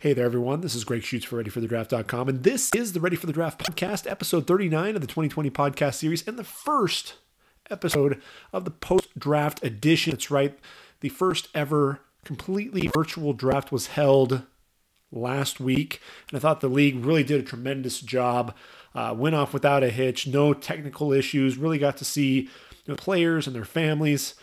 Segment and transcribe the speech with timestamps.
[0.00, 0.60] Hey there, everyone.
[0.60, 4.08] This is Greg Schutz for ReadyForTheDraft.com, and this is the Ready for the Draft podcast,
[4.08, 7.14] episode 39 of the 2020 podcast series, and the first
[7.68, 8.22] episode
[8.52, 10.12] of the post draft edition.
[10.12, 10.56] That's right,
[11.00, 14.44] the first ever completely virtual draft was held
[15.10, 18.54] last week, and I thought the league really did a tremendous job.
[18.94, 21.56] Uh, went off without a hitch, no technical issues.
[21.56, 22.48] Really got to see
[22.86, 24.36] know, players and their families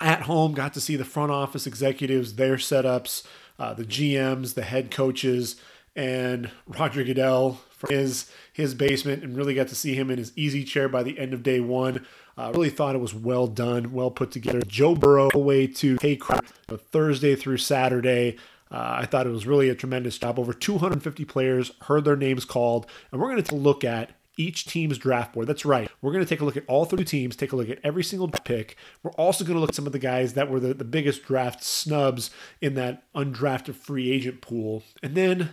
[0.00, 0.54] at home.
[0.54, 3.24] Got to see the front office executives, their setups
[3.60, 5.56] uh, the GMs, the head coaches,
[5.94, 10.32] and Roger Goodell from his his basement, and really got to see him in his
[10.34, 12.06] easy chair by the end of day one.
[12.38, 14.62] Uh, really thought it was well done, well put together.
[14.66, 18.38] Joe Burrow away to take you know, Thursday through Saturday.
[18.70, 20.38] Uh, I thought it was really a tremendous job.
[20.38, 24.98] Over 250 players heard their names called, and we're going to look at each team's
[24.98, 25.46] draft board.
[25.46, 25.90] That's right.
[26.00, 28.04] We're going to take a look at all three teams, take a look at every
[28.04, 28.76] single pick.
[29.02, 31.24] We're also going to look at some of the guys that were the, the biggest
[31.24, 32.30] draft snubs
[32.60, 34.82] in that undrafted free agent pool.
[35.02, 35.50] And then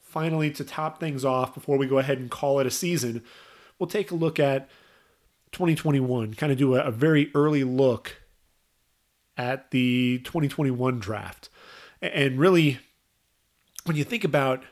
[0.00, 3.22] finally, to top things off, before we go ahead and call it a season,
[3.78, 4.68] we'll take a look at
[5.52, 8.20] 2021, kind of do a, a very early look
[9.36, 11.48] at the 2021 draft.
[12.00, 12.78] And really,
[13.84, 14.64] when you think about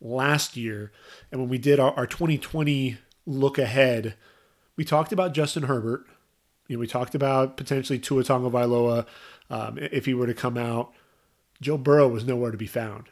[0.00, 0.92] last year
[1.30, 4.14] and when we did our, our 2020 look ahead,
[4.76, 6.06] we talked about Justin Herbert.
[6.66, 9.06] You know, we talked about potentially Tua Tagovailoa
[9.50, 10.92] um, if he were to come out.
[11.60, 13.04] Joe Burrow was nowhere to be found.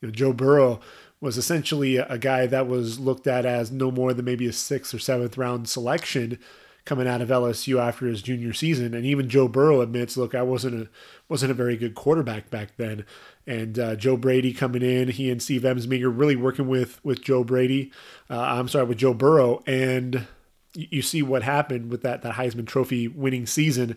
[0.00, 0.80] You know, Joe Burrow
[1.20, 4.52] was essentially a, a guy that was looked at as no more than maybe a
[4.52, 6.38] sixth or seventh round selection
[6.84, 8.94] coming out of LSU after his junior season.
[8.94, 10.88] And even Joe Burrow admits, look, I wasn't a
[11.28, 13.04] wasn't a very good quarterback back then.
[13.50, 17.42] And uh, Joe Brady coming in, he and Steve Ensminger really working with with Joe
[17.42, 17.90] Brady.
[18.30, 20.28] Uh, I'm sorry, with Joe Burrow, and
[20.72, 23.96] you, you see what happened with that that Heisman Trophy winning season.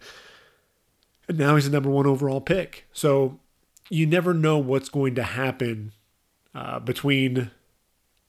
[1.28, 2.88] And now he's the number one overall pick.
[2.94, 3.40] So
[3.92, 5.92] you never know what's going to happen
[6.56, 7.52] uh, between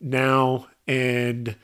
[0.02, 1.56] now and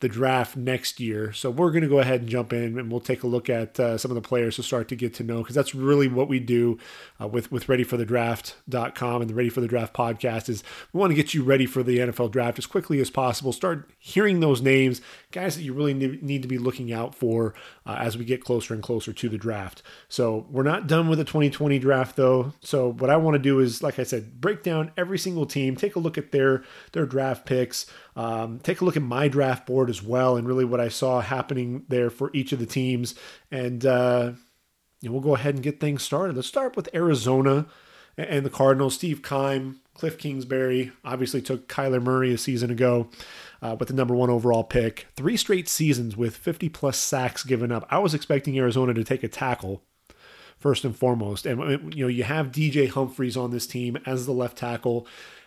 [0.00, 1.32] the draft next year.
[1.32, 3.80] So we're going to go ahead and jump in and we'll take a look at
[3.80, 6.28] uh, some of the players to start to get to know because that's really what
[6.28, 6.78] we do
[7.20, 10.62] uh, with with readyforthedraft.com and the Ready for the Draft podcast is
[10.92, 13.52] we want to get you ready for the NFL draft as quickly as possible.
[13.52, 15.00] Start hearing those names,
[15.30, 17.54] guys that you really need to be looking out for
[17.86, 19.82] uh, as we get closer and closer to the draft.
[20.08, 22.52] So we're not done with the 2020 draft though.
[22.60, 25.74] So what I want to do is like I said, break down every single team,
[25.74, 29.66] take a look at their their draft picks, um, take a look at my draft
[29.66, 33.14] board as well, and really what I saw happening there for each of the teams.
[33.50, 34.32] And uh,
[35.02, 36.34] we'll go ahead and get things started.
[36.34, 37.66] Let's start with Arizona
[38.16, 38.94] and the Cardinals.
[38.94, 43.10] Steve Keim, Cliff Kingsbury obviously took Kyler Murray a season ago
[43.60, 45.06] uh, with the number one overall pick.
[45.14, 47.86] Three straight seasons with 50 plus sacks given up.
[47.90, 49.82] I was expecting Arizona to take a tackle
[50.56, 51.46] first and foremost.
[51.46, 55.06] And you know, you have DJ Humphries on this team as the left tackle.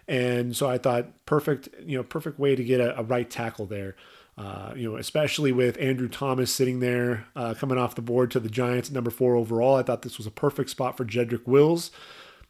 [0.10, 3.68] And so I thought perfect, you know, perfect way to get a, a right tackle
[3.68, 3.96] there.
[4.40, 8.40] Uh, you know, especially with Andrew Thomas sitting there uh, coming off the board to
[8.40, 9.76] the Giants at number four overall.
[9.76, 11.92] I thought this was a perfect spot for Jedrick Wills.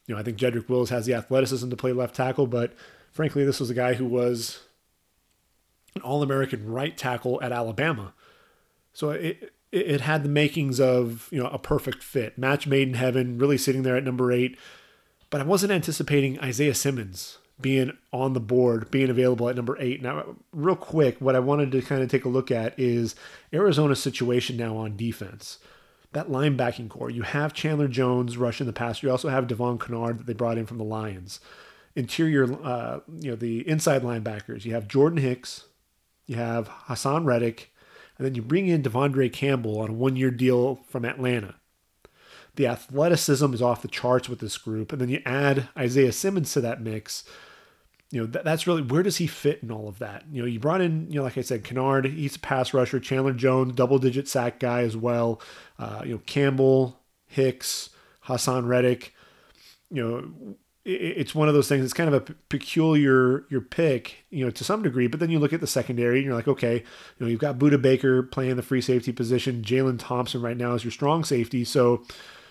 [0.05, 2.73] You know, I think Jedrick Wills has the athleticism to play left tackle, but
[3.11, 4.61] frankly, this was a guy who was
[5.95, 8.13] an All American right tackle at Alabama.
[8.93, 12.93] So it, it had the makings of you know a perfect fit, match made in
[12.93, 13.37] heaven.
[13.37, 14.57] Really sitting there at number eight,
[15.29, 20.01] but I wasn't anticipating Isaiah Simmons being on the board, being available at number eight.
[20.01, 23.15] Now, real quick, what I wanted to kind of take a look at is
[23.53, 25.59] Arizona's situation now on defense.
[26.13, 29.03] That linebacking core, you have Chandler Jones rushing the pass.
[29.03, 31.39] You also have Devon Kennard that they brought in from the Lions.
[31.95, 35.65] Interior, uh, you know, the inside linebackers, you have Jordan Hicks,
[36.25, 37.71] you have Haason Reddick,
[38.17, 41.55] and then you bring in De'Vondre Campbell on a one year deal from Atlanta.
[42.55, 44.91] The athleticism is off the charts with this group.
[44.91, 47.23] And then you add Isaiah Simmons to that mix
[48.11, 50.23] you know, that, that's really where does he fit in all of that?
[50.31, 52.99] You know, you brought in, you know, like I said, Kennard, he's a pass rusher.
[52.99, 55.41] Chandler Jones, double digit sack guy as well.
[55.77, 57.91] Uh, you know, Campbell, Hicks,
[58.25, 59.13] Haason Reddick.
[59.91, 60.55] You know,
[60.85, 61.83] it, it's one of those things.
[61.83, 65.05] It's kind of a peculiar your pick, you know, to some degree.
[65.05, 66.83] But then you look at the secondary, and you're like, okay, you
[67.19, 69.61] know, you've got Budda Baker playing the free safety position.
[69.61, 71.63] Jalen Thompson right now is your strong safety.
[71.63, 72.03] So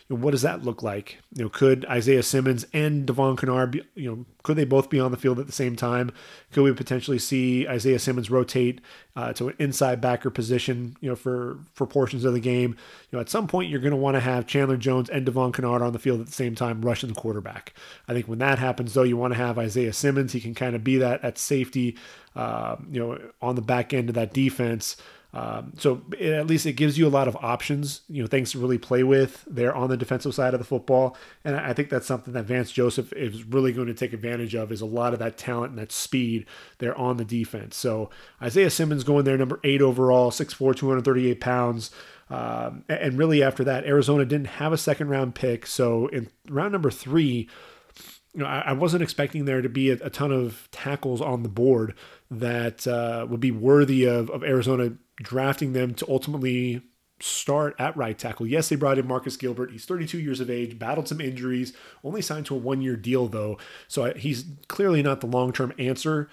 [0.08, 1.18] what does that look like?
[1.34, 4.98] You know, could Isaiah Simmons and Devon Kennard, be, you know, could they both be
[4.98, 6.10] on the field at the same time?
[6.50, 8.80] Could we potentially see Isaiah Simmons rotate
[9.16, 12.70] uh, to an inside backer position, you know, for for portions of the game?
[13.10, 15.52] You know, at some point you're going to want to have Chandler Jones and Devon
[15.52, 17.74] Kennard on the field at the same time, rushing the quarterback.
[18.08, 20.32] I think when that happens, though, you want to have Isaiah Simmons.
[20.32, 21.98] He can kind of be that at safety,
[22.34, 24.96] uh, you know, on the back end of that defense.
[25.34, 28.58] Um, so at least it gives you a lot of options, you know, things to
[28.58, 31.16] really play with there on the defensive side of the football.
[31.44, 34.72] And I think that's something that Vance Joseph is really going to take advantage of
[34.72, 36.46] is a lot of that talent and that speed
[36.78, 37.76] there on the defense.
[37.76, 38.08] So
[38.40, 41.90] Isaiah Simmons going there, number eight overall, 6'4", 238 pounds.
[42.30, 45.66] Um, and really after that, Arizona didn't have a second round pick.
[45.66, 47.48] So in round number three,
[48.34, 51.42] you know, I, I wasn't expecting there to be a, a, ton of tackles on
[51.42, 51.94] the board
[52.30, 56.82] that uh, would be worthy of, of Arizona drafting them to ultimately
[57.20, 58.46] start at right tackle.
[58.46, 59.72] Yes, they brought in Marcus Gilbert.
[59.72, 61.72] He's 32 years of age, battled some injuries,
[62.04, 63.58] only signed to a one year deal, though.
[63.88, 66.28] So he's clearly not the long term answer.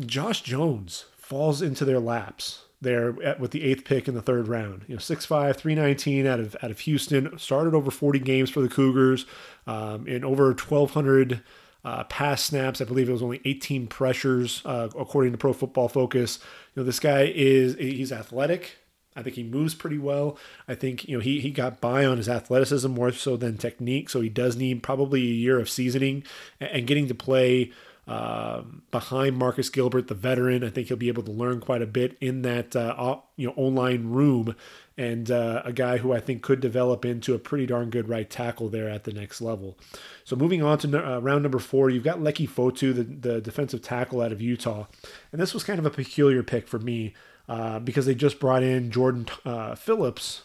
[0.00, 4.48] Josh Jones falls into their laps there at, with the eighth pick in the third
[4.48, 4.84] round.
[4.86, 7.38] You know, 6'5", 319 out of out of Houston.
[7.38, 9.24] Started over 40 games for the Cougars
[9.66, 11.42] um, in over 1,200
[11.84, 12.80] uh, pass snaps.
[12.80, 16.38] I believe it was only 18 pressures, uh, according to Pro Football Focus.
[16.74, 18.76] You know, this guy is he's athletic.
[19.16, 20.36] I think he moves pretty well.
[20.66, 24.08] I think you know he he got by on his athleticism more so than technique.
[24.10, 26.24] So he does need probably a year of seasoning
[26.58, 27.70] and, and getting to play
[28.06, 30.62] um, behind Marcus Gilbert, the veteran.
[30.62, 33.54] I think he'll be able to learn quite a bit in that uh, you know
[33.56, 34.56] O-line room,
[34.96, 38.28] and uh, a guy who I think could develop into a pretty darn good right
[38.28, 39.76] tackle there at the next level.
[40.24, 43.82] So moving on to uh, round number four, you've got Leki Fotu, the, the defensive
[43.82, 44.86] tackle out of Utah,
[45.32, 47.14] and this was kind of a peculiar pick for me
[47.48, 50.44] uh, because they just brought in Jordan uh, Phillips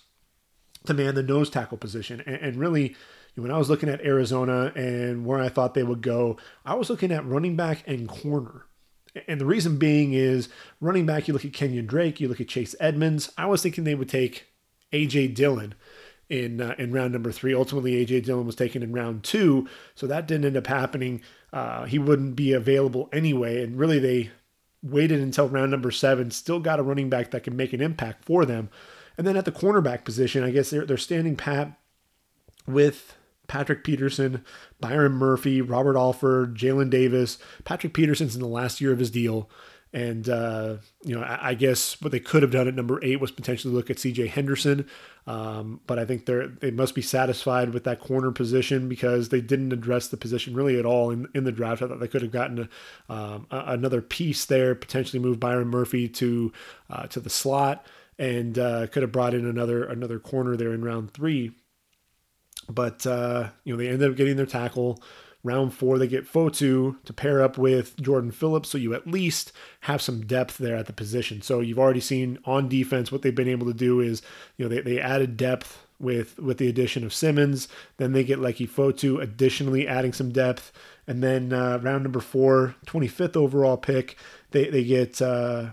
[0.85, 2.95] to man the nose tackle position, and, and really
[3.35, 6.89] when I was looking at Arizona and where I thought they would go, I was
[6.89, 8.65] looking at running back and corner.
[9.27, 12.47] And the reason being is running back, you look at Kenyan Drake, you look at
[12.47, 13.31] Chase Edmonds.
[13.37, 14.45] I was thinking they would take
[14.93, 15.29] A.J.
[15.29, 15.73] Dillon
[16.29, 17.53] in uh, in round number three.
[17.53, 18.21] Ultimately, A.J.
[18.21, 21.21] Dillon was taken in round two, so that didn't end up happening.
[21.51, 24.29] Uh, he wouldn't be available anyway, and really they
[24.83, 26.31] waited until round number seven.
[26.31, 28.69] Still got a running back that can make an impact for them.
[29.17, 31.77] And then at the cornerback position, I guess they're they're standing pat
[32.67, 33.15] with
[33.49, 34.45] Patrick Peterson,
[34.79, 37.37] Byron Murphy, Robert Alford, Jalen Davis.
[37.65, 39.49] Patrick Peterson's in the last year of his deal.
[39.91, 43.19] And, uh, you know, I, I, guess what they could have done at number eight
[43.19, 44.87] was potentially look at CJ Henderson.
[45.25, 49.41] Um, but I think they're, they must be satisfied with that corner position because they
[49.41, 51.81] didn't address the position really at all in, in the draft.
[51.81, 52.69] I thought they could have gotten
[53.09, 56.53] a, um, a, another piece there, potentially move Byron Murphy to,
[56.91, 57.83] uh, to the slot
[58.19, 61.51] and uh, could have brought in another, another corner there in round three.
[62.69, 65.01] But uh, you know they ended up getting their tackle.
[65.41, 69.53] Round four, they get Fotu to pair up with Jordan Phillips, so you at least
[69.81, 71.41] have some depth there at the position.
[71.41, 74.21] So you've already seen on defense what they've been able to do is,
[74.57, 77.69] you know, they, they added depth with with the addition of Simmons.
[77.97, 80.73] Then they get Leki Fotu, additionally adding some depth.
[81.07, 84.17] And then uh, round number four, 25th overall pick,
[84.51, 85.69] they they get uh,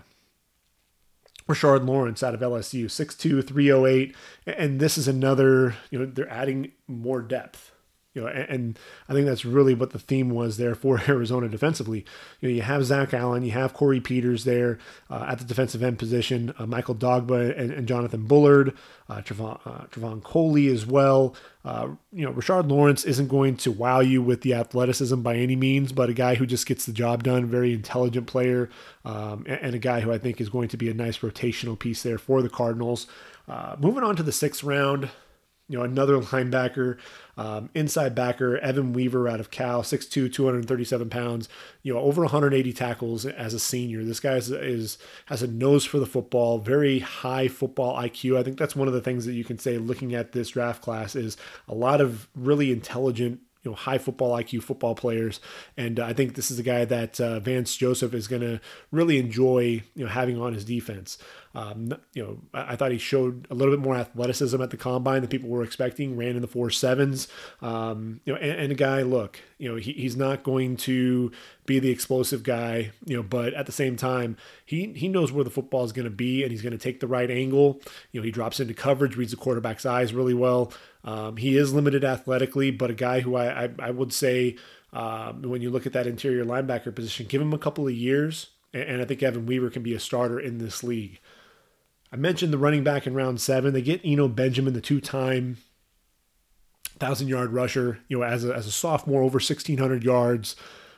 [1.47, 4.15] Rashard Lawrence out of LSU, 6'2, 308.
[4.45, 7.66] And this is another, you know, they're adding more depth.
[8.17, 11.47] You know, and, and, I think that's really what the theme was there for Arizona
[11.47, 12.03] defensively.
[12.41, 15.83] You know, you have Zach Allen, you have Corey Peters there uh, at the defensive
[15.83, 18.75] end position, uh, Michael Dogbe and, and, Jonathan Bullard,
[19.07, 21.35] uh, Trevon, uh, Coley as well.
[21.63, 25.55] Uh, you know, Rashard Lawrence isn't going to wow you with the athleticism by any
[25.55, 28.67] means, but a guy who just gets the job done, very intelligent player,
[29.05, 31.77] um, and, and, a guy who I think is going to be a nice rotational
[31.77, 33.05] piece there for the Cardinals.
[33.47, 35.09] Uh, moving on to the sixth round,
[35.69, 36.97] you know, another linebacker,
[37.35, 41.49] um, inside backer, Evan Weaver out of Cal, 6'2", 237 pounds,
[41.83, 44.03] you know, over 180 tackles as a senior.
[44.03, 48.37] This guy is, is has a nose for the football, very high football IQ.
[48.37, 50.81] I think that's one of the things that you can say looking at this draft
[50.81, 51.37] class is
[51.67, 55.41] a lot of really intelligent you know high football IQ football players,
[55.75, 58.61] and uh, I think this is a guy that uh, Vance Joseph is going to
[58.91, 61.17] really enjoy you know having on his defense.
[61.53, 64.77] Um, you know, I, I, thought he showed a little bit more athleticism at the
[64.77, 66.15] combine than people were expecting.
[66.15, 67.27] Ran in the four sevens.
[67.63, 71.31] Um, you know, and, and, a guy, look, you know, he, he's not going to
[71.65, 75.43] be the explosive guy, you know, but at the same time, he he knows where
[75.43, 77.81] the football is going to be, and he's going to take the right angle.
[78.11, 80.71] You know, he drops into coverage, reads the quarterback's eyes really well.
[81.07, 84.57] Um, he is limited athletically, but a guy who I I, I would say.
[84.93, 88.47] Um, when you look at that interior linebacker position, give him a couple of years,
[88.73, 91.19] and I think Evan Weaver can be a starter in this league.
[92.11, 93.73] I mentioned the running back in round seven.
[93.73, 95.57] They get Eno Benjamin, the two-time
[96.99, 100.55] thousand yard rusher, you know, as a, as a sophomore, over 1,600 yards.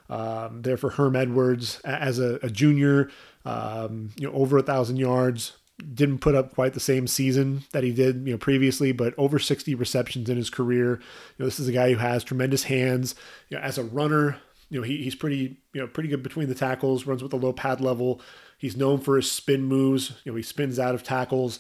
[0.09, 3.11] Um, there for Herm Edwards as a, a junior,
[3.45, 5.53] um, you know, over a thousand yards.
[5.93, 9.39] Didn't put up quite the same season that he did, you know, previously, but over
[9.39, 10.95] 60 receptions in his career.
[10.95, 10.99] You
[11.39, 13.15] know, this is a guy who has tremendous hands.
[13.49, 14.37] You know, as a runner,
[14.69, 17.37] You know, he, he's pretty you know pretty good between the tackles, runs with a
[17.37, 18.21] low pad level.
[18.57, 20.11] He's known for his spin moves.
[20.23, 21.59] You know, he spins out of tackles.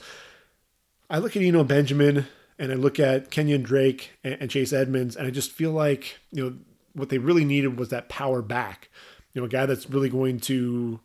[1.09, 2.27] I look at Eno Benjamin
[2.59, 6.19] and I look at Kenyan Drake and, and Chase Edmonds, and I just feel like
[6.31, 6.55] you know
[6.93, 8.89] what they really needed was that power back.
[9.33, 10.99] You know, a guy that's really going to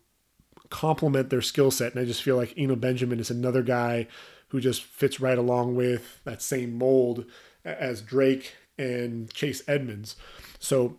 [0.70, 1.92] complement their skill set.
[1.92, 4.06] And I just feel like Eno Benjamin is another guy
[4.48, 7.24] who just fits right along with that same mold
[7.64, 10.16] as Drake and Chase Edmonds.
[10.58, 10.96] So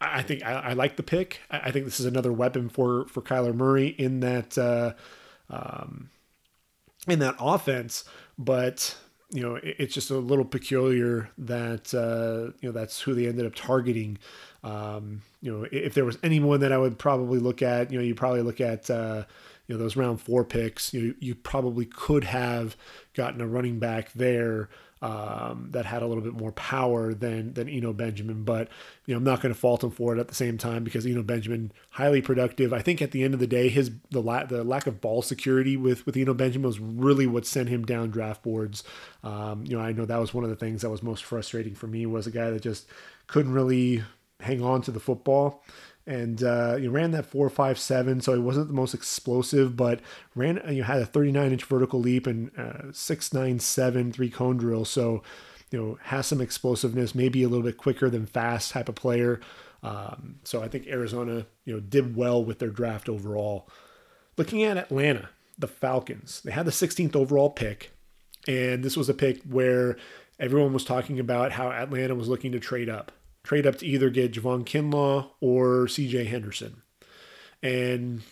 [0.00, 1.40] I think I, I like the pick.
[1.50, 4.94] I think this is another weapon for for Kyler Murray in that uh,
[5.50, 6.10] um,
[7.06, 8.04] in that offense.
[8.38, 8.96] But
[9.34, 13.26] you know, it, it's just a little peculiar that uh, you know that's who they
[13.26, 14.18] ended up targeting.
[14.62, 18.04] Um, you know, if there was anyone that I would probably look at, you know,
[18.04, 19.24] you probably look at uh,
[19.66, 20.94] you know those round four picks.
[20.94, 22.76] You you probably could have
[23.14, 24.68] gotten a running back there
[25.04, 28.42] um, that had a little bit more power than than Eno Benjamin.
[28.42, 28.68] But
[29.04, 31.04] you know, I'm not going to fault him for it at the same time because
[31.04, 32.72] Eno Benjamin highly productive.
[32.72, 35.20] I think at the end of the day, his the la- the lack of ball
[35.20, 38.82] security with with Eno Benjamin was really what sent him down draft boards.
[39.22, 41.74] Um, you know, I know that was one of the things that was most frustrating
[41.74, 42.86] for me was a guy that just
[43.26, 44.02] couldn't really
[44.40, 45.62] hang on to the football
[46.06, 50.00] and uh, you ran that four five seven, so it wasn't the most explosive, but
[50.34, 54.56] ran you had a 39 inch vertical leap and uh, six nine seven three cone
[54.56, 55.22] drill, so
[55.70, 59.40] you know has some explosiveness, maybe a little bit quicker than fast type of player.
[59.82, 63.68] Um, so I think Arizona you know did well with their draft overall.
[64.36, 67.92] Looking at Atlanta, the Falcons, they had the 16th overall pick,
[68.46, 69.96] and this was a pick where
[70.38, 73.12] everyone was talking about how Atlanta was looking to trade up
[73.44, 76.82] trade up to either get Javon Kinlaw or CJ Henderson.
[77.62, 78.22] And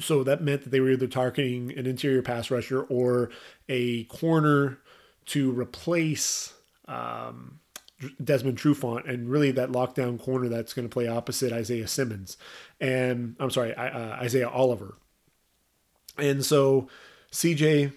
[0.00, 3.30] so that meant that they were either targeting an interior pass rusher or
[3.68, 4.78] a corner
[5.26, 6.54] to replace
[6.88, 7.60] um,
[8.22, 12.36] Desmond Trufant and really that lockdown corner that's going to play opposite Isaiah Simmons
[12.80, 14.96] and I'm sorry uh, Isaiah Oliver.
[16.16, 16.88] And so
[17.30, 17.92] CJ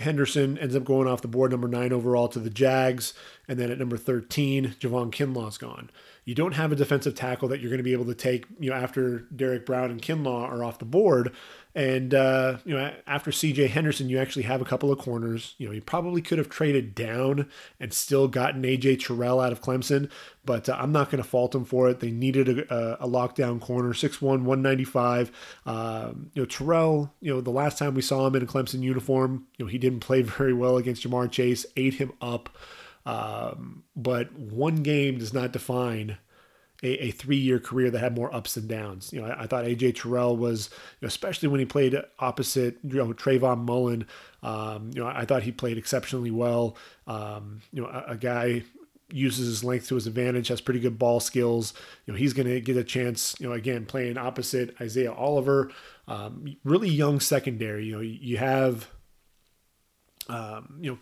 [0.00, 3.14] Henderson ends up going off the board, number nine overall to the Jags.
[3.46, 5.90] And then at number 13, Javon Kinlaw's gone.
[6.30, 8.70] You don't have a defensive tackle that you're going to be able to take, you
[8.70, 11.32] know, after Derrick Brown and Kinlaw are off the board.
[11.74, 15.56] And, uh, you know, after CJ Henderson, you actually have a couple of corners.
[15.58, 17.48] You know, you probably could have traded down
[17.80, 20.08] and still gotten AJ Terrell out of Clemson,
[20.44, 21.98] but uh, I'm not going to fault them for it.
[21.98, 25.32] They needed a, a lockdown corner, 6'1, 195.
[25.66, 28.82] Um, you know, Terrell, you know, the last time we saw him in a Clemson
[28.82, 32.56] uniform, you know, he didn't play very well against Ja'Marr Chase, ate him up.
[33.06, 36.18] Um, but one game does not define
[36.82, 39.12] a, a three-year career that had more ups and downs.
[39.12, 42.78] You know, I, I thought AJ Terrell was, you know, especially when he played opposite,
[42.82, 44.06] you know, Trayvon Mullen.
[44.42, 46.76] Um, you know, I thought he played exceptionally well.
[47.06, 48.62] Um, you know, a, a guy
[49.12, 51.74] uses his length to his advantage, has pretty good ball skills.
[52.06, 55.70] You know, he's going to get a chance, you know, again, playing opposite Isaiah Oliver.
[56.08, 57.86] Um, really young secondary.
[57.86, 58.88] You know, you have,
[60.28, 60.98] um, you know,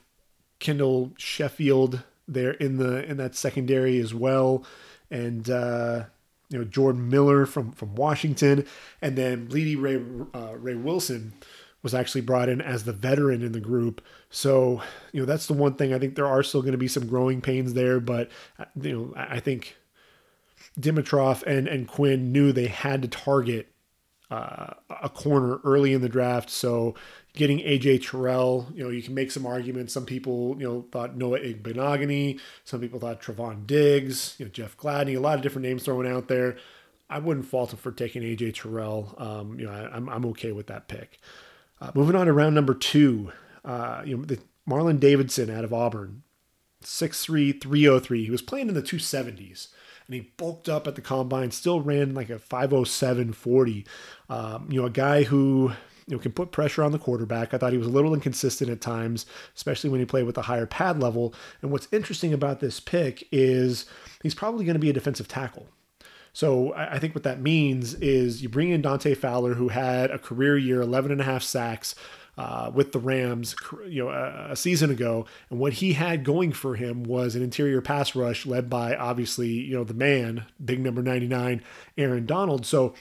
[0.58, 4.64] Kendall Sheffield there in the in that secondary as well
[5.10, 6.04] and uh,
[6.48, 8.66] you know Jordan Miller from from Washington,
[9.02, 9.96] and then Blidi Ray
[10.38, 11.34] uh, Ray Wilson
[11.82, 14.02] was actually brought in as the veteran in the group.
[14.30, 16.88] So you know that's the one thing I think there are still going to be
[16.88, 19.76] some growing pains there, but uh, you know I think
[20.78, 23.68] Dimitroff and and Quinn knew they had to target
[24.30, 26.50] uh, a corner early in the draft.
[26.50, 26.94] So
[27.34, 29.92] getting AJ Terrell, you know, you can make some arguments.
[29.92, 32.40] Some people, you know, thought Noah Igbinoghene.
[32.64, 36.06] Some people thought Trevon Diggs, you know, Jeff Gladney, a lot of different names thrown
[36.06, 36.56] out there.
[37.10, 39.14] I wouldn't fault him for taking AJ Terrell.
[39.18, 41.18] Um, you know, I, am I'm, I'm okay with that pick.
[41.80, 43.32] Uh, moving on to round number two,
[43.64, 46.22] uh, you know, the Marlon Davidson out of Auburn,
[46.82, 48.24] 6'3", 303.
[48.24, 49.68] He was playing in the 270s
[50.08, 53.86] and he bulked up at the combine, still ran like a 507 40.
[54.30, 55.72] Um, you know, a guy who
[56.08, 57.52] you know, can put pressure on the quarterback.
[57.52, 60.42] I thought he was a little inconsistent at times, especially when he played with a
[60.42, 61.34] higher pad level.
[61.62, 63.86] And what's interesting about this pick is
[64.22, 65.66] he's probably going to be a defensive tackle.
[66.32, 70.18] So I think what that means is you bring in Dante Fowler, who had a
[70.18, 71.94] career year, 11 and a half sacks,
[72.38, 73.56] uh, with the Rams,
[73.88, 77.42] you know, a, a, season ago, and what he had going for him was an
[77.42, 81.60] interior pass rush led by obviously, you know, the man, big number 99,
[81.96, 82.64] Aaron Donald.
[82.64, 82.94] So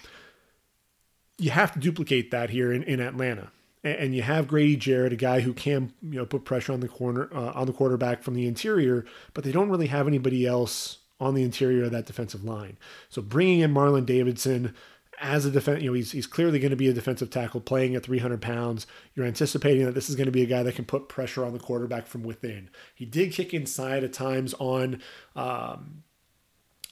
[1.38, 3.52] you have to duplicate that here in, in Atlanta.
[3.84, 6.90] And, you have Grady Jarrett, a guy who can, you know, put pressure on the
[6.90, 10.98] corner uh, on the quarterback from the interior, but they don't really have anybody else
[11.22, 12.78] on the interior of that defensive line.
[13.10, 14.76] So bringing in Marlon Davidson,
[15.20, 17.96] as a defense, you know, he's, he's clearly going to be a defensive tackle playing
[17.96, 18.86] at 300 pounds.
[19.16, 21.54] You're anticipating that this is going to be a guy that can put pressure on
[21.54, 22.70] the quarterback from within.
[22.94, 25.02] He did kick inside at times on
[25.36, 26.04] um,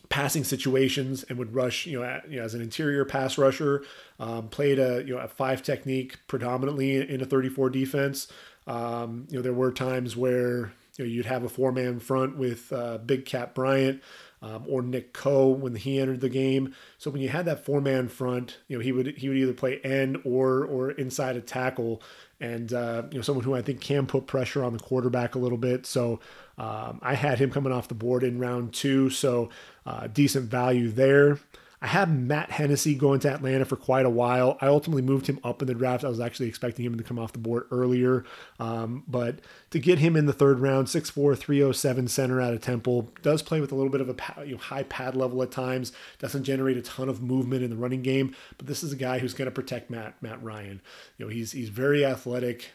[0.10, 3.84] passing situations and would rush, you know, at, you know as an interior pass rusher.
[4.20, 8.28] Um, played a you know a five technique predominantly in a 34 defense.
[8.68, 12.38] Um, you know, there were times where you know you'd have a four man front
[12.38, 14.02] with uh, Big Cat Bryant.
[14.42, 16.76] Um, or Nick Coe when he entered the game.
[17.00, 19.54] So when you had that four man front, you know he would he would either
[19.54, 22.04] play end or or inside a tackle,
[22.40, 25.40] and uh, you know someone who I think can put pressure on the quarterback a
[25.40, 25.88] little bit.
[25.88, 26.20] So
[26.58, 29.50] um, I had him coming off the board in round two, so
[29.86, 31.40] uh, decent value there.
[31.82, 34.58] I had Matt Hennessy going to Atlanta for quite a while.
[34.60, 36.04] I ultimately moved him up in the draft.
[36.04, 38.24] I was actually expecting him to come off the board earlier.
[38.60, 43.12] Um, but to get him in the third round, 6'4, 307 center out of Temple,
[43.22, 45.92] does play with a little bit of a you know, high pad level at times,
[46.18, 48.36] doesn't generate a ton of movement in the running game.
[48.58, 50.82] But this is a guy who's going to protect Matt, Matt Ryan.
[51.18, 52.72] You know, he's, he's very athletic,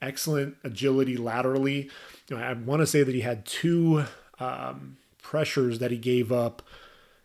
[0.00, 1.90] excellent agility laterally.
[2.28, 4.04] You know, I want to say that he had two
[4.38, 6.62] um, pressures that he gave up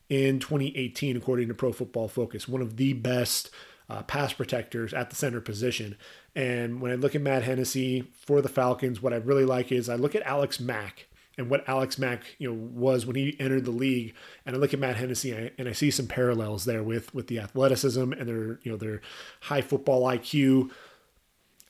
[0.10, 3.52] in 2018, according to Pro Football Focus, one of the best
[3.90, 5.98] uh, pass protectors at the center position.
[6.36, 9.90] And when I look at Matt Hennessy for the Falcons, what I really like is
[9.90, 11.08] I look at Alex Mack
[11.40, 14.14] and what Alex Mack you know was when he entered the league,
[14.46, 17.40] and I look at Matt Hennessy and I see some parallels there with with the
[17.40, 19.02] athleticism and their you know their
[19.42, 20.70] high football IQ.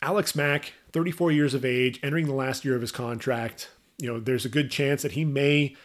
[0.02, 3.70] Alex Mack, 34 years of age, entering the last year of his contract.
[3.98, 5.76] You know, there's a good chance that he may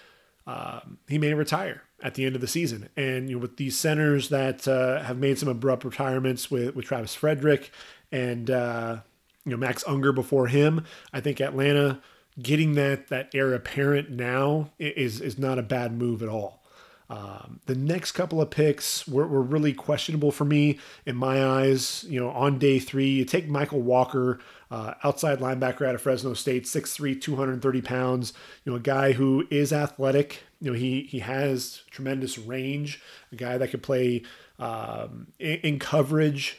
[0.46, 2.88] um, he may retire at the end of the season.
[2.96, 6.84] And you know, with these centers that uh, have made some abrupt retirements with with
[6.84, 7.70] Travis Frederick
[8.12, 8.98] and uh,
[9.44, 12.00] you know Max Unger before him, I think Atlanta
[12.40, 16.63] getting that that heir apparent now is is not a bad move at all.
[17.10, 22.04] Um, the next couple of picks were, were really questionable for me in my eyes.
[22.08, 26.34] You know, on day three, you take Mykal Walker, uh, outside linebacker out of Fresno
[26.34, 28.32] State, 6'3, 230 pounds.
[28.64, 30.42] You know, a guy who is athletic.
[30.60, 33.02] You know, he he has tremendous range.
[33.32, 34.22] A guy that could play
[34.58, 36.58] um, in, in coverage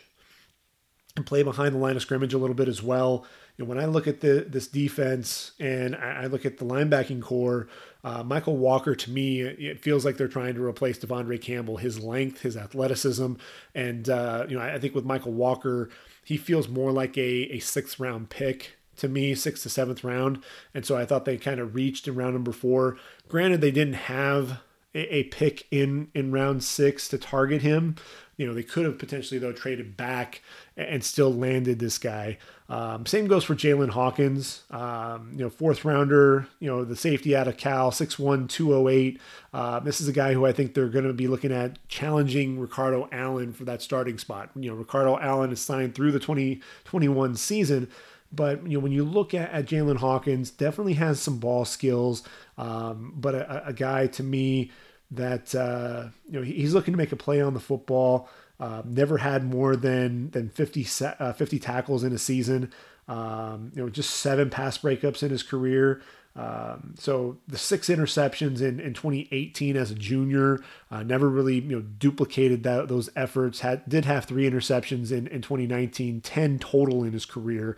[1.16, 3.26] and play behind the line of scrimmage a little bit as well.
[3.58, 7.22] You know, when I look at the this defense and I look at the linebacking
[7.22, 7.68] core,
[8.06, 11.78] uh, Mykal Walker to me it feels like they're trying to replace De'Vondre Campbell.
[11.78, 13.34] His length, his athleticism,
[13.74, 15.90] and uh, you know I think with Mykal Walker,
[16.24, 20.44] he feels more like a a sixth round pick to me, sixth to seventh round,
[20.76, 22.98] and so I thought they kind of reached in round number four.
[23.28, 24.60] Granted, they didn't have
[24.94, 27.96] a, a pick in in round six to target him,
[28.38, 30.42] you know, they could have potentially though traded back
[30.76, 32.38] and still landed this guy.
[32.68, 37.36] Um, same goes for Jaylinn Hawkins, um, you know, fourth rounder, you know, the safety
[37.36, 39.22] out of Cal, 6'1, 208.
[39.54, 42.60] Uh, this is a guy who I think they're going to be looking at challenging
[42.60, 44.50] Ricardo Allen for that starting spot.
[44.56, 47.88] You know, Ricardo Allen is signed through the 2021 season.
[48.32, 52.24] But you know, when you look at, at Jaylinn Hawkins, definitely has some ball skills.
[52.58, 54.72] Um, but a, a, guy to me
[55.12, 58.30] that uh, you know he's looking to make a play on the football.
[58.60, 60.88] Uh, never had more than than 50,
[61.20, 62.72] uh, 50 tackles in a season.
[63.08, 66.02] Um, you know, just seven pass breakups in his career.
[66.38, 70.60] Um, so the six interceptions in, in 2018 as a junior,
[70.92, 73.62] uh, never really you know duplicated that those efforts.
[73.62, 77.78] Had did have three interceptions in, in 2019, 10 total in his career.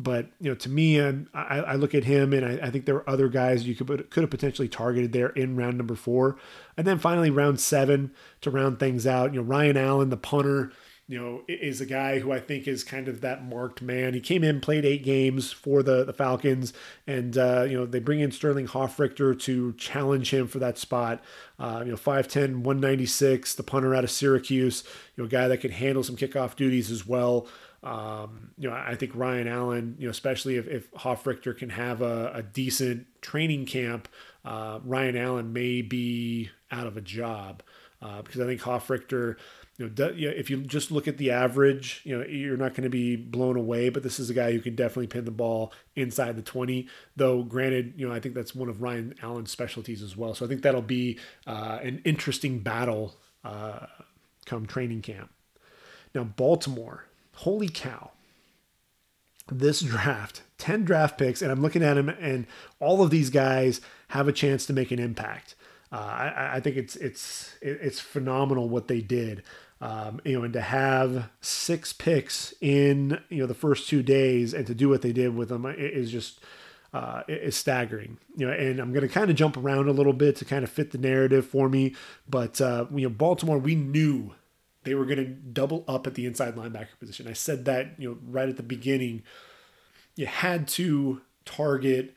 [0.00, 2.94] But you know, to me, I, I look at him, and I, I, think there
[2.94, 6.38] were other guys you could could have potentially targeted there in round number four,
[6.76, 9.34] and then finally round seven to round things out.
[9.34, 10.70] You know, Ryan Allen, the punter,
[11.08, 14.14] you know, is a guy who I think is kind of that marked man.
[14.14, 16.72] He came in, played eight games for the the Falcons,
[17.08, 21.20] and uh, you know they bring in Sterling Hofrichter to challenge him for that spot.
[21.58, 24.84] Uh, you know, 5'10", 196, the punter out of Syracuse.
[25.16, 27.48] You know, a guy that can handle some kickoff duties as well.
[27.82, 32.02] Um, you know, I think Ryan Allen, you know, especially if, if Hofrichter can have
[32.02, 34.08] a, a decent training camp,
[34.44, 37.62] uh, Ryan Allen may be out of a job
[38.00, 39.36] uh, because I think Hofrichter,
[39.76, 42.90] you know, if you just look at the average, you know, you're not going to
[42.90, 43.88] be blown away.
[43.90, 46.88] But this is a guy who can definitely pin the ball inside the 20.
[47.16, 50.34] Though, granted, you know, I think that's one of Ryan Allen's specialties as well.
[50.34, 53.86] So I think that'll be uh, an interesting battle uh,
[54.46, 55.30] come training camp.
[56.14, 57.07] Now, Baltimore
[57.38, 58.10] holy cow,
[59.50, 62.46] this draft, 10 draft picks, and I'm looking at them, and
[62.80, 65.54] all of these guys have a chance to make an impact.
[65.90, 69.42] Uh, I, I, think it's it's it's phenomenal what they did.
[69.80, 74.52] Um, you know, and to have six picks in you know the first two days,
[74.52, 76.40] and to do what they did with them is just
[76.92, 78.18] uh, is staggering.
[78.36, 80.62] You know, and I'm going to kind of jump around a little bit to kind
[80.62, 81.94] of fit the narrative for me.
[82.28, 84.34] But uh, you know, Baltimore, we knew
[84.88, 87.28] they were going to double up at the inside linebacker position.
[87.28, 89.22] I said that, you know, right at the beginning.
[90.16, 92.16] You had to target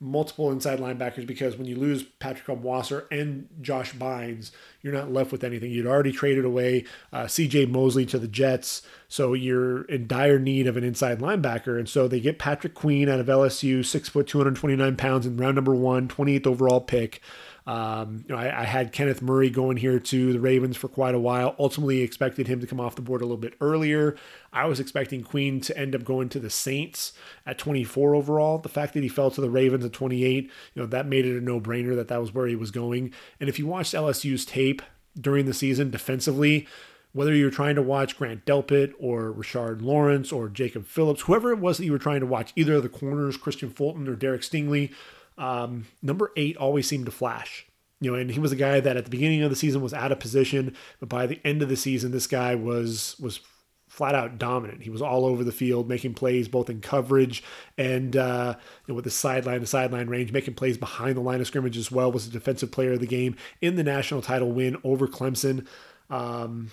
[0.00, 5.32] multiple inside linebackers because when you lose Patrick Onwuasor and Josh Bynes, you're not left
[5.32, 5.70] with anything.
[5.70, 7.66] You'd already traded away uh, C.J.
[7.66, 11.78] Mosley to the Jets, so you're in dire need of an inside linebacker.
[11.78, 15.56] And so they get Patrick Queen out of LSU, six foot, 229 pounds, in round
[15.56, 17.20] number one, 28th overall pick.
[17.68, 21.14] Um, you know, I, I, had Kenneth Murray going here to the Ravens for quite
[21.14, 21.54] a while.
[21.58, 24.16] Ultimately, expected him to come off the board a little bit earlier.
[24.54, 27.12] I was expecting Queen to end up going to the Saints
[27.44, 28.56] at 24 overall.
[28.56, 30.50] The fact that he fell to the Ravens at 28, you
[30.80, 33.12] know, that made it a no-brainer that that was where he was going.
[33.38, 34.80] And if you watched LSU's tape
[35.20, 36.66] during the season defensively,
[37.12, 41.58] whether you're trying to watch Grant Delpit or Rashard Lawrence or Jacob Phillips, whoever it
[41.58, 44.40] was that you were trying to watch, either of the corners, Kristian Fulton or Derek
[44.40, 44.90] Stingley,
[45.38, 47.66] um, number eight always seemed to flash.
[48.00, 49.94] You know, and he was a guy that at the beginning of the season was
[49.94, 53.40] out of position, but by the end of the season, this guy was was
[53.88, 54.82] flat out dominant.
[54.82, 57.42] He was all over the field, making plays both in coverage
[57.76, 58.54] and uh,
[58.86, 61.76] you know, with the sideline to sideline range, making plays behind the line of scrimmage
[61.76, 62.12] as well.
[62.12, 65.66] Was a defensive player of the game in the national title win over Clemson.
[66.10, 66.70] Um,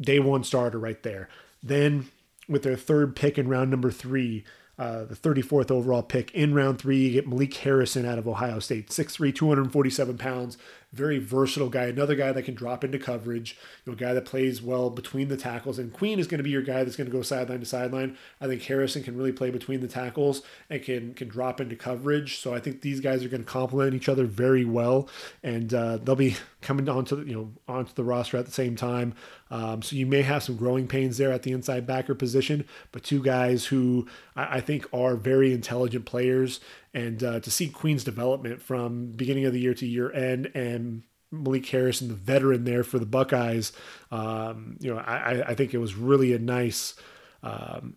[0.00, 1.28] day one starter right there.
[1.62, 2.08] Then
[2.48, 4.44] with their third pick in round number three,
[4.78, 6.98] uh, the 34th overall pick in round three.
[6.98, 10.58] You get Malik Harrison out of Ohio State, 6'3, 247 pounds,
[10.96, 14.24] very versatile guy, another guy that can drop into coverage, you know, a guy that
[14.24, 15.78] plays well between the tackles.
[15.78, 18.16] And Queen is going to be your guy that's going to go sideline to sideline.
[18.40, 22.38] I think Harrison can really play between the tackles and can can drop into coverage.
[22.38, 25.08] So I think these guys are going to complement each other very well,
[25.42, 28.74] and uh, they'll be coming onto the, you know onto the roster at the same
[28.74, 29.14] time.
[29.50, 33.04] Um, so you may have some growing pains there at the inside backer position, but
[33.04, 36.60] two guys who I, I think are very intelligent players
[36.96, 41.02] and uh, to see Queen's development from beginning of the year to year end and
[41.30, 43.72] Malik Harrison, the veteran there for the Buckeyes,
[44.10, 46.94] um, you know, I, I think it was really a nice,
[47.42, 47.96] um,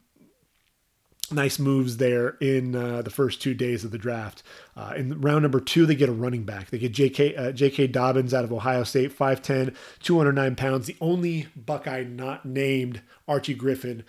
[1.31, 4.43] nice moves there in uh, the first two days of the draft.
[4.75, 6.69] Uh, in round number two, they get a running back.
[6.69, 7.35] They get J.K.
[7.37, 7.87] Uh, J.K.
[7.87, 10.87] Dobbins out of Ohio State, 5'10", 209 pounds.
[10.87, 14.03] The only Buckeye not named Archie Griffin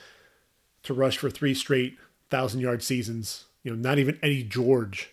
[0.83, 1.97] to rush for three straight
[2.29, 5.11] thousand yard seasons you know, not even Eddie George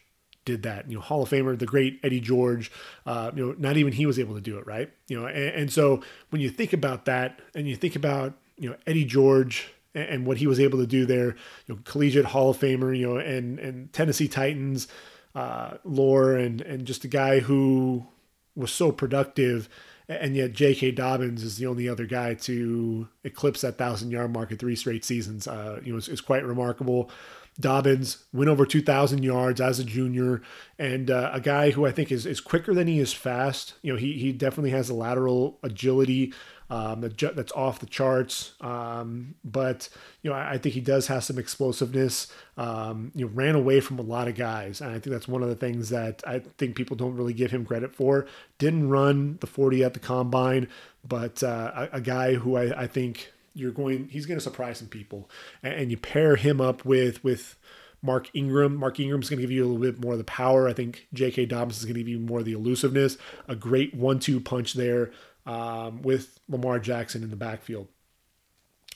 [0.47, 0.89] did that.
[0.89, 2.71] You know, Hall of Famer, the great Eddie George.
[3.05, 4.89] Uh, you know, not even he was able to do it, right?
[5.07, 8.69] You know, and, and, so when you think about that, and you think about you
[8.69, 11.35] know Eddie George and, and, what he was able to do there,
[11.67, 14.87] you know, collegiate Hall of Famer, you know, and and Tennessee Titans
[15.35, 18.07] uh, lore, and and just a guy who
[18.55, 19.69] was so productive.
[20.09, 20.91] And yet, J.K.
[20.91, 25.03] Dobbins is the only other guy to eclipse that thousand yard mark in three straight
[25.03, 25.49] seasons.
[25.49, 27.11] Uh, you know, it's, it's quite remarkable.
[27.59, 30.41] Dobbins went over 2,000 yards as a junior,
[30.77, 33.73] and uh, a guy who I think is, is quicker than he is fast.
[33.81, 36.33] You know, he, he definitely has a lateral agility
[36.69, 38.53] um, that's off the charts.
[38.61, 39.89] Um, but
[40.21, 42.27] you know, I, I, think he does have some explosiveness.
[42.57, 45.43] Um, you know, ran away from a lot of guys, and I think that's one
[45.43, 48.27] of the things that I think people don't really give him credit for.
[48.57, 50.67] Didn't run the 40 at the combine,
[51.07, 54.77] but uh, a, a, guy who I, I think you're going he's going to surprise
[54.77, 55.29] some people
[55.63, 57.57] and, you pair him up with with
[58.01, 58.75] Mark Ingram.
[58.75, 60.67] Mark Ingram's going to give you a little bit more of the power.
[60.67, 61.47] I think J.K.
[61.47, 63.17] Dobbins is going to give you more of the elusiveness.
[63.47, 65.11] A great one-two punch there
[65.47, 67.87] um, with Lamar Jackson in the backfield.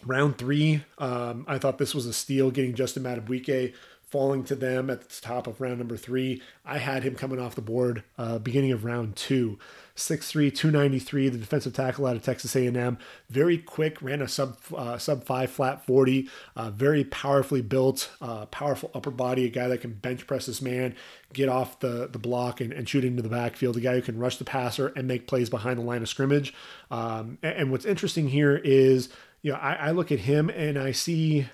[0.05, 3.73] Round three, um, I thought this was a steal, getting Justin Madubuike
[4.11, 6.41] falling to them at the top of round number three.
[6.65, 9.57] I had him coming off the board uh, beginning of round two.
[9.95, 12.97] 6'3", 293, the defensive tackle out of Texas A&M.
[13.29, 16.29] Very quick, ran a sub uh, sub five flat 40.
[16.55, 19.45] Uh, very powerfully built, uh, powerful upper body.
[19.45, 20.95] A guy that can bench press this man,
[21.33, 23.77] get off the the block and, and shoot into the backfield.
[23.77, 26.53] A guy who can rush the passer and make plays behind the line of scrimmage.
[26.89, 29.09] Um, and, and, what's interesting here is,
[29.41, 31.47] you know, I, I look at him and I see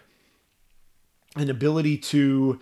[1.39, 2.60] an ability to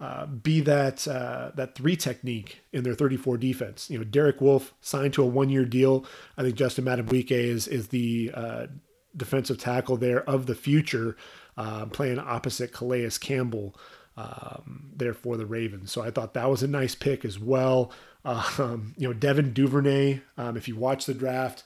[0.00, 3.90] uh, be that uh, that three technique in their 34 defense.
[3.90, 6.06] You know, Derek Wolfe signed to a one year deal.
[6.38, 8.66] I think Justin Madubuike is is the uh,
[9.16, 11.16] defensive tackle there of the future,
[11.58, 13.76] uh, playing opposite Calais Campbell
[14.16, 15.92] um, there for the Ravens.
[15.92, 17.92] So I thought that was a nice pick as well.
[18.22, 20.20] Um, you know, Devin Duvernay.
[20.36, 21.62] Um, if you watch the draft.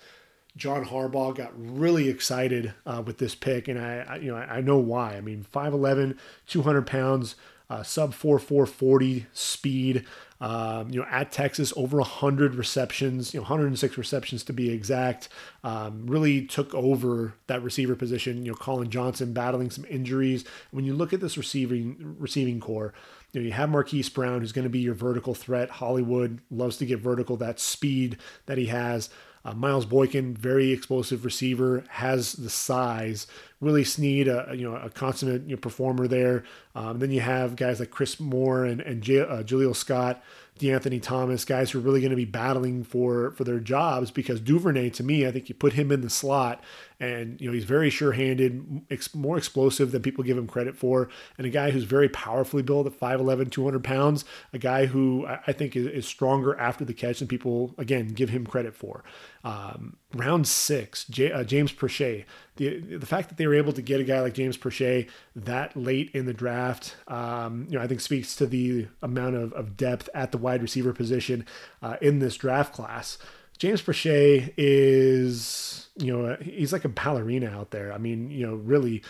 [0.56, 4.56] John Harbaugh got really excited uh, with this pick, and I, I you know, I,
[4.56, 5.16] I, know why.
[5.16, 7.34] I mean, 5'11", 200 pounds,
[7.68, 10.04] uh, sub 4 440 speed.
[10.40, 15.28] Um, you know, at Texas, over 100 receptions, you know, 106 receptions to be exact.
[15.62, 18.44] Um, really took over that receiver position.
[18.44, 20.44] You know, Collin Johnson battling some injuries.
[20.70, 22.92] When you look at this receiving receiving core,
[23.32, 25.70] you know, you have Marquise Brown, who's going to be your vertical threat.
[25.70, 27.36] Hollywood loves to get vertical.
[27.36, 29.08] That speed that he has.
[29.44, 33.26] Uh, Miles Boykin, very explosive receiver, has the size.
[33.60, 36.44] Willie Snead, a you know a consummate you know, performer there.
[36.74, 40.22] Um, then you have guys like Chris Moore and and J- uh, Jaleel Scott.
[40.58, 44.38] De'Anthony Thomas, guys who are really going to be battling for for their jobs because
[44.40, 46.62] Duvernay, to me, I think you put him in the slot
[47.00, 51.08] and you know he's very sure-handed, ex- more explosive than people give him credit for,
[51.38, 54.24] and a guy who's very powerfully built at 5'11", 200 pounds.
[54.52, 58.30] A guy who I think is, is stronger after the catch than people again give
[58.30, 59.04] him credit for.
[59.42, 62.24] Um, round six, J- uh, James Proche.
[62.56, 65.76] The the fact that they were able to get a guy like James Proche that
[65.76, 69.76] late in the draft, um, you know, I think speaks to the amount of, of
[69.76, 71.44] depth at the wide receiver position
[71.82, 73.18] uh, in this draft class.
[73.58, 77.92] James Proche is, you know, he's like a ballerina out there.
[77.92, 79.02] I mean, you know, really,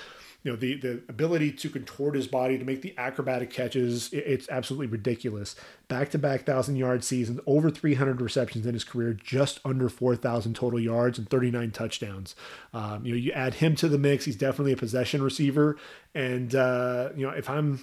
[0.42, 4.46] you know, the the ability to contort his body to make the acrobatic catches, it's
[4.50, 5.56] absolutely ridiculous.
[5.88, 10.54] Back to back thousand yard seasons, over 300 receptions in his career, just under 4,000
[10.54, 12.36] total yards and 39 touchdowns.
[12.74, 15.78] Um, you know, you add him to the mix, he's definitely a possession receiver.
[16.14, 17.82] And uh, you know, if I'm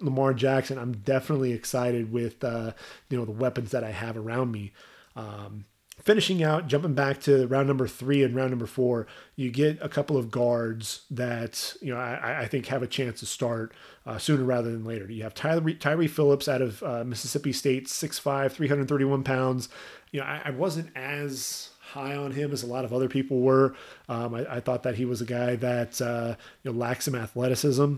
[0.00, 2.72] Lamar Jackson, I'm definitely excited with uh,
[3.08, 4.72] you know the weapons that I have around me.
[5.16, 5.64] Um,
[6.02, 9.88] finishing out, jumping back to round number three and round number four, you get a
[9.88, 13.72] couple of guards that you know I, I think have a chance to start
[14.06, 15.10] uh, sooner rather than later.
[15.10, 19.68] You have Tyree, Tyre Phillips out of uh, Mississippi State, 6'5", 331 pounds.
[20.10, 23.40] You know, I, I, wasn't as high on him as a lot of other people
[23.40, 23.74] were.
[24.08, 27.14] Um, I, I, thought that he was a guy that uh, you know lacks some
[27.14, 27.96] athleticism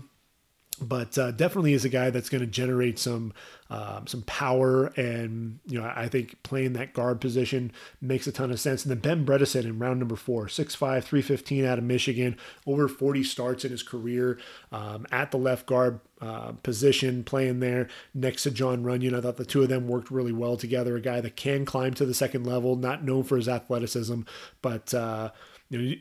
[0.81, 3.33] but uh, definitely is a guy that's going to generate some
[3.69, 8.51] um, some power, and you know I think playing that guard position makes a ton
[8.51, 8.85] of sense.
[8.85, 13.23] And then Ben Bredeson in round number four, 6'5", 315 out of Michigan, over 40
[13.23, 14.37] starts in his career
[14.71, 19.17] um, at the left guard uh, position, playing there next to Jon Runyan.
[19.17, 20.95] I thought the two of them worked really well together.
[20.95, 24.21] A guy that can climb to the second level, not known for his athleticism,
[24.61, 25.31] but uh,
[25.69, 25.95] you know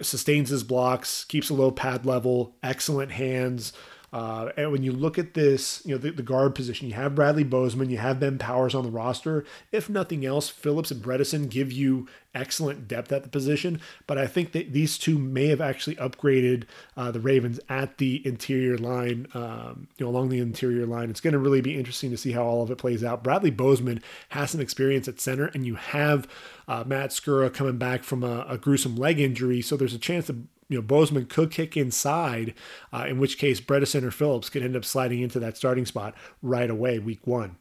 [0.00, 3.72] sustains his blocks, keeps a low pad level, excellent hands.
[4.12, 7.14] Uh, and when you look at this, you know, the, the, guard position, you have
[7.14, 9.44] Bradley Bozeman, you have Ben Powers on the roster.
[9.70, 13.80] If nothing else, Phillips and Bredeson give you excellent depth at the position.
[14.06, 16.64] But I think that these two may have actually upgraded
[16.96, 21.10] uh, the Ravens at the interior line, um, you know, along the interior line.
[21.10, 23.22] It's going to really be interesting to see how all of it plays out.
[23.22, 26.26] Bradley Bozeman has some experience at center, and you have
[26.66, 29.60] uh, Matt Skura coming back from a, a gruesome leg injury.
[29.60, 30.36] So there's a chance that
[30.68, 32.54] you know, Bozeman could kick inside,
[32.92, 36.14] uh, in which case Bredeson or Phillips could end up sliding into that starting spot
[36.42, 37.56] right away, week one.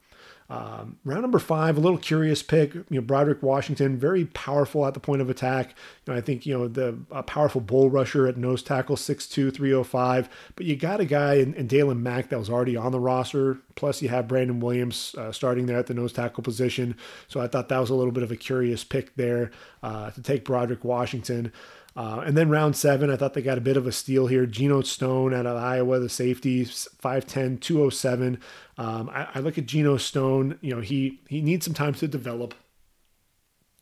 [0.50, 2.74] Um, round number five, a little curious pick.
[2.74, 5.76] You know, Broderick Washington, very powerful at the point of attack.
[6.06, 9.54] You know, I think you know the a powerful bull rusher at nose tackle, 6'2",
[9.54, 10.30] 305.
[10.56, 13.58] But you got a guy in, in Daylon Mack that was already on the roster.
[13.76, 16.96] Plus, you have Brandon Williams uh, starting there at the nose tackle position.
[17.28, 19.52] So I thought that was a little bit of a curious pick there
[19.84, 21.52] uh, to take Broderick Washington.
[21.98, 24.46] Uh, and then round seven, I thought they got a bit of a steal here.
[24.46, 28.40] Geno Stone out of Iowa, the safety, 5'10, 207.
[28.78, 32.08] Um, I, I, look at Geno Stone, you know, he, he needs some time to
[32.08, 32.54] develop.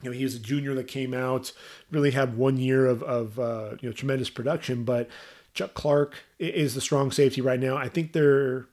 [0.02, 1.52] You know, he was a junior that came out,
[1.92, 5.10] really had one year of, of uh, you know, tremendous production, but
[5.54, 7.76] Chuck Clark is the strong safety right now.
[7.76, 8.68] I think they're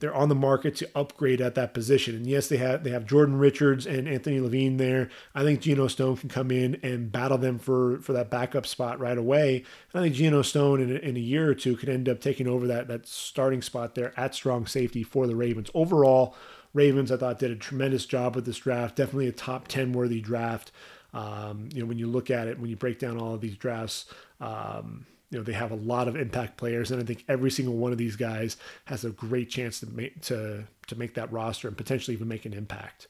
[0.00, 2.16] they're on the market to upgrade at that position.
[2.16, 5.08] And yes, they have they have Jordan Richards and Anthony Levine there.
[5.34, 8.98] I think Geno Stone can come in and battle them for for that backup spot
[8.98, 9.64] right away.
[9.92, 12.20] And I think Geno Stone in a, in a year or two could end up
[12.20, 15.70] taking over that that starting spot there at strong safety for the Ravens.
[15.74, 16.34] Overall,
[16.74, 18.96] Ravens I thought did a tremendous job with this draft.
[18.96, 20.72] Definitely a top ten worthy draft.
[21.12, 23.56] Um, you know, when you look at it, when you break down all of these
[23.56, 24.06] drafts.
[24.40, 27.76] Um, you know they have a lot of impact players, and I think every single
[27.76, 31.68] one of these guys has a great chance to make to to make that roster
[31.68, 33.06] and potentially even make an impact.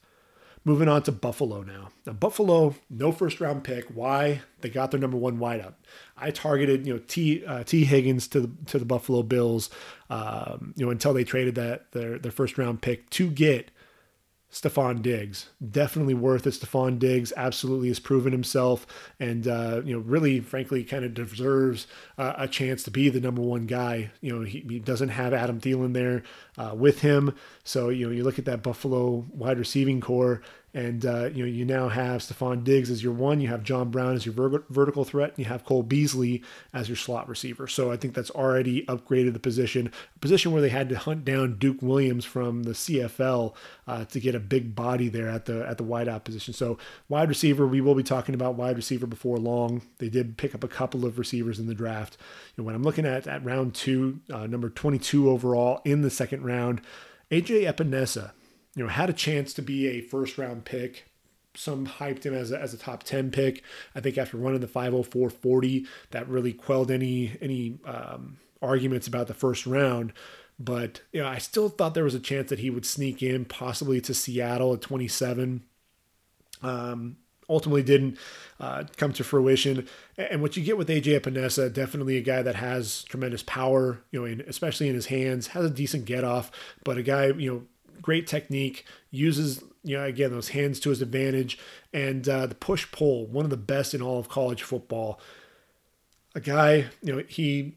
[0.63, 1.89] Moving on to Buffalo now.
[2.05, 3.87] Now Buffalo, no first round pick.
[3.87, 4.43] Why?
[4.61, 5.73] They got their number one wideout.
[6.19, 9.71] I targeted you know T uh, Tee Higgins to the to the Buffalo Bills,
[10.11, 13.71] um, you know until they traded that their their first round pick to get
[14.53, 15.49] Stefon Diggs.
[15.71, 16.55] Definitely worth it.
[16.55, 18.87] Stefon Diggs absolutely has proven himself
[19.21, 21.87] and, uh, you know, really, frankly, kind of deserves
[22.19, 24.11] uh, a chance to be the number one guy.
[24.21, 26.25] You know, he, he doesn't have Adam Thielen there
[26.61, 27.35] uh, with him.
[27.65, 30.43] So, you know, you look at that Buffalo wide receiving core
[30.73, 33.91] and uh, you know you now have Stefon Diggs as your one, you have John
[33.91, 37.67] Brown as your ver- vertical threat, and you have Cole Beasley as your slot receiver.
[37.67, 41.25] So I think that's already upgraded the position, a position where they had to hunt
[41.25, 43.55] down Duke Williams from the CFL
[43.89, 46.55] uh, to get a big body there at the at the wideout position.
[46.55, 49.83] So wide receiver, we will be talking about wide receiver before long.
[49.99, 52.17] They did pick up a couple of receivers in the draft.
[52.57, 56.11] You know, when I'm looking at at round two, uh, number 22 overall in the
[56.11, 56.50] second round,
[57.31, 58.33] AJ Epenesa
[58.77, 61.11] you know, had a chance to be a first round pick
[61.55, 63.63] some hyped him as a, as a top 10 pick.
[63.95, 69.35] I think after running the 50440, that really quelled any any um, arguments about the
[69.35, 70.13] first round.
[70.59, 73.45] But you know, I still thought there was a chance that he would sneak in,
[73.45, 75.65] possibly to Seattle at 27.
[76.63, 77.17] Um,
[77.51, 78.17] ultimately didn't
[78.61, 79.87] uh, come to fruition.
[80.17, 84.21] And what you get with AJ Epenesa, definitely a guy that has tremendous power, you
[84.21, 86.51] know, in, especially in his hands, has a decent get off,
[86.85, 87.63] but a guy, you know,
[88.01, 91.59] great technique, uses, you know, again, those hands to his advantage,
[91.93, 95.21] and uh, the push pull, one of the best in all of college football.
[96.35, 97.77] A guy, you know, he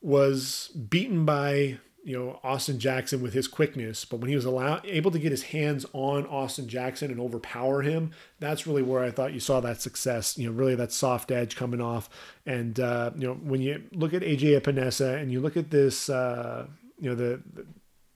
[0.00, 4.86] was beaten by you know Austin Jackson with his quickness, but when he was allowed
[4.86, 9.10] able to get his hands on Austin Jackson and overpower him, that's really where I
[9.10, 10.38] thought you saw that success.
[10.38, 12.08] You know, really that soft edge coming off,
[12.46, 16.08] and uh, you know when you look at AJ Epenesa and you look at this,
[16.08, 16.68] uh,
[17.00, 17.66] you know the, the,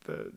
[0.04, 0.32] the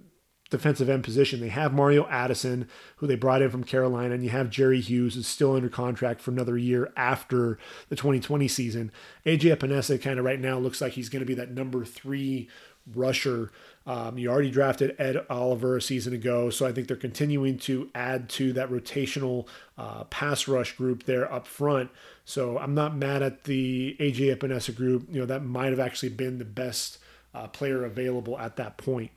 [0.54, 1.40] defensive end position.
[1.40, 5.16] They have Mario Addison, who they brought in from Carolina, and you have Jerry Hughes,
[5.16, 7.58] who's still under contract for another year after
[7.90, 8.92] the 2020 season.
[9.26, 12.50] AJ Epenesa kind of right now looks like he's going to be that number three
[12.96, 13.52] rusher.
[13.86, 17.90] Um, you already drafted Ed Oliver a season ago, so I think they're continuing to
[17.94, 21.90] add to that rotational uh, pass rush group there up front.
[22.26, 25.08] So I'm not mad at the AJ Epenesa group.
[25.10, 27.00] You know that might have actually been the best
[27.34, 29.12] uh, player available at that point.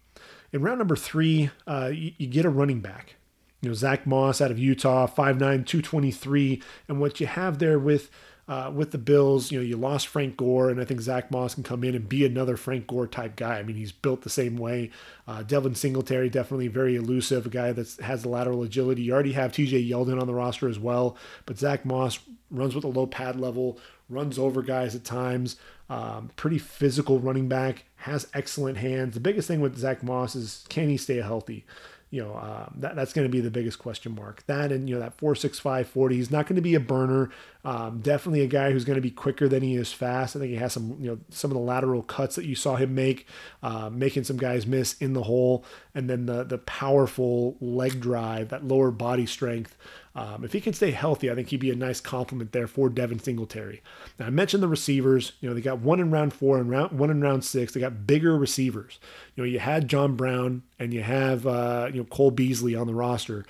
[0.53, 3.17] In round number three, uh, you, you get a running back.
[3.63, 8.11] You know Zach Moss out of Utah, 5'9", 223, and what you have there with
[8.49, 11.55] uh, with the Bills, you know, you lost Frank Gore, and I think Zach Moss
[11.55, 13.59] can come in and be another Frank Gore type guy.
[13.59, 14.91] I mean, he's built the same way.
[15.27, 19.03] Uh, Devin Singletary, definitely very elusive, a guy that has the lateral agility.
[19.03, 22.85] You already have TJ Yeldon on the roster as well, but Zach Moss runs with
[22.85, 25.57] a low pad level, runs over guys at times.
[25.89, 29.15] Um, pretty physical running back, has excellent hands.
[29.15, 31.65] The biggest thing with Zach Moss is can he stay healthy?
[32.11, 34.45] You know, uh, that, that's going to be the biggest question mark.
[34.47, 37.31] That and, you know, that 465 40, he's not going to be a burner.
[37.65, 40.37] Um, definitely a guy who's going to be quicker than he is fast.
[40.37, 42.77] I think he has some, you know, some of the lateral cuts that you saw
[42.77, 43.27] him make,
[43.63, 45.65] uh, making some guys miss in the hole.
[45.95, 49.77] And then the, the powerful leg drive, that lower body strength.
[50.17, 52.89] Um, if he can stay healthy, I think he'd be a nice complement there for
[52.89, 53.83] Devin Singletary.
[54.19, 55.33] Now I mentioned the receivers.
[55.41, 57.75] You know they got one in round four and round one in round six.
[57.75, 58.99] They got bigger receivers.
[59.35, 62.87] You know you had John Brown and you have uh, you know Cole Beasley on
[62.87, 63.45] the roster,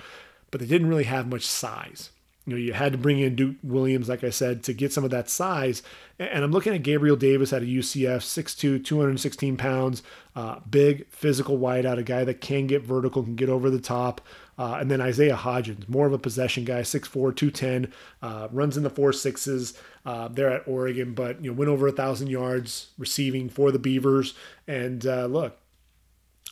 [0.50, 2.10] but they didn't really have much size.
[2.46, 5.02] You know, you had to bring in Duke Williams, like I said, to get some
[5.02, 5.82] of that size.
[6.20, 10.04] And I'm looking at Gabriel Davis out of UCF, 6'2, 216 pounds,
[10.36, 14.20] uh, big physical wideout, a guy that can get vertical, can get over the top.
[14.58, 17.92] Uh, and then Isaiah Hodgins, more of a possession guy, 6'4, 210,
[18.22, 21.86] uh, runs in the four sixes uh, there at Oregon, but you know went over
[21.86, 24.34] a thousand yards receiving for the Beavers.
[24.66, 25.58] And uh, look,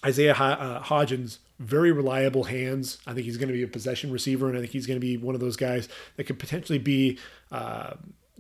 [0.05, 2.99] Isaiah uh, Hodgins, very reliable hands.
[3.07, 5.07] I think he's going to be a possession receiver, and I think he's going to
[5.07, 7.19] be one of those guys that could potentially be.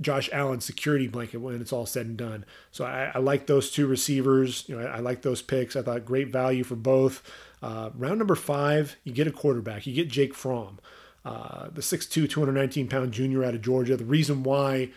[0.00, 2.44] Josh Allen's security blanket when it's all said and done.
[2.72, 4.64] So I, I like those two receivers.
[4.68, 5.76] You know, I, I, like those picks.
[5.76, 7.22] I thought great value for both.
[7.62, 9.86] Uh, round number five, you get a quarterback.
[9.86, 10.80] You get Jake Fromm,
[11.24, 13.96] uh, the 6'2", 219 pound junior out of Georgia.
[13.96, 14.90] The reason why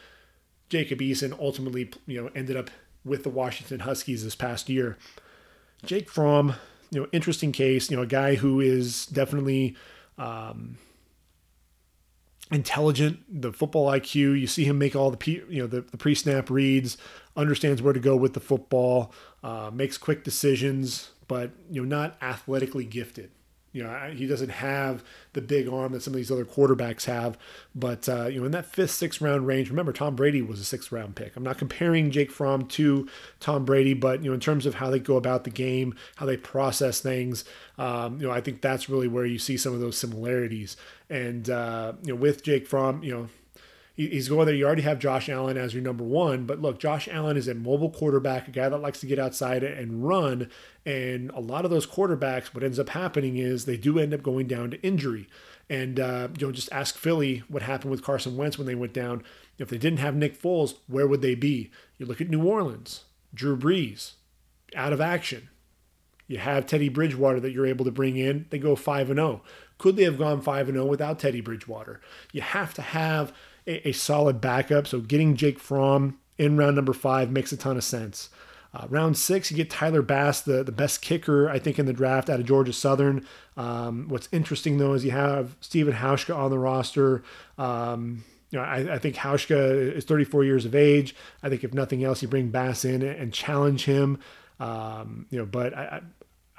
[0.70, 2.70] Jacob Eason ultimately, you know, ended up
[3.06, 4.98] with the Washington Huskies this past year.
[5.86, 6.56] Jake Fromm,
[6.90, 7.92] you know, interesting case.
[7.92, 9.76] You know, a guy who is definitely
[10.18, 10.78] um,
[12.52, 14.40] intelligent, the football IQ.
[14.40, 16.98] You see him make all the you know the, the pre snap reads,
[17.36, 22.18] understands where to go with the football, uh, makes quick decisions but you know not
[22.22, 23.32] athletically gifted.
[23.74, 27.38] You know, he doesn't have the big arm that some of these other quarterbacks have.
[27.76, 30.64] But uh, you know, in that fifth, sixth round range, remember Tom Brady was a
[30.64, 31.36] sixth round pick.
[31.36, 33.08] I'm not comparing Jake Fromm to
[33.40, 36.26] Tom Brady, but you know, in terms of how they go about the game, how
[36.26, 37.44] they process things,
[37.78, 40.78] um, you know, I think that's really where you see some of those similarities.
[41.10, 43.30] And uh, you know, with Jake Fromm, you know,
[43.98, 44.56] he's going there.
[44.56, 47.56] You already have Josh Allen as your number one, but look, Josh Allen is a
[47.56, 50.50] mobile quarterback, a guy that likes to get outside and run.
[50.86, 54.22] And a lot of those quarterbacks, what ends up happening is they do end up
[54.22, 55.28] going down to injury.
[55.70, 58.94] And uh, you know, just ask Philly what happened with Carson Wentz when they went
[58.94, 59.24] down.
[59.58, 61.72] If they didn't have Nick Foles, where would they be?
[61.98, 64.14] You look at New Orleans, Drew Brees,
[64.76, 65.50] out of action.
[66.28, 68.46] You have Teddy Bridgewater that you're able to bring in.
[68.50, 69.42] They go five and zero.
[69.44, 69.50] Oh.
[69.78, 72.02] Could they have gone five and zero oh without Teddy Bridgewater?
[72.32, 73.32] You have to have
[73.66, 74.88] a, a solid backup.
[74.88, 78.30] So getting Jake Fromm in round number five makes a ton of sense.
[78.74, 81.94] Uh, round six, you get Tyler Bass, the, the best kicker, I think, in the
[81.94, 83.26] draft out of Georgia Southern.
[83.56, 87.24] Um, what's interesting, though, is you have Stephen Hauschka on the roster.
[87.58, 91.16] Um, you know, I, I, think Hauschka is 34 years of age.
[91.42, 94.20] I think if nothing else, you bring Bass in and challenge him.
[94.60, 96.02] Um, you know, but I,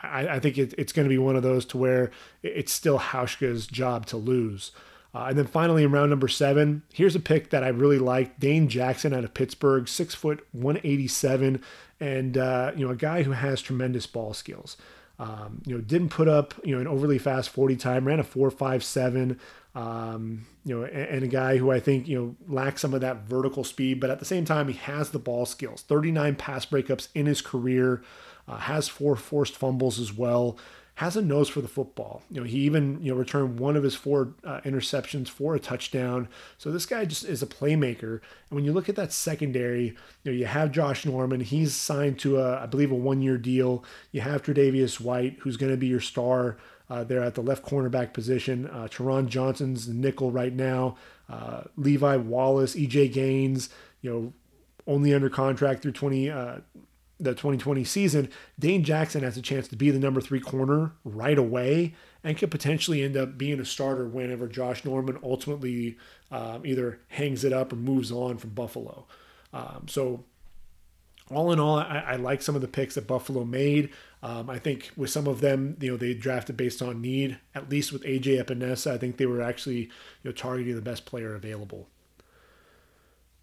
[0.03, 2.11] I, I think it, it's going to be one of those to where
[2.43, 4.73] it's still Hauschka's job to lose.
[5.15, 8.39] Uh, and then finally, in round number seven, here's a pick that I really like:
[8.39, 11.63] Dane Jackson out of Pittsburgh, six foot, 187,
[11.99, 14.77] and uh, you know a guy who has tremendous ball skills.
[15.19, 18.25] Um, you know, didn't put up you know an overly fast 40 time, ran a
[18.25, 19.39] 4.57.
[19.75, 23.01] Um, you know, and, and, a guy who I think you know lacks some of
[23.01, 25.83] that vertical speed, but at the same time he has the ball skills.
[25.83, 28.03] 39 pass breakups in his career,
[28.49, 30.59] uh, has four forced fumbles as well
[30.99, 32.23] has a nose for the football.
[32.29, 35.61] You know, he even you know returned one of his four uh, interceptions for a
[35.61, 36.27] touchdown.
[36.59, 38.15] So this guy just is a playmaker.
[38.51, 39.95] And when you look at that secondary, you
[40.25, 41.39] know you have Josh Norman.
[41.39, 43.85] He's signed to a I believe a one year deal.
[44.11, 46.57] You have Tre'Davious White, who's going to be your star.
[46.91, 48.67] Uh, there at the left cornerback position.
[48.67, 50.97] Uh, Taron Johnson's nickel right now.
[51.29, 53.69] Uh, Levi Wallace, EJ Gaines,
[54.01, 54.33] you know,
[54.87, 56.57] only under contract through 20, uh,
[57.21, 61.39] the 2020 season, Dane Jackson has a chance to be the number three corner right
[61.39, 65.97] away and could potentially end up being a starter whenever Josh Norman ultimately
[66.31, 69.07] um, either hangs it up or moves on from Buffalo.
[69.53, 70.25] Um, so,
[71.31, 73.91] all in all, I, I, like some of the picks that Buffalo made.
[74.23, 77.39] Um, I think with some of them, you know, they drafted based on need.
[77.55, 79.91] At least with AJ Epenesa, I think they were actually you
[80.25, 81.89] know targeting the best player available.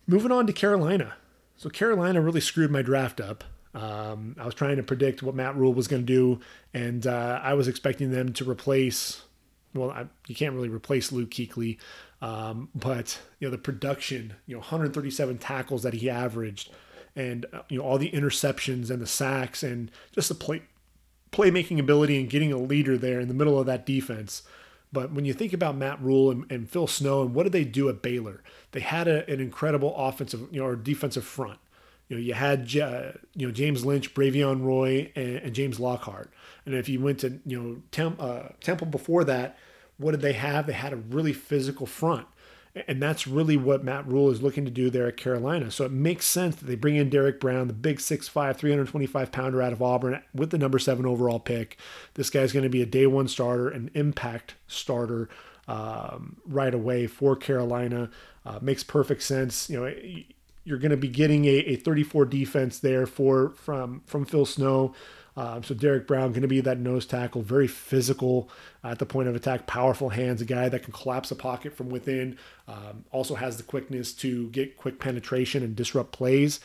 [0.07, 1.15] Moving on to Carolina.
[1.57, 3.43] So Carolina really screwed my draft up.
[3.75, 6.39] Um, I was trying to predict what Matt Rhule was going to do,
[6.73, 9.23] and uh, I was expecting them to replace.
[9.73, 11.77] Well, I, you can't really replace Luke Kuechly,
[12.21, 16.71] um, but you know the production, you know, 137 tackles that he averaged,
[17.17, 20.61] and uh, you know all the interceptions and the sacks, and just the play
[21.33, 24.43] playmaking ability and getting a leader there in the middle of that defense.
[24.93, 27.65] But when you think about Matt Rhule and, and Phil Snow and what did they
[27.65, 28.41] do at Baylor?
[28.71, 31.59] They had a, an incredible offensive, you know, or defensive front.
[32.07, 36.31] You know, you had uh, you know James Lynch, Bravvion Roy, and, and, James Lockhart.
[36.65, 39.57] And if you went to you know Temp, uh, Temple before that,
[39.97, 40.67] what did they have?
[40.67, 42.27] They had a really physical front,
[42.87, 45.71] and that's really what Matt Rhule is looking to do there at Carolina.
[45.71, 49.61] So it makes sense that they bring in Derrick Brown, the big 6'5", 325 pounder
[49.61, 51.77] out of Auburn with the number seven overall pick.
[52.13, 55.27] This guy's going to be a day one starter, an impact starter
[55.67, 58.11] um, right away for Carolina.
[58.45, 59.71] Uh, makes perfect sense.
[59.71, 60.23] You know
[60.65, 64.93] you're going to be getting a, a 34 defense there for from from Phil Snow.
[65.37, 68.49] Um, so Derrick Brown going to be that nose tackle, very physical
[68.83, 71.89] at the point of attack, powerful hands, a guy that can collapse a pocket from
[71.89, 72.37] within.
[72.67, 76.61] Um, also has the quickness to get quick penetration and disrupt plays.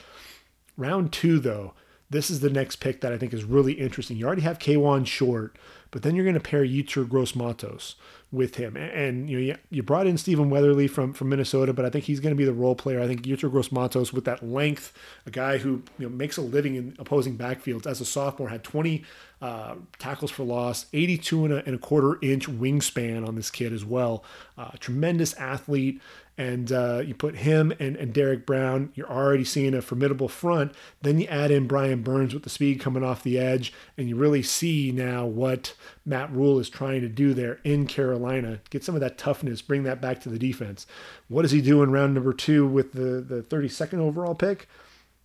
[0.76, 1.74] Round two, though,
[2.10, 4.16] this is the next pick that I think is really interesting.
[4.16, 5.56] You already have Kawann Short,
[5.90, 7.96] but then you're going to pair Yetur Gross-Matos
[8.32, 8.76] with him.
[8.76, 12.20] And, you know, you brought in Stephen Weatherly from, from Minnesota, but I think he's
[12.20, 13.00] going to be the role player.
[13.00, 14.92] I think Yetur Gross-Matos with that length,
[15.26, 18.62] a guy who you know makes a living in opposing backfields as a sophomore, had
[18.62, 19.04] 20
[19.42, 23.72] uh, tackles for loss, 82 and a, and a, quarter inch wingspan on this kid
[23.72, 24.22] as well.
[24.56, 26.00] Uh, tremendous athlete
[26.38, 30.72] and uh, you put him and, and Derrick Brown, you're already seeing a formidable front.
[31.02, 34.16] Then you add in Brian Burns with the speed coming off the edge, and you
[34.16, 35.74] really see now what
[36.06, 38.60] Matt Rhule is trying to do there in Carolina.
[38.70, 40.86] Get some of that toughness, bring that back to the defense.
[41.28, 44.66] What does he do in round number two with the, the 32nd overall pick?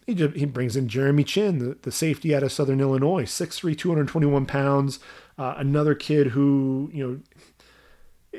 [0.05, 3.75] He, just, he brings in Jeremy Chinn, the, the safety out of Southern Illinois, 6'3",
[3.75, 4.99] 221 pounds.
[5.37, 7.19] Uh, another kid who, you know,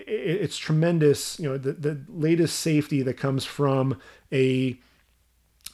[0.07, 1.39] it's tremendous.
[1.39, 4.01] You know, the, the latest safety that comes from
[4.33, 4.79] a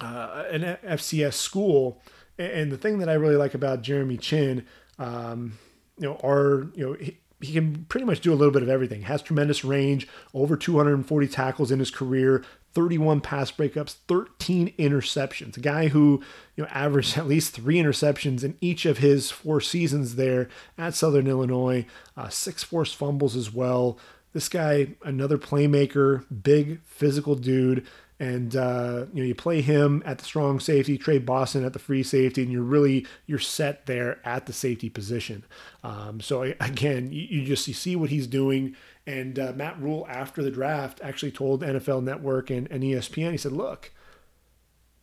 [0.00, 2.02] uh, an FCS school,
[2.38, 4.66] and the thing that I really like about Jeremy Chinn,
[4.98, 5.58] um,
[5.98, 6.92] you know, are you know.
[6.94, 9.02] He, he can pretty much do a little bit of everything.
[9.02, 12.44] Has tremendous range, over 240 tackles in his career,
[12.74, 15.56] 31 pass breakups, 13 interceptions.
[15.56, 16.22] A guy who,
[16.56, 20.48] you know, averaged at least three interceptions in each of his four seasons there
[20.78, 21.86] at Southern Illinois.
[22.16, 23.98] Uh, six forced fumbles as well.
[24.32, 27.86] This guy, another playmaker, big physical dude,
[28.22, 31.80] and uh, you know you play him at the strong safety, Tre Boston at the
[31.80, 35.44] free safety, and you're really you're set there at the safety position.
[35.82, 38.76] Um, so again, you, you, just you see what he's doing.
[39.06, 43.36] And uh, Matt Rhule, after the draft, actually told NFL Network and, and ESPN, he
[43.36, 43.92] said, "Look,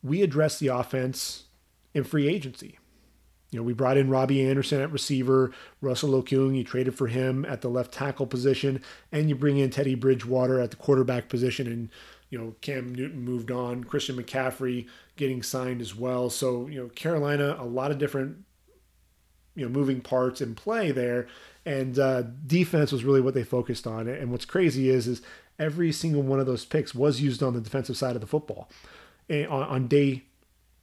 [0.02, 1.44] we address the offense
[1.94, 2.78] in free agency.
[3.50, 7.44] You know, we brought in Robbie Anderson at receiver, Russell Okung, you traded for him
[7.44, 8.80] at the left tackle position,
[9.10, 11.88] and you bring in Teddy Bridgewater at the quarterback position, and
[12.30, 14.86] you know Cam Newton moved on, Christian McCaffrey
[15.16, 16.30] getting signed as well.
[16.30, 18.44] So you know Carolina, a lot of different
[19.56, 21.26] you know moving parts in play there,
[21.66, 24.08] and uh, defense was really what they focused on.
[24.08, 25.22] And what's crazy is is
[25.58, 28.68] every single one of those picks was used on the defensive side of the football.
[29.28, 30.24] And on, on day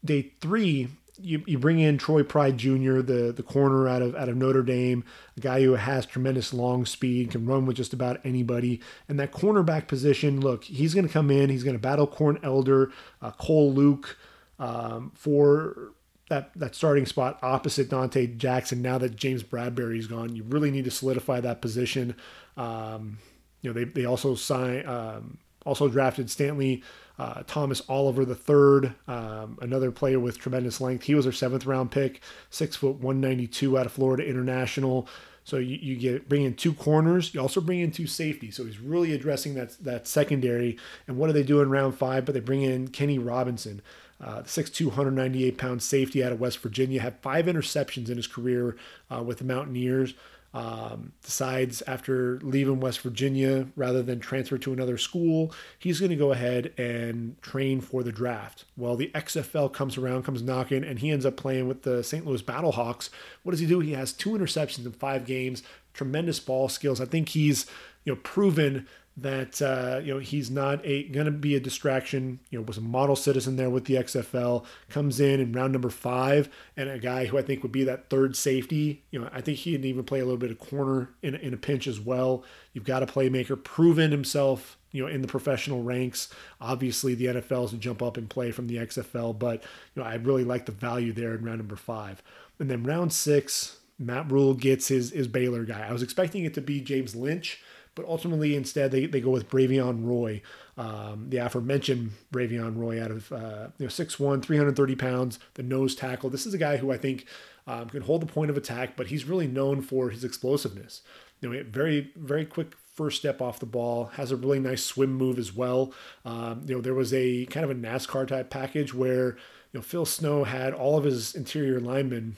[0.05, 4.29] day three you, you bring in Troy Pride Jr., the the corner out of out
[4.29, 5.03] of Notre Dame,
[5.35, 8.81] a guy who has tremendous long speed, can run with just about anybody.
[9.09, 12.39] And that cornerback position, look, he's going to come in, he's going to battle Corn
[12.43, 14.17] Elder, uh, Cole Luke
[14.59, 15.91] um, for
[16.29, 18.81] that that starting spot opposite Donte Jackson.
[18.81, 22.15] Now that James Bradberry's gone, you really need to solidify that position.
[22.55, 23.19] Um,
[23.61, 26.83] you know, they they also sign um, also drafted Stantley
[27.19, 31.05] uh, Thomas Oliver III, um, another player with tremendous length.
[31.05, 35.07] He was their seventh round pick, six foot 192 out of Florida International.
[35.43, 37.33] So you, you get bring in two corners.
[37.33, 38.55] You also bring in two safeties.
[38.55, 40.77] So he's really addressing that that secondary.
[41.07, 42.25] And what do they do in round five?
[42.25, 43.81] But they bring in Kenny Robinson,
[44.21, 47.01] uh, the 6'2", 198 pound safety out of West Virginia.
[47.01, 48.75] Had five interceptions in his career
[49.09, 50.13] uh, with the Mountaineers
[50.53, 56.15] um, decides after leaving West Virginia, rather than transfer to another school, he's going to
[56.15, 58.65] go ahead and train for the draft.
[58.75, 62.25] Well, the XFL comes around, comes knocking, and he ends up playing with the St.
[62.25, 63.09] Louis Battlehawks.
[63.43, 63.81] What does he do?
[63.81, 65.63] He has two interceptions in five games,
[65.93, 66.99] tremendous ball skills.
[66.99, 67.67] I think he's
[68.03, 68.87] you know proven
[69.19, 72.39] that uh, you know he's not a going to be a distraction.
[72.51, 74.63] You know, was a model citizen there with the XFL.
[74.89, 78.09] Comes in in round number five, and a guy who I think would be that
[78.09, 79.03] third safety.
[79.09, 81.53] You know, I think he can even play a little bit of corner in in
[81.53, 82.43] a pinch as well.
[82.73, 84.77] You've got a playmaker, proven himself.
[84.93, 86.33] You know, in the professional ranks.
[86.61, 89.61] Obviously, the NFL is to jump up and play from the XFL, but
[89.93, 92.23] you know, I really like the value there in round number five.
[92.57, 95.85] And then round six, Matt Rhule gets his his Baylor guy.
[95.87, 97.61] I was expecting it to be James Lynch
[97.97, 100.43] but ultimately instead they, they go with Bravvion Roy,
[100.77, 105.95] um, the aforementioned Bravvion Roy out of uh, you know 6'1", 330 pounds, the nose
[105.95, 106.29] tackle.
[106.29, 107.25] This is a guy who I think
[107.65, 111.01] um, can hold the point of attack, but he's really known for his explosiveness.
[111.41, 115.13] You know, very very quick first step off the ball, has a really nice swim
[115.13, 115.93] move as well.
[116.23, 119.29] Um, you know, there was a kind of a NASCAR type package where
[119.71, 122.37] you know Phil Snow had all of his interior linemen,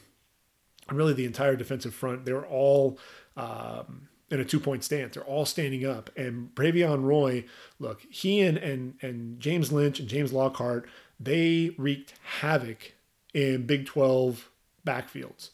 [0.89, 2.24] really the entire defensive front.
[2.24, 2.97] They were all
[3.36, 5.15] um, in a two point stance.
[5.15, 6.09] They're all standing up.
[6.15, 7.45] And Bravvion Roy,
[7.80, 10.88] look, he and, and, and James Lynch and James Lockhart,
[11.19, 12.93] they wreaked havoc
[13.34, 14.49] in Big 12
[14.86, 15.49] backfields.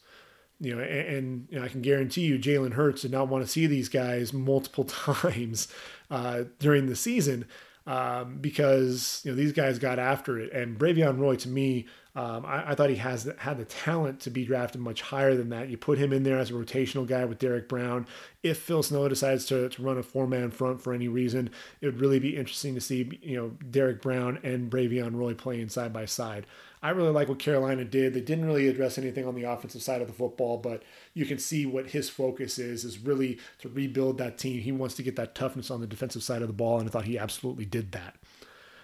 [0.58, 3.44] You know, and, and you know, I can guarantee you, Jalen Hurts did not want
[3.44, 5.68] to see these guys multiple times
[6.10, 7.46] uh, during the season
[7.86, 10.52] um, because you know these guys got after it.
[10.52, 11.86] And Bravvion Roy, to me,
[12.16, 15.50] um, I, I, thought he has had the talent to be drafted much higher than
[15.50, 15.68] that.
[15.68, 18.06] You put him in there as a rotational guy with Derrick Brown.
[18.42, 21.50] If Phil Snow decides to, to run a four man front for any reason,
[21.82, 25.68] it would really be interesting to see you know Derrick Brown and Bravvion Roy playing
[25.68, 26.46] side by side.
[26.82, 28.14] I really like what Carolina did.
[28.14, 31.38] They didn't really address anything on the offensive side of the football, but you can
[31.38, 34.62] see what his focus is is really to rebuild that team.
[34.62, 36.92] He wants to get that toughness on the defensive side of the ball, and I
[36.92, 38.16] thought he absolutely did that.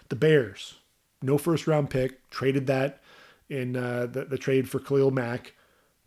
[0.09, 0.75] The Bears,
[1.23, 3.02] no first round pick, traded that
[3.49, 5.53] in uh, the, the trade for Khalil Mack,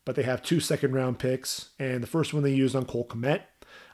[0.04, 3.06] but they have two second round picks, and the first one they used on Cole
[3.06, 3.42] Kmet.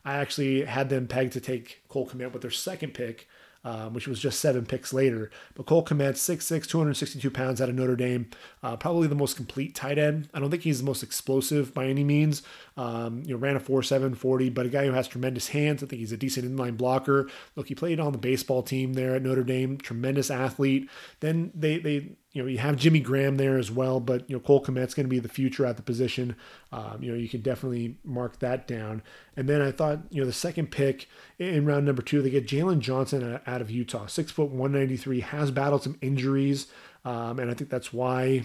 [0.04, 3.28] I actually had them pegged to take Cole Kmet with their second pick
[3.64, 5.30] um, which was just seven picks later.
[5.54, 8.28] But Cole Kmet, 6'6, 262 pounds out of Notre Dame,
[8.62, 10.28] uh, probably the most complete tight end.
[10.34, 12.42] I don't think he's the most explosive by any means.
[12.76, 15.82] Um, you know, ran a 4'7, 40, but a guy who has tremendous hands.
[15.82, 17.28] I think he's a decent inline blocker.
[17.54, 20.88] Look, he played on the baseball team there at Notre Dame, tremendous athlete.
[21.20, 24.40] Then they, they you know, you have Jimmy Graham there as well, but you know
[24.40, 26.34] Cole Kmet's going to be the future at the position.
[26.72, 29.02] Um, you know, you can definitely mark that down.
[29.36, 31.08] And then I thought, you know, the second pick
[31.38, 34.96] in round number two, they get Jaylon Johnson out of Utah, six foot one ninety
[34.96, 36.68] three, has battled some injuries,
[37.04, 38.44] um, and I think that's why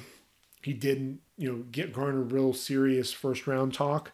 [0.63, 4.11] he didn't, you know, get garner real serious first round talk.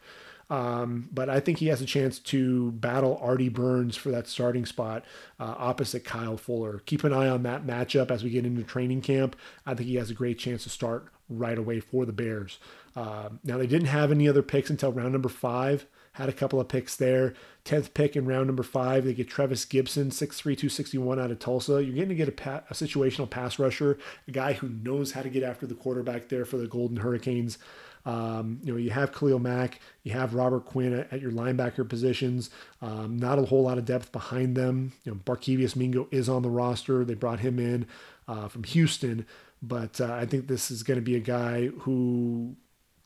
[0.49, 4.65] Um, but I think he has a chance to battle Artie Burns for that starting
[4.65, 5.03] spot
[5.39, 6.81] uh, opposite Kyle Fuller.
[6.85, 9.35] Keep an eye on that matchup as we get into training camp.
[9.65, 12.59] I think he has a great chance to start right away for the Bears.
[12.95, 15.87] Uh, now, they didn't have any other picks until round number five.
[16.13, 17.33] Had a couple of picks there.
[17.65, 21.83] 10th pick in round number five, they get Trevis Gipson, 6'3, 261 out of Tulsa.
[21.83, 23.97] You're going to get a, pa- a situational pass rusher,
[24.27, 27.57] a guy who knows how to get after the quarterback there for the Golden Hurricanes.
[28.05, 31.87] Um, you know, you have Khalil Mack, you have Robert Quinn at, at your linebacker
[31.87, 32.49] positions.
[32.81, 34.91] Um, not a whole lot of depth behind them.
[35.05, 37.05] You know, Barkevious Mingo is on the roster.
[37.05, 37.87] They brought him in
[38.27, 39.25] uh, from Houston,
[39.61, 42.57] but uh, I think this is going to be a guy who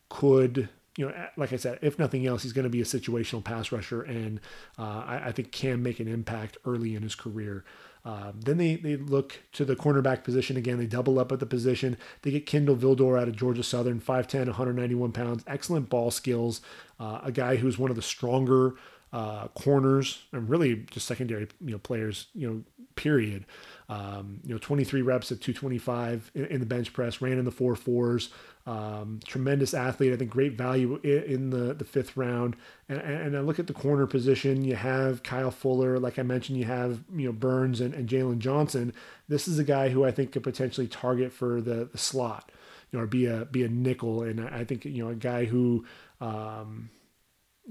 [0.10, 3.44] could you know, like I said, if nothing else, he's going to be a situational
[3.44, 4.42] pass rusher, and
[4.78, 7.64] uh, I, I, think can make an impact early in his career.
[8.04, 10.80] Um, then they, they look to the cornerback position again.
[10.80, 11.98] They double up at the position.
[12.24, 16.62] They get Kindle Vildor out of Georgia Southern, 5'10, 191 pounds, excellent ball skills.
[17.00, 18.74] Uh, a guy who's one of the stronger
[19.14, 22.28] uh, corners, and really just secondary you know players.
[22.34, 22.64] You know,
[22.96, 23.46] period.
[23.90, 27.52] Um, you know, 23 reps at 225 in, in, the bench press, ran in the
[27.52, 28.30] four fours.
[28.66, 30.12] Um, tremendous athlete.
[30.12, 32.58] I think great value in, the, the fifth round.
[32.90, 34.66] And, and I look at the corner position.
[34.66, 36.60] You have Kyle Fuller, like I mentioned.
[36.60, 38.94] You have you know Burns and, and Jaylon Johnson.
[39.30, 42.52] This is a guy who I think could potentially target for the, the slot,
[42.92, 44.24] you know, or be a be a nickel.
[44.24, 45.86] And I think you know a guy who.
[46.20, 46.90] Um,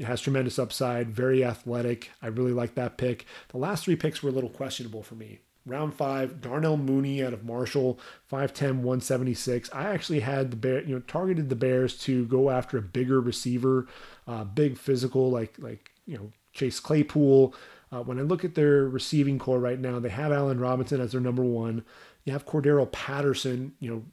[0.02, 2.10] has tremendous upside, very athletic.
[2.20, 3.24] I really like that pick.
[3.48, 7.32] The last three picks were a little questionable for me round five, Darnell Mooney out
[7.32, 7.98] of Marshall,
[8.30, 9.68] 5'10, 176.
[9.72, 13.20] I actually had the bear, you know, targeted the Bears to go after a bigger
[13.20, 13.86] receiver,
[14.26, 17.54] uh, big physical, like like you know Chase Claypool.
[17.92, 21.12] Uh, when I look at their receiving corps right now, they have Allen Robinson as
[21.12, 21.84] their number one.
[22.24, 24.04] You have Cordero Patterson, you know,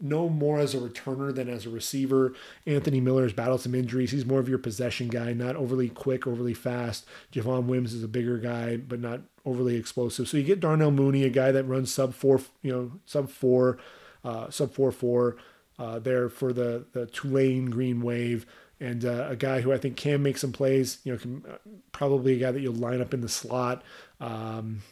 [0.00, 2.32] no more as a returner than as a receiver.
[2.66, 4.10] Anthony Miller has battled some injuries.
[4.10, 7.06] He's more of your possession guy, not overly quick, overly fast.
[7.32, 10.28] Javon Wims is a bigger guy, but not overly explosive.
[10.28, 13.78] So you get Darnell Mooney, a guy that runs sub four, you know, sub four,
[14.24, 15.36] uh, sub four four,
[15.78, 18.46] uh, there for the the Tulane Green Wave,
[18.80, 20.98] and uh, a guy who I think can make some plays.
[21.04, 21.56] You know, can, uh,
[21.92, 23.82] probably a guy that you'll line up in the slot.
[24.20, 24.82] Um,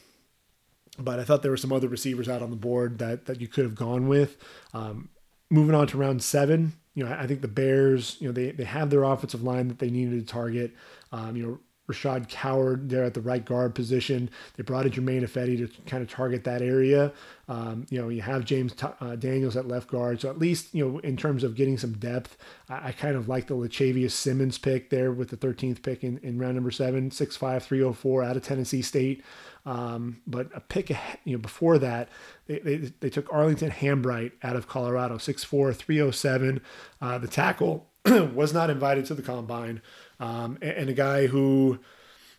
[0.99, 3.47] but I thought there were some other receivers out on the board that that you
[3.47, 4.37] could have gone with.
[4.73, 5.09] Um,
[5.49, 8.65] moving on to round seven, you know, I think the Bears, you know, they they
[8.65, 10.73] have their offensive line that they needed to target.
[11.11, 14.29] Um, you know, Rashaad Coward there at the right guard position.
[14.55, 17.11] They brought in Germain Ifedi to kind of target that area.
[17.47, 20.21] Um, you know, you have James T- uh, Daniels at left guard.
[20.21, 22.37] So at least, you know, in terms of getting some depth,
[22.69, 26.19] I, I kind of like the Lachavious Simmons pick there with the 13th pick in,
[26.19, 29.23] in round number seven, 6'5", 304 out of Tennessee State.
[29.65, 30.89] Um, but a pick,
[31.25, 32.09] you know, before that,
[32.47, 36.61] they, they, they took Arlington Hambright out of Colorado, 6'4", 307.
[37.01, 39.81] Uh, the tackle was not invited to the combine
[40.19, 41.79] um, and, and, a guy who,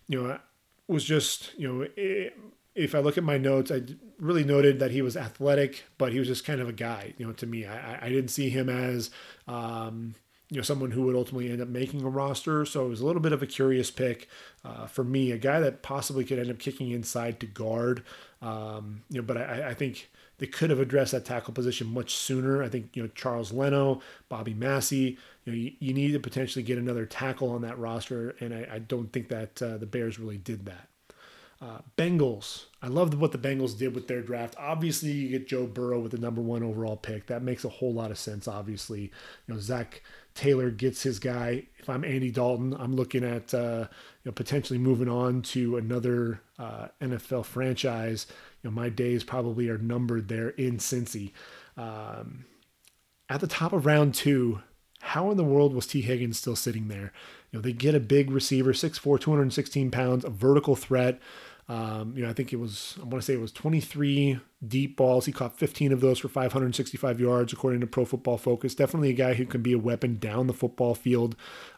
[0.08, 0.38] you know,
[0.88, 1.86] was just, you know,
[2.74, 3.82] if I look at my notes, I
[4.18, 7.26] really noted that he was athletic, but he was just kind of a guy, you
[7.26, 7.64] know, to me.
[7.66, 9.10] I, I didn't see him as,
[9.46, 10.14] um,
[10.50, 12.64] you know, someone who would ultimately end up making a roster.
[12.64, 14.28] So it was a little bit of a curious pick
[14.64, 18.02] uh, for me, a guy that possibly could end up kicking inside to guard.
[18.42, 22.14] Um, you know, but I, I think they could have addressed that tackle position much
[22.14, 22.62] sooner.
[22.62, 25.18] I think you know Charles Leno, Bobby Massey.
[25.44, 28.66] You know you, you need to potentially get another tackle on that roster, and I,
[28.72, 30.88] I don't think that uh, the Bears really did that.
[31.62, 32.64] Uh, Bengals.
[32.80, 34.54] I love what the Bengals did with their draft.
[34.58, 37.26] Obviously, you get Joe Burrow with the number one overall pick.
[37.26, 38.48] That makes a whole lot of sense.
[38.48, 40.02] Obviously, you know Zac
[40.34, 41.64] Taylor gets his guy.
[41.78, 43.86] If I'm Andy Dalton, I'm looking at uh,
[44.22, 48.26] you know potentially moving on to another uh, NFL franchise
[48.62, 51.32] you know, my days probably are numbered there in Cincy.
[51.76, 52.44] Um,
[53.28, 54.60] at the top of round two,
[55.00, 57.12] how in the world was Tee Higgins still sitting there?
[57.50, 61.18] You know, they get a big receiver, 6'4, 216 pounds, a vertical threat.
[61.70, 64.96] Um, you know, I think it was, I want to say it was 23 deep
[64.96, 65.26] balls.
[65.26, 68.74] He caught 15 of those for 565 yards, according to Pro Football Focus.
[68.74, 71.36] Definitely a guy who can be a weapon down the football field.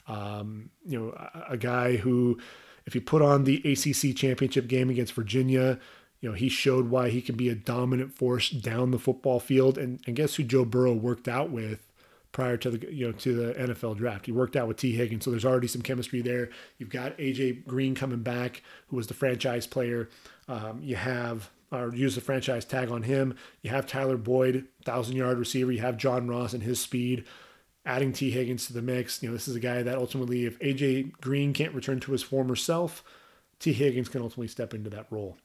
[0.08, 2.38] Um, you know, a, a guy who,
[2.86, 5.78] if you put on the ACC championship game against Virginia,
[6.20, 9.76] you know, he showed why he can be a dominant force down the football field.
[9.76, 11.86] And, and guess who Joe Burrow worked out with
[12.32, 14.26] prior to the you know to the NFL draft?
[14.26, 16.50] He worked out with Tee Higgins, so there's already some chemistry there.
[16.78, 20.08] You've got AJ Green coming back, who was the franchise player.
[20.48, 23.34] Um, you have or use the franchise tag on him.
[23.62, 25.72] You have Tyler Boyd, thousand yard receiver.
[25.72, 27.24] You have John Ross and his speed.
[27.84, 30.56] Adding Tee Higgins to the mix, you know, this is a guy that ultimately, if
[30.60, 33.02] AJ Green can't return to his former self,
[33.58, 35.36] Tee Higgins can ultimately step into that role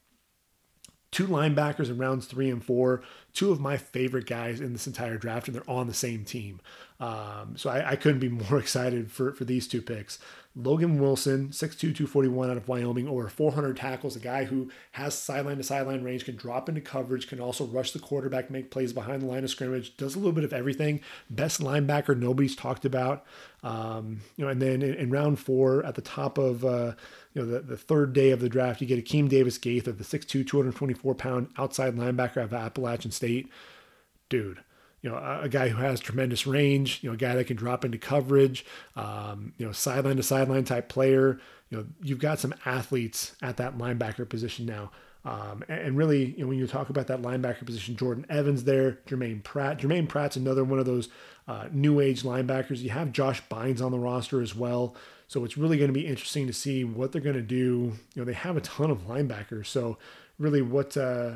[1.11, 3.01] two linebackers in rounds three and four,
[3.33, 6.59] two of my favorite guys in this entire draft, and they're on the same team.
[6.99, 10.19] Um, so I, I, couldn't be more excited for, for these two picks.
[10.57, 15.57] Logan Wilson, 6'2, 241 out of Wyoming, over 400 tackles, a guy who has sideline
[15.57, 19.21] to sideline range, can drop into coverage, can also rush the quarterback, make plays behind
[19.21, 20.99] the line of scrimmage, does a little bit of everything.
[21.29, 23.23] Best linebacker nobody's talked about.
[23.61, 26.93] Um, you know, and then in, in, round four, at the top of uh,
[27.33, 30.03] you know the, the third day of the draft, you get Akeem Davis Gaither, the
[30.03, 33.49] 6'2, 224 pound outside linebacker out of Appalachian State.
[34.29, 34.59] Dude,
[35.09, 37.85] know, a, a, guy who has tremendous range, you know, a guy that can drop
[37.85, 41.39] into coverage, um, you know, sideline to sideline type player.
[41.69, 44.91] You know, you've got some athletes at that linebacker position now.
[45.25, 48.99] Um, and, really, you know, when you talk about that linebacker position, Jordan Evans there,
[49.05, 49.77] Germaine Pratt.
[49.77, 51.09] Germaine Pratt's another one of those
[51.49, 52.79] uh, new age linebackers.
[52.79, 54.95] You have Josh Bynes on the roster as well.
[55.27, 57.91] So it's really going to be interesting to see what they're going to do.
[58.13, 59.65] You know, they have a ton of linebackers.
[59.65, 59.97] So
[60.39, 61.35] really, what uh,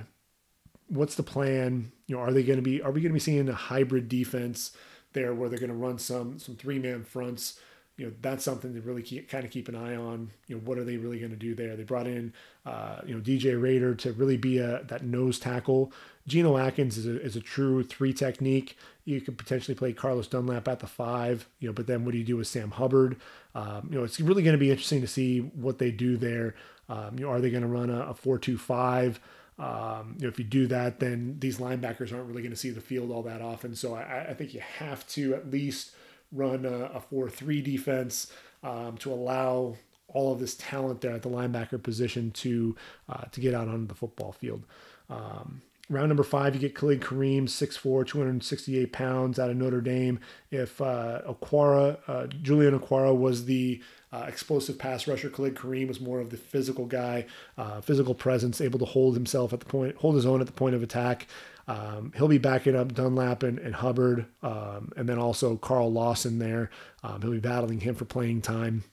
[0.88, 1.92] what's the plan?
[2.12, 4.10] You know, are they going to be are we going to be seeing a hybrid
[4.10, 4.76] defense
[5.14, 7.58] there where they're going to run some some three man fronts?
[7.98, 10.32] you know that's something to really keep, kind of keep an eye on.
[10.48, 11.76] You know, what are they really going to do there?
[11.76, 12.34] They brought in
[12.66, 15.94] uh, you know DJ Reader to really be a that nose tackle.
[16.28, 18.78] Geno Atkins is a, is a true three technique.
[19.06, 22.18] You could potentially play Carlos Dunlap at the five, you know, but then what do
[22.18, 23.18] you do with Sam Hubbard?
[23.56, 26.56] Um, you know, it's really going to be interesting to see what they do there.
[26.90, 29.20] Um, you know, are they going to run a, a four-two-five?
[29.62, 32.72] Um, you know, if you do that, then these linebackers aren't really going to see
[32.72, 33.76] the field all that often.
[33.76, 35.92] So I, I think you have to at least
[36.32, 38.32] run a, a 4-3 defense
[38.64, 39.76] um, to allow
[40.08, 42.76] all of this talent there at the linebacker position to
[43.08, 44.64] uh, to get out onto the football field.
[45.10, 50.20] Um, round number five, you get Khalid Kareem, 6'4", 268 pounds out of Notre Dame.
[50.50, 53.82] If uh, Okwara, uh, Julian Okwara was the
[54.12, 57.26] uh, explosive pass rusher, Khalid Kareem was more of the physical guy,
[57.58, 60.54] uh, physical presence, able to hold himself at the point, hold his own at the
[60.54, 61.28] point of attack.
[61.68, 66.40] Um, he'll be backing up Dunlap and, and Hubbard, um, and then also Carl Lawson
[66.40, 66.70] there.
[67.04, 68.84] Um, he'll be battling him for playing time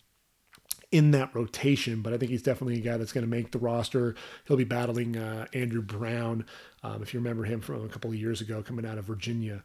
[0.90, 3.58] in that rotation, but I think he's definitely a guy that's going to make the
[3.58, 4.14] roster.
[4.46, 6.46] He'll be battling uh, Andrew Brown,
[6.82, 9.62] um, if you remember him from a couple of years ago, coming out of Virginia.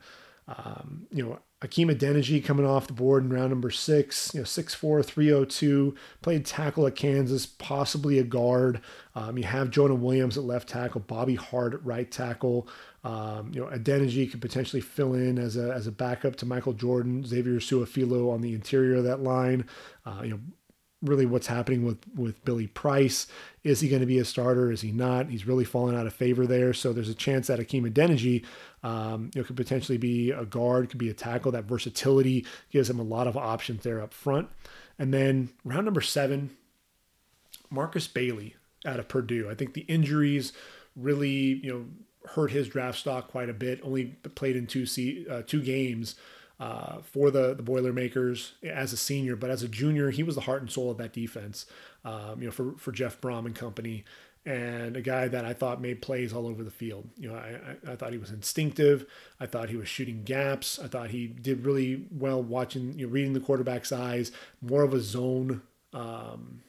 [0.47, 4.45] Um, you know, Hakeem Adeniji coming off the board in round number six, you know,
[4.45, 8.81] 6'4, 302, played tackle at Kansas, possibly a guard.
[9.15, 12.67] Um, you have Jonah Williams at left tackle, Bobby Hart at right tackle.
[13.05, 16.73] Um, you know, Adeniji could potentially fill in as a, as a backup to Michael
[16.73, 19.65] Jordan, Xavier Su'a-Filo on the interior of that line.
[20.05, 20.39] Uh, you know,
[21.03, 23.27] really what's happening with with Billy Price.
[23.63, 24.71] Is he going to be a starter?
[24.71, 25.29] Is he not?
[25.29, 26.73] He's really fallen out of favor there.
[26.73, 28.45] So there's a chance that Hakeem Adeniji,
[28.84, 31.51] um, you know, could potentially be a guard, could be a tackle.
[31.51, 34.49] That versatility gives him a lot of options there up front.
[34.99, 36.51] And then round number seven,
[37.69, 38.55] Marcus Bailey
[38.86, 39.49] out of Purdue.
[39.49, 40.53] I think the injuries
[40.95, 41.86] really, you know,
[42.31, 43.79] hurt his draft stock quite a bit.
[43.84, 44.05] Only
[44.36, 46.15] played in two se- uh, two games
[46.59, 50.41] uh, for the the Boilermakers as a senior, but as a junior, he was the
[50.41, 51.65] heart and soul of that defense.
[52.05, 54.03] Um, you know, for for Jeff Brohm and company,
[54.45, 57.09] and a guy that I thought made plays all over the field.
[57.17, 59.05] You know, I, I, I thought he was instinctive.
[59.39, 60.79] I thought he was shooting gaps.
[60.79, 64.31] I thought he did really well watching, you know, reading the quarterback's eyes.
[64.61, 65.61] More of a zone,
[65.93, 66.61] um,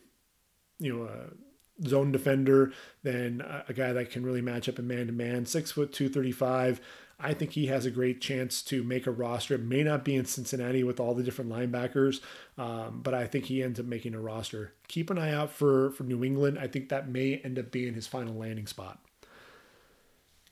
[0.79, 2.73] you know, a zone defender
[3.03, 5.45] than a, a guy that can really match up in man to man.
[5.45, 6.81] Six foot two thirty five.
[7.19, 9.55] I think he has a great chance to make a roster.
[9.55, 12.21] It may not be in Cincinnati with all the different linebackers,
[12.59, 14.75] um, but I think he ends up making a roster.
[14.89, 16.59] Keep an eye out for, for New England.
[16.59, 18.99] I think that may end up being his final landing spot.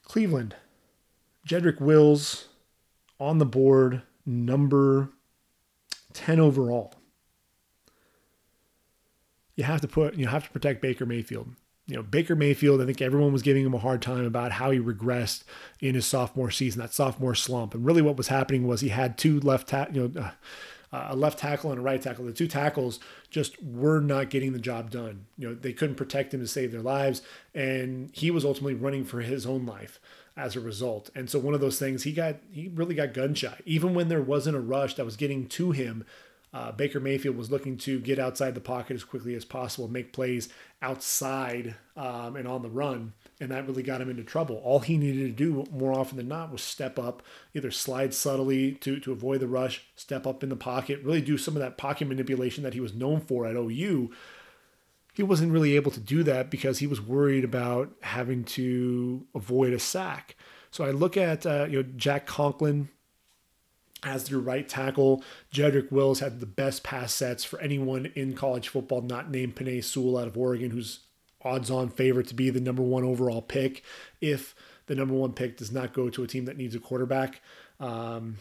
[0.05, 0.57] Cleveland,
[1.47, 2.49] Jedrick Wills
[3.19, 5.11] on the board, number
[6.13, 6.95] 10 overall.
[9.57, 11.55] You have to put you have to protect Baker Mayfield
[11.93, 14.71] you know, Baker Mayfield, I think everyone was giving him a hard time about how
[14.71, 15.45] he regressed
[15.79, 17.75] in his sophomore season, that sophomore slump.
[17.75, 20.31] And really what was happening was he had two left, ta- you know,
[20.91, 22.25] uh, a left tackle and a right tackle.
[22.25, 25.27] The two tackles just were not getting the job done.
[25.37, 27.21] You know, they couldn't protect him to save their lives.
[27.55, 30.01] And he was ultimately running for his own life
[30.35, 31.11] as a result.
[31.15, 33.59] And so one of those things, he got, he really got gun shy.
[33.67, 36.07] Even when there wasn't a rush that was getting to him,
[36.55, 40.13] uh, Baker Mayfield was looking to get outside the pocket as quickly as possible, make
[40.13, 40.51] plays
[40.83, 44.57] outside um, and on the run, and that really got him into trouble.
[44.57, 47.23] All he needed to do more often than not was step up,
[47.55, 51.39] either slide subtly to, to avoid the rush, step up in the pocket, really do
[51.39, 54.11] some of that pocket manipulation that he was known for at OU.
[55.15, 59.73] He wasn't really able to do that because he was worried about having to avoid
[59.73, 60.37] a sack.
[60.71, 62.91] So I look at uh, you know Jack Conklin,
[64.03, 65.23] as their right tackle.
[65.53, 69.83] Jedrick Wills had the best pass sets for anyone in college football not named Penei
[69.83, 71.01] Sewell out of Oregon, who's
[71.45, 73.83] odds on favorite to be the number one overall pick
[74.21, 74.55] if
[74.87, 77.41] the number one pick does not go to a team that needs a quarterback.
[77.81, 78.39] Um,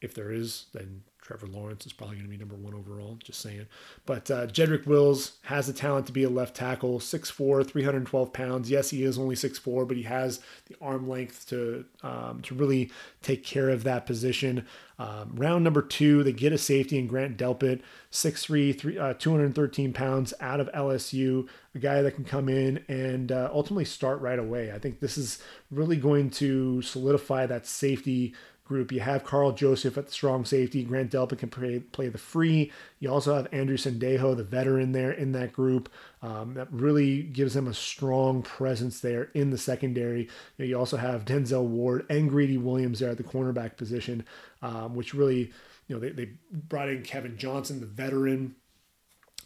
[0.00, 3.40] if there is, then Trevor Lawrence is probably going to be number one overall, just
[3.40, 3.66] saying.
[4.06, 8.68] But uh, Jedrick Wills has the talent to be a left tackle, 6'4, 312 pounds.
[8.68, 12.90] Yes, he is only 6'4, but he has the arm length to, um, to really
[13.22, 14.66] take care of that position.
[14.98, 19.92] Um, round number two, they get a safety in Grant Delpit, 6'3, three, uh, 213
[19.92, 24.38] pounds out of LSU, a guy that can come in and uh, ultimately start right
[24.38, 24.72] away.
[24.72, 28.34] I think this is really going to solidify that safety
[28.72, 28.90] group.
[28.90, 30.82] You have Karl Joseph at the strong safety.
[30.82, 32.72] Grant Delpit can play, play the free.
[33.00, 35.90] You also have Andrew Sendejo, the veteran, there in that group.
[36.22, 40.22] Um, that really gives them a strong presence there in the secondary.
[40.22, 44.24] You, know, you, also have Denzel Ward and Greedy Williams there at the cornerback position,
[44.62, 45.52] um, which really,
[45.86, 48.56] you know, they, they brought in Kevin Johnson, the veteran.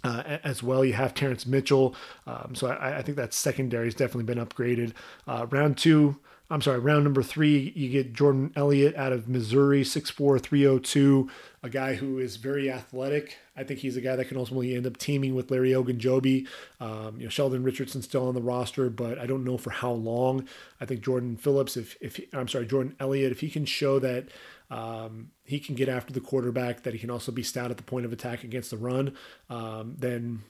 [0.04, 1.96] Uh, as well, you have Terrance Mitchell,
[2.28, 4.92] um, so I, I, think that secondary has definitely been upgraded.
[5.26, 9.82] Uh, round two, I'm sorry, round number three, you get Jordan Elliott out of Missouri,
[9.82, 11.28] 6'4, 302,
[11.64, 13.38] a guy who is very athletic.
[13.56, 16.46] I think he's a guy that can ultimately end up teaming with Larry Ogunjobi.
[16.78, 19.90] Um, you know, Sheldon Richardson still on the roster, but I don't know for how
[19.90, 20.46] long.
[20.80, 23.98] I think Jordan Phillips, if, if he, I'm sorry, Jordan Elliott, if he can show
[23.98, 24.28] that
[24.70, 27.82] um, he can get after the quarterback, that he can also be stout at the
[27.82, 29.16] point of attack against the run,
[29.50, 30.42] um, then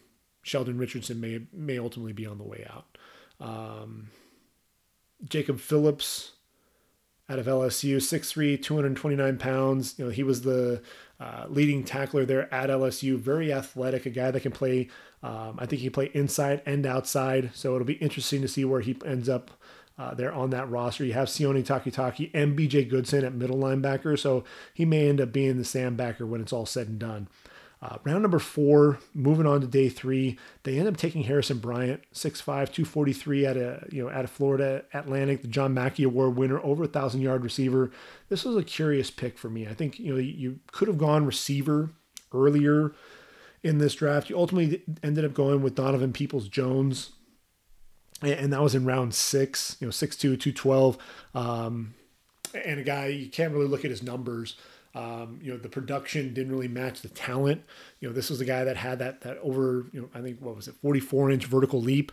[0.43, 2.99] Sheldon Richardson may may ultimately be on the way out.
[3.41, 4.11] Um,
[5.25, 6.33] Jacob Phillips
[7.29, 9.99] out of LSU, 6'3, 229 pounds.
[9.99, 10.81] You know, he was the
[11.19, 13.19] uh, leading tackler there at LSU.
[13.19, 14.89] Very athletic, a guy that can play.
[15.23, 17.51] Um, I think he play inside and outside.
[17.55, 19.51] So it'll be interesting to see where he ends up
[19.99, 21.05] uh, there on that roster.
[21.05, 24.19] You have Sione Takitaki and BJ Goodson at middle linebacker.
[24.19, 27.29] So he may end up being the Sam backer when it's all said and done.
[27.83, 32.01] Uh, round number four, moving on to day three, they end up taking Harrison Bryant,
[32.15, 36.59] 6'5", 243 at a you know at a Florida Atlantic, the John Mackey Award winner,
[36.61, 37.91] over a thousand yard receiver.
[38.31, 39.69] This was a curious pick for me.
[39.69, 41.91] I think you know you could have gone receiver
[42.33, 42.95] earlier
[43.63, 44.31] in this draft.
[44.31, 47.11] You ultimately ended up going with Donovan Peoples Jones,
[48.23, 49.77] and that was in round six.
[49.81, 50.97] You know, 6'2", 212,
[51.35, 51.95] um,
[52.55, 54.57] and a guy you can't really look at his numbers.
[54.97, 57.63] Um, you know, the production didn't really match the talent.
[58.01, 60.41] You know, this was a guy that had that that over, you know, I think
[60.41, 62.13] what was it, 44 inch vertical leap.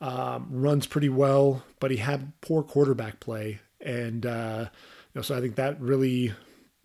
[0.00, 4.66] Um, runs pretty well, but he had poor quarterback play, and uh,
[5.12, 6.34] you know, so I think that really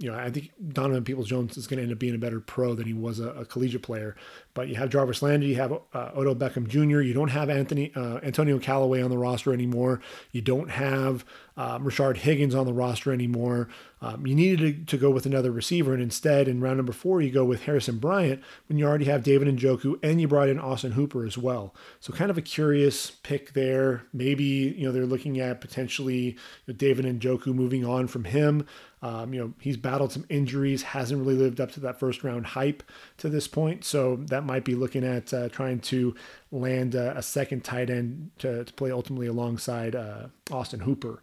[0.03, 2.41] you know, I think Donovan Peoples Jones is going to end up being a better
[2.41, 4.17] pro than he was a, a collegiate player.
[4.53, 7.93] But you have Jarvis Landry, you have uh, Odell Beckham Jr., you don't have Anthony
[7.95, 10.01] uh, Antonio Callaway on the roster anymore.
[10.33, 11.23] You don't have
[11.55, 13.69] um, Rashard Higgins on the roster anymore.
[14.01, 17.21] Um, you needed to, to, go with another receiver, and instead, in round number four,
[17.21, 20.59] you go with Harrison Bryant when you already have David Njoku and you brought in
[20.59, 21.73] Austin Hooper as well.
[22.01, 24.03] So, kind of a curious pick there.
[24.11, 26.35] Maybe you know they're looking at potentially
[26.75, 28.67] David Njoku moving on from him.
[29.03, 32.45] Um, you know, he's battled some injuries, hasn't really lived up to that first round
[32.45, 32.81] hype
[33.17, 33.83] to this point.
[33.83, 36.15] So that might be looking at uh, trying to
[36.53, 41.21] land a, a second tight end to, to, play ultimately alongside uh, Austin Hooper.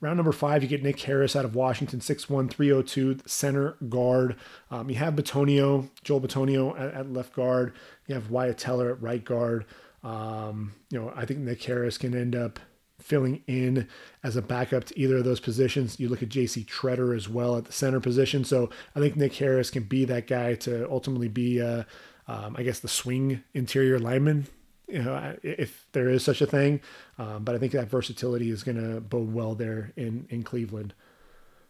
[0.00, 4.36] Round number five, you get Nick Harris out of Washington, 6'1, 302, center guard.
[4.70, 7.74] Um, you have Bitonio, Joel Bitonio at, at, left guard.
[8.06, 9.66] You have Wyatt Teller at right guard.
[10.02, 12.58] Um, you know, I think Nick Harris can end up
[13.00, 13.88] filling in
[14.22, 15.98] as a backup to either of those positions.
[16.00, 18.44] You look at JC Tretter as well at the center position.
[18.44, 21.84] So I think Nick Harris can be that guy to ultimately be, uh,
[22.26, 24.46] um, I guess, the swing interior lineman,
[24.88, 26.80] you know, if there is such a thing.
[27.18, 30.94] Um, but I think that versatility is going to bode well there in, in Cleveland.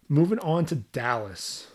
[0.07, 1.67] Moving on to Dallas.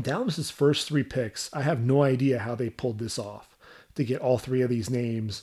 [0.00, 3.56] Dallas's first three picks, I have no idea how they pulled this off
[3.94, 5.42] to get all three of these names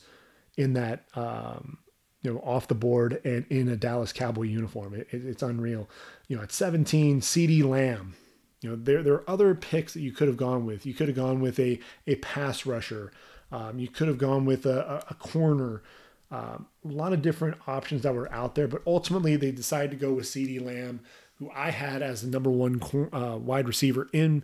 [0.58, 1.80] in that um,
[2.24, 4.96] you know, off the board and in a Dallas Cowboy uniform.
[4.96, 5.90] It, it, it's unreal.
[6.28, 8.16] You know, at 17, CeeDee Lamb.
[8.62, 10.86] You know, there, there are other picks that you could have gone with.
[10.86, 13.12] You could have gone with a, a pass rusher.
[13.52, 15.84] Um, you could have gone with a, a, corner.
[16.32, 19.98] Um, a lot of different options that were out there, but ultimately they decided to
[19.98, 21.02] go with CeeDee Lamb,
[21.36, 24.44] who I had as the number one uh, wide receiver in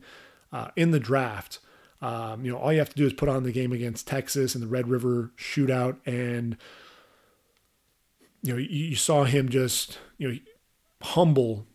[0.52, 1.60] uh, in the draft.
[2.02, 4.54] Um, you know, all you have to do is put on the game against Texas
[4.54, 6.58] and the Red River shootout, and
[8.42, 10.38] you know, you, you saw him just, you know,
[11.02, 11.66] humble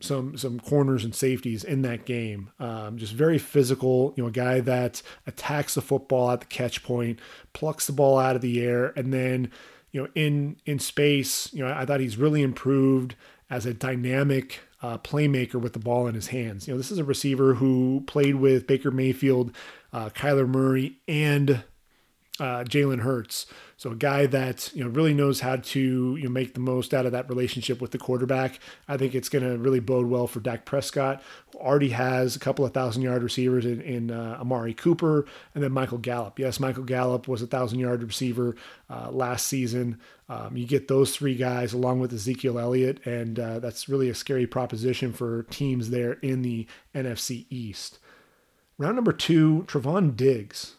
[0.00, 2.50] some some corners and safeties in that game.
[2.58, 6.82] Um, just very physical, you know, a guy that attacks the football at the catch
[6.82, 7.20] point,
[7.52, 9.50] plucks the ball out of the air, and then,
[9.90, 13.14] you know, in in space, you know, I thought he's really improved
[13.50, 16.66] as a dynamic uh, playmaker with the ball in his hands.
[16.66, 19.54] You know, this is a receiver who played with Baker Mayfield,
[19.92, 21.64] uh, Kyler Murray, and
[22.38, 23.46] uh, Jalen Hurts.
[23.76, 25.80] So a guy that you know really knows how to
[26.16, 28.60] you know, make the most out of that relationship with the quarterback.
[28.88, 31.22] I think it's going to really bode well for Dak Prescott,
[31.52, 35.62] who already has a couple of thousand yard receivers in, in uh, Amari Cooper and
[35.62, 36.38] then Michael Gallup.
[36.38, 38.56] Yes, Michael Gallup was a thousand yard receiver
[38.88, 39.98] uh, last season.
[40.28, 44.14] Um, you get those three guys along with Ezekiel Elliott, and uh, that's really a
[44.14, 47.98] scary proposition for teams there in the NFC East.
[48.78, 50.73] Round number two, Trevon Diggs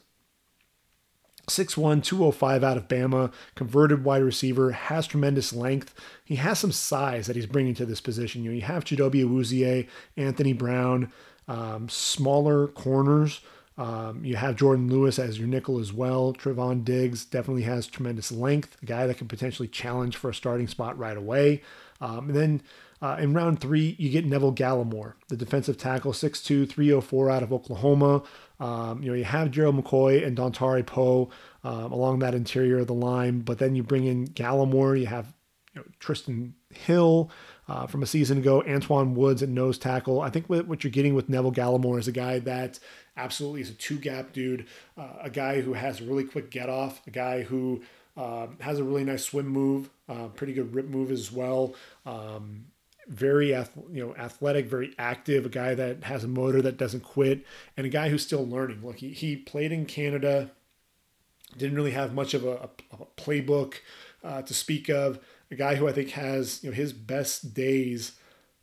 [1.46, 5.94] 6'1, 205 out of Bama, converted wide receiver, has tremendous length.
[6.24, 8.42] He has some size that he's bringing to this position.
[8.42, 9.86] You know, you have Chidobe Awuzie,
[10.16, 11.12] Anthony Brown,
[11.46, 13.40] um, smaller corners.
[13.78, 16.32] Um, you have Jourdan Lewis as your nickel as well.
[16.32, 20.66] Trevon Diggs definitely has tremendous length, a guy that can potentially challenge for a starting
[20.66, 21.62] spot right away.
[22.00, 22.62] Um, and then
[23.02, 27.52] uh, in round three, you get Neville Gallimore, the defensive tackle, 6'2, 304 out of
[27.52, 28.22] Oklahoma.
[28.58, 31.30] Um, you know, you have Gerald McCoy and Dontari Poe
[31.64, 35.34] um, along that interior of the line, but then you bring in Gallimore, you have
[35.74, 37.30] you know, Trysten Hill
[37.68, 40.20] uh, from a season ago, Antoine Woods at nose tackle.
[40.20, 42.78] I think what you're getting with Neville Gallimore is a guy that
[43.16, 46.68] absolutely is a two gap dude, uh, a guy who has a really quick get
[46.68, 47.82] off, a guy who
[48.16, 51.74] um, has a really nice swim move, uh, pretty good rip move as well.
[52.06, 52.66] Um,
[53.08, 53.66] very you
[54.06, 57.44] know athletic, very active, a guy that has a motor that doesn't quit,
[57.76, 58.80] and a guy who's still learning.
[58.84, 60.50] Look, he, he played in Canada,
[61.56, 62.68] didn't really have much of a, a,
[63.00, 63.74] a playbook
[64.24, 65.20] uh, to speak of.
[65.50, 68.16] A guy who I think has you know his best days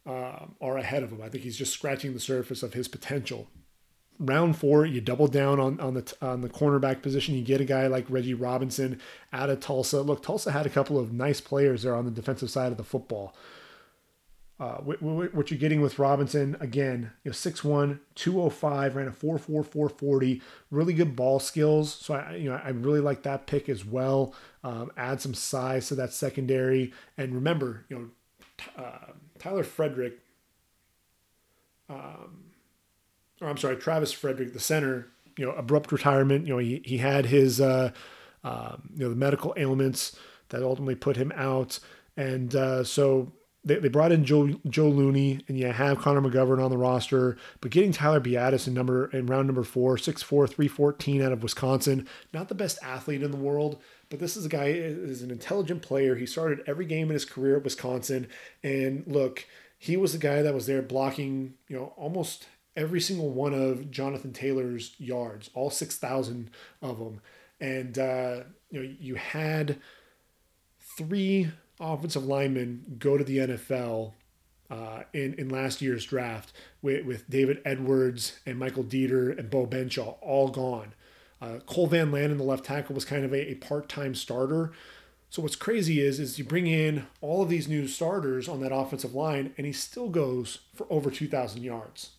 [0.05, 1.21] um, are ahead of him.
[1.21, 3.47] I think he's just scratching the surface of his potential.
[4.19, 7.35] Round four, you double down on, on the on the cornerback position.
[7.35, 8.99] You get a guy like Reggie Robinson
[9.31, 10.01] out of Tulsa.
[10.01, 12.83] Look, Tulsa had a couple of nice players there on the defensive side of the
[12.83, 13.33] football.
[14.63, 20.41] Uh, what you're getting with Robinson again, you know, 6'1, 205, ran a 4'4, 440,
[20.71, 21.93] really good ball skills.
[21.93, 24.33] So I, you know, I really like that pick as well.
[24.63, 27.97] Um, add some size to that secondary, and remember, you
[28.77, 30.19] know, uh, Tyler Frederick,
[31.89, 32.45] um,
[33.41, 36.47] or I'm sorry, Travis Frederick, the center, you know, abrupt retirement.
[36.47, 37.91] You know, he he had his, uh,
[38.45, 40.15] um, you know, the medical ailments
[40.49, 41.79] that ultimately put him out,
[42.15, 43.33] and uh, so
[43.65, 47.37] they, they brought in Joe Joe Looney, and you have Connor McGovern on the roster,
[47.61, 51.31] but getting Tyler Biadasz in number in round number four, six four, three fourteen out
[51.31, 55.21] of Wisconsin, not the best athlete in the world, but this is a guy is
[55.21, 56.15] an intelligent player.
[56.15, 58.27] He started every game in his career at Wisconsin,
[58.63, 59.45] and look,
[59.77, 63.91] he was the guy that was there blocking, you know, almost every single one of
[63.91, 66.49] Jonathan Taylor's yards, all six thousand
[66.81, 67.21] of them,
[67.61, 68.41] and uh,
[68.71, 69.77] you know you had
[70.97, 71.49] three
[71.79, 74.13] offensive linemen go to the NFL
[74.69, 79.67] uh, in in last year's draft with, with David Edwards and Michael Deiter and Beau
[79.67, 80.93] Benzschawel all gone.
[81.41, 84.71] Uh, Cole Van Lanen, the left tackle, was kind of a, a part-time starter.
[85.29, 88.73] So what's crazy is is you bring in all of these new starters on that
[88.73, 92.11] offensive line, and he still goes for over 2,000 yards.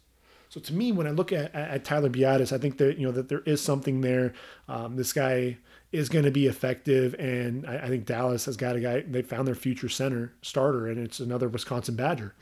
[0.49, 3.13] So to me, when I look at, at Tyler Biadasz, I think that you know
[3.13, 4.35] that there is something there.
[4.69, 5.59] Um, this guy
[5.95, 7.15] is going to be effective.
[7.21, 10.89] And I, I, think Dallas has got a guy, they found their future center starter,
[10.89, 12.35] and it's another Wisconsin Badger.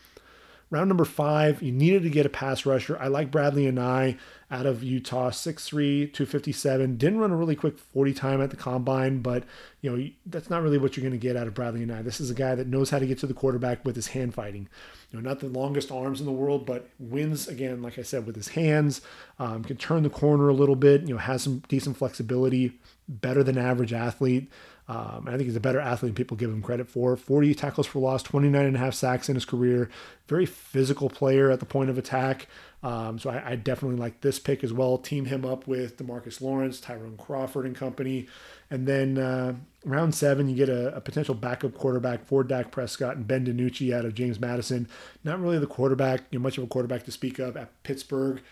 [0.72, 2.96] Round number five, you needed to get a pass rusher.
[2.98, 4.16] I like Bradley Anae
[4.50, 6.96] out of Utah, 6'3, 257.
[6.96, 9.44] Didn't run a really quick 40 time at the combine, but
[9.82, 12.02] you know that's not really what you're going to get out of Bradley Anae.
[12.02, 14.32] This is a guy that knows how to get to the quarterback with his hand
[14.32, 14.66] fighting.
[15.10, 18.24] You know, not the longest arms in the world, but wins again, like I said,
[18.24, 19.02] with his hands.
[19.38, 21.02] Um, can turn the corner a little bit.
[21.02, 24.50] You know, has some decent flexibility better than average athlete.
[24.88, 27.16] Um, I think he's a better athlete than people give him credit for.
[27.16, 29.88] 40 tackles for loss, 29 and a half sacks in his career.
[30.26, 32.48] Very physical player at the point of attack.
[32.82, 34.98] Um, so I, I, definitely like this pick as well.
[34.98, 38.26] Team him up with Demarcus Lawrence, Tyrone Crawford, and company.
[38.70, 39.54] And then uh,
[39.84, 43.94] round seven, you get a, a, potential backup quarterback for Dak Prescott and Ben DiNucci
[43.94, 44.88] out of James Madison.
[45.22, 48.42] Not really the quarterback, you know, much of a quarterback to speak of at Pittsburgh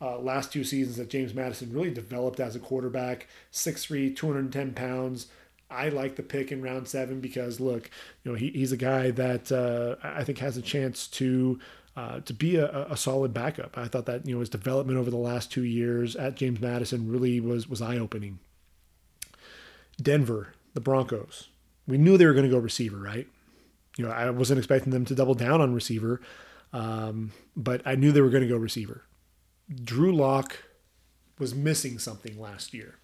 [0.00, 3.26] uh, last two seasons that James Madison really developed as a quarterback.
[3.52, 5.26] 6'3, 210 pounds.
[5.70, 7.90] I like the pick in round seven because look,
[8.24, 11.58] you know, he, he's a guy that uh, I think has a chance to
[11.96, 13.76] uh, to be a, a, solid backup.
[13.76, 17.10] I thought that you know his development over the last two years at James Madison
[17.10, 18.38] really was was eye opening.
[20.00, 21.48] Denver, the Broncos.
[21.86, 23.26] We knew they were going to go receiver, right?
[23.98, 26.20] You know, I wasn't expecting them to double down on receiver,
[26.72, 29.02] um, but I knew they were going to go receiver.
[29.82, 30.56] Drew Lock
[31.38, 32.99] was missing something last year.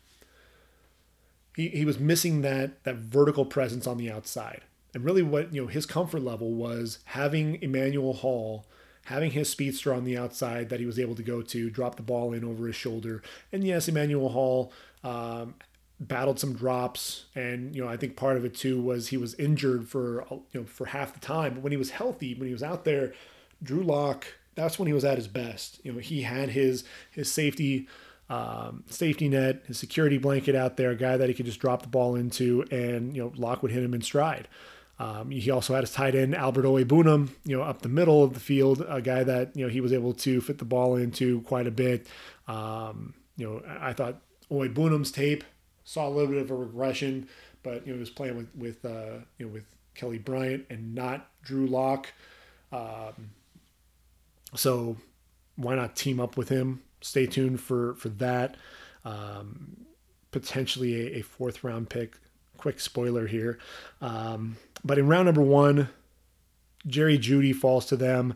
[1.57, 4.61] He, he was missing that that vertical presence on the outside.
[4.95, 8.67] And really what, you know, his comfort level was having Emmanuel Hall,
[9.07, 12.03] having his speedster on the outside that he was able to go to, drop the
[12.03, 13.23] ball in over his shoulder.
[13.53, 15.55] And yes, Emmanuel Hall um,
[15.99, 19.35] battled some drops and you know I think part of it too was he was
[19.35, 22.53] injured for you know for half the time but when he was healthy when he
[22.53, 23.15] was out there
[23.63, 24.27] Drew Lock
[24.57, 25.79] that's when he was at his best.
[25.85, 26.83] You know, he had his
[27.13, 27.87] his safety
[28.29, 31.83] um, safety net, his security blanket out there, a guy that he could just drop
[31.83, 34.49] the ball into, and you know, Lock would hit him in stride.
[34.99, 38.35] Um, he also had his tight end Albert Okwuegbunam, you know, up the middle of
[38.35, 41.43] the field, a guy that you know he was able to fit the ball into
[41.43, 42.07] quite a bit.
[42.49, 44.17] Um, you know, I thought
[44.51, 45.45] Okwuegbunam's tape
[45.85, 47.29] saw a little bit of a regression,
[47.63, 49.65] but you know, he was playing with with uh, you know with
[49.95, 52.13] Kelly Bryant and not Drew Lock.
[52.73, 53.31] Um,
[54.55, 54.97] so
[55.57, 56.83] why not team up with him?
[57.01, 58.57] Stay tuned for for that.
[59.05, 59.87] Um,
[60.33, 62.19] potentially a, a, fourth round pick.
[62.59, 63.59] Quick spoiler here.
[64.01, 65.89] Um, but in round number one,
[66.87, 68.35] Jerry Jeudy falls to them.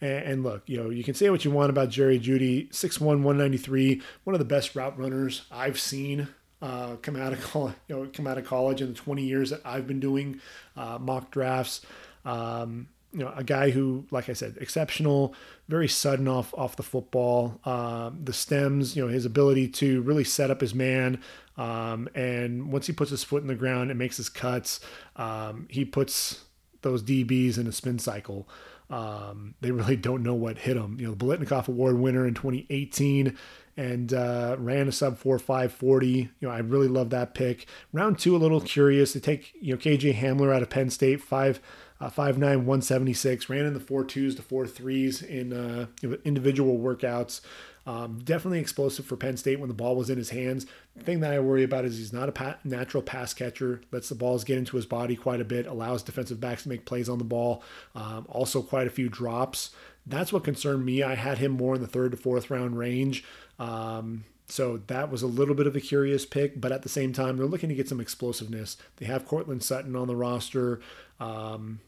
[0.00, 3.00] And, and, look, you know, you can say what you want about Jerry Jeudy, 6'1,
[3.00, 6.28] 193, one of the best route runners I've seen
[6.62, 9.50] uh, come out of college, you know, come out of college in the 20 years
[9.50, 10.40] that I've been doing
[10.76, 11.82] uh, mock drafts.
[12.24, 15.34] Um, you know, a guy who, like I said, exceptional,
[15.68, 17.60] very sudden off off the football.
[17.64, 21.20] Um, the stems, you know, his ability to really set up his man,
[21.56, 24.80] um, and once he puts his foot in the ground and makes his cuts,
[25.16, 26.44] um, he puts
[26.82, 28.48] those DBs in a spin cycle.
[28.90, 30.96] Um, they really don't know what hit them.
[30.98, 33.36] You know, the Biletnikoff Award winner in 2018
[33.76, 36.08] and uh, ran a sub 4 540.
[36.08, 37.66] You know, I really love that pick.
[37.92, 39.14] Round two, a little curious.
[39.14, 41.60] They take, you know, KJ Hamler out of Penn State, 5
[42.02, 45.86] uh, 5'9, 176, ran in the 4'2s to 4'3s in uh,
[46.24, 47.40] individual workouts.
[47.86, 50.66] Um, definitely explosive for Penn State when the ball was in his hands.
[50.96, 54.16] The thing that I worry about is he's not a natural pass catcher, lets the
[54.16, 57.18] balls get into his body quite a bit, allows defensive backs to make plays on
[57.18, 57.62] the ball.
[57.94, 59.70] Um, also, quite a few drops.
[60.04, 61.04] That's what concerned me.
[61.04, 63.24] I had him more in the third to fourth round range.
[63.60, 67.12] Um, so that was a little bit of a curious pick, but at the same
[67.12, 68.76] time, they're looking to get some explosiveness.
[68.96, 70.80] They have Courtland Sutton on the roster.
[71.20, 71.80] Um,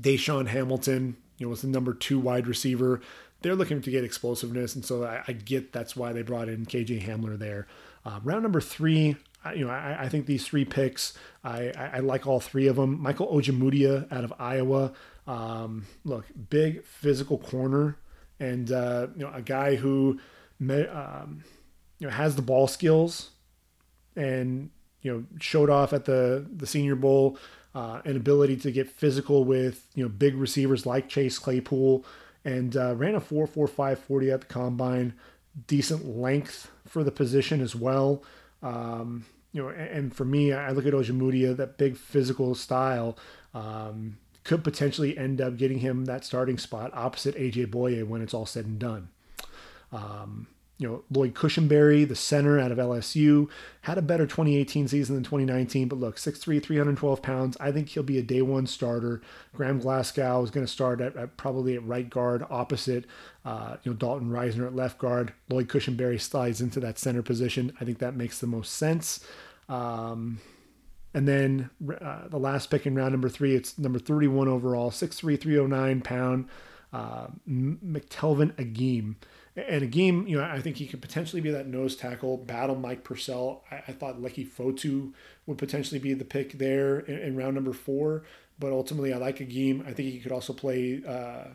[0.00, 3.00] DaeSean Hamilton, you know, was the number two wide receiver.
[3.42, 6.66] They're looking to get explosiveness, and so I, I get that's why they brought in
[6.66, 7.66] KJ Hamler there.
[8.04, 9.16] Uh, round number three,
[9.54, 13.00] you know, I, I, think these three picks, I, I, like all three of them.
[13.00, 14.92] Michael Ojemudia out of Iowa.
[15.26, 17.98] Um, look, big physical corner,
[18.40, 20.18] and uh, you know, a guy who
[20.60, 21.44] um,
[21.98, 23.30] you know has the ball skills,
[24.16, 24.70] and
[25.02, 27.38] you know showed off at the the Senior Bowl
[27.78, 32.04] uh, an ability to get physical with you know big receivers like Chase Claypool,
[32.44, 35.14] and uh, ran a 4.45 40 at the combine.
[35.68, 38.24] Decent length for the position as well.
[38.64, 43.16] Um, you know, and, and, for me, I look at Ojemudia, that big physical style.
[43.54, 48.34] Um, could potentially end up getting him that starting spot opposite AJ Bouye when it's
[48.34, 49.08] all said and done.
[49.92, 50.48] Um,
[50.78, 53.48] you know, Lloyd Cushenberry, the center out of LSU,
[53.82, 55.88] had a better 2018 season than 2019.
[55.88, 57.56] But look, 6'3, 312 pounds.
[57.58, 59.20] I think he'll be a day one starter.
[59.52, 63.06] Graham Glasgow is going to start at, at, probably at right guard, opposite
[63.44, 65.32] uh, you know Dalton Risner at left guard.
[65.48, 67.72] Lloyd Cushenberry slides into that center position.
[67.80, 69.24] I think that makes the most sense.
[69.68, 70.40] Um,
[71.12, 71.70] and then
[72.00, 76.48] uh, the last pick in round number three, it's number 31 overall, 6'3, 309 pound,
[76.92, 79.16] uh, McTelvin Agim.
[79.66, 83.02] And Agim, you know, I think he could potentially be that nose tackle, battle Mike
[83.02, 83.64] Purcell.
[83.70, 85.12] I, I thought Leki Fotu
[85.46, 88.22] would potentially be the pick there in, in, round number four,
[88.58, 89.82] but ultimately I like Agim.
[89.86, 91.48] I think he could also play, uh,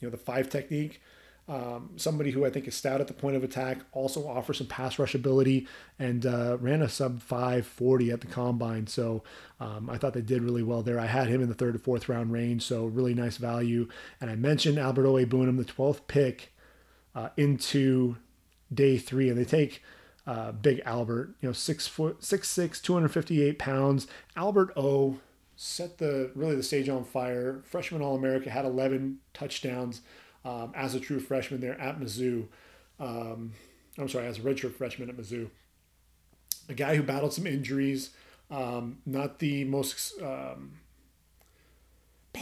[0.00, 1.02] you know, the five technique.
[1.48, 4.66] Um, somebody who I think is stout at the point of attack, also offers some
[4.66, 5.66] pass rush ability,
[5.98, 8.86] and uh, ran a sub 540 at the combine.
[8.86, 9.22] So
[9.58, 11.00] um, I thought they did really well there.
[11.00, 13.88] I had him in the third to fourth round range, so really nice value.
[14.20, 16.52] And I mentioned Albert Okwuegbunam, the 12th pick
[17.14, 18.16] uh, into
[18.72, 19.82] day three, and they take
[20.26, 24.06] uh, Big Albert, you know, six foot, six six, 258 pounds.
[24.36, 25.18] Albert O
[25.56, 27.62] set the really the stage on fire.
[27.64, 30.02] Freshman All America had 11 touchdowns
[30.44, 32.46] um, as a true freshman there at Mizzou.
[33.00, 33.52] Um,
[33.96, 35.50] I'm sorry, as a redshirt freshman at Mizzou.
[36.68, 38.10] A guy who battled some injuries,
[38.50, 40.72] um, not the most um,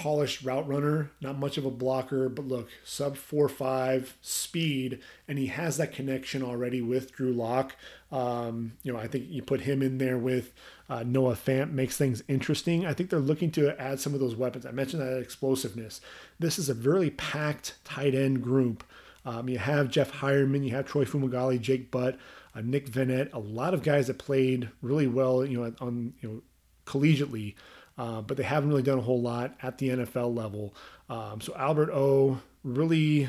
[0.03, 5.39] polished route runner, not much of a blocker, but look, sub four five speed, and
[5.39, 7.75] he has that connection already with Drew Lock.
[8.13, 10.53] Um, you know, I think you put him in there with
[10.89, 12.87] uh, Noah Fant makes things interesting.
[12.87, 14.67] I think they're looking to add some of those weapons.
[14.67, 16.01] I mentioned that explosiveness.
[16.39, 18.85] This is a very packed tight end group.
[19.25, 22.17] Um, you have Jeff Heuerman, you have Troy Fumagalli, Jake Butt,
[22.55, 26.29] uh, Nick Vannett, a lot of guys that played really well, you know, on you
[26.29, 26.43] know
[26.87, 27.55] collegiately
[27.99, 30.75] uh, but they haven't really done a whole lot at the NFL level.
[31.09, 33.29] Um, so Albert O really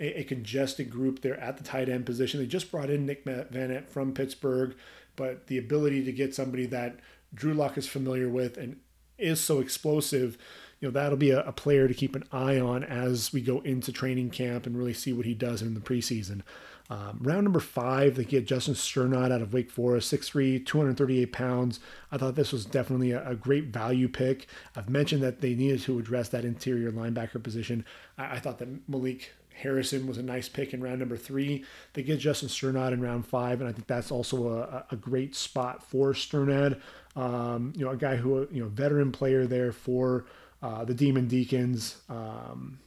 [0.00, 2.40] a, a, congested group there at the tight end position.
[2.40, 4.74] They just brought in Nick Vannett from Pittsburgh,
[5.16, 6.98] but the ability to get somebody that
[7.34, 8.80] Drew Lock is familiar with and
[9.18, 10.38] is so explosive,
[10.80, 13.60] you know, that'll be a, a player to keep an eye on as we go
[13.60, 16.42] into training camp and really see what he does in the preseason.
[16.90, 21.80] Um, round number five, they get Justin Strnad out of Wake Forest, 6'3, 238 pounds.
[22.10, 24.46] I thought this was definitely a, a, great value pick.
[24.74, 27.84] I've mentioned that they needed to address that interior linebacker position.
[28.16, 31.64] I, I thought that Malik Harrison was a nice pick in round number three.
[31.92, 35.34] They get Justin Strnad in round five, and I think that's also a, a great
[35.34, 36.80] spot for Strnad.
[37.16, 40.24] Um, you know, a guy who, you know, veteran player there for
[40.62, 41.96] uh, the Demon Deacons.
[42.08, 42.78] Um,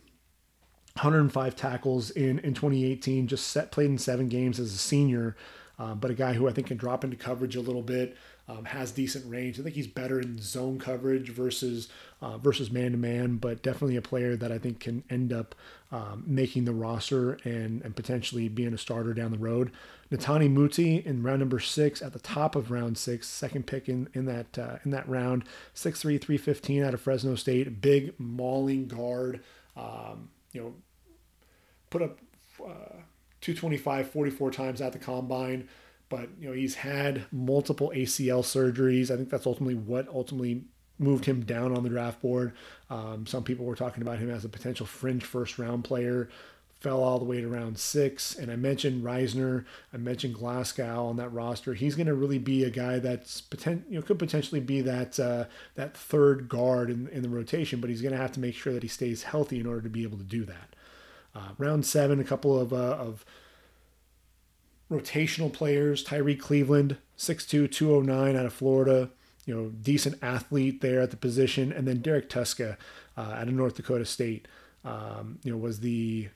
[0.96, 5.36] 105 tackles in, in 2018, just set, played in seven games as a senior,
[5.80, 8.18] uh, but a guy who I think can drop into coverage a little bit.
[8.52, 9.60] um, has decent range.
[9.60, 11.88] I think he's better in zone coverage versus
[12.22, 15.56] uh, versus man to man, but definitely a player that I think can end up
[15.92, 19.72] um, making the roster and and potentially being a starter down the road.
[20.12, 24.10] Netane Muti in round number six at the top of round six, second pick in
[24.14, 25.46] in that uh, in that round,
[25.76, 29.42] 6'3", 315 out of Fresno State, big mauling guard.
[29.78, 30.74] Um, you know,
[31.90, 32.20] put up
[32.64, 33.02] uh,
[33.42, 35.68] 225 44 times at the combine
[36.12, 39.10] but you know he's had multiple ACL surgeries.
[39.10, 40.66] I think that's ultimately what ultimately
[41.00, 42.52] moved him down on the draft board.
[42.90, 46.30] Um, some people were talking about him as a potential fringe first round player.
[46.82, 51.16] Fell all the way to round six, and I mentioned Risner, I mentioned Glasgow on
[51.18, 51.76] that roster.
[51.76, 55.20] He's going to really be a guy that's potent, you know, could potentially be that
[55.20, 55.46] uh,
[55.76, 58.74] that third guard in, in the rotation, but he's going to have to make sure
[58.74, 60.76] that he stays healthy in order to be able to do that.
[61.36, 63.24] Uh, round seven, a couple of uh, of
[64.92, 66.04] rotational players.
[66.04, 69.10] Tyree Cleveland, 6'2, 209 out of Florida.
[69.46, 71.72] You know, decent athlete there at the position.
[71.72, 72.78] And then Derrek Tuszka
[73.18, 74.48] uh, out of North Dakota State,
[74.86, 76.30] um, you know, was the,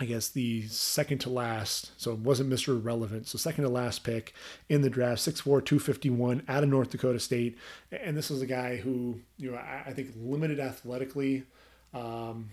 [0.00, 1.92] I guess, the second to last.
[2.00, 2.82] So it wasn't Mr.
[2.82, 4.34] Relevant, So second to last pick
[4.68, 7.56] in the draft, 6'4, 251 out of North Dakota State.
[7.92, 11.44] And this was a guy who, you know, I, I think limited athletically,
[11.92, 12.50] um,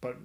[0.00, 0.18] but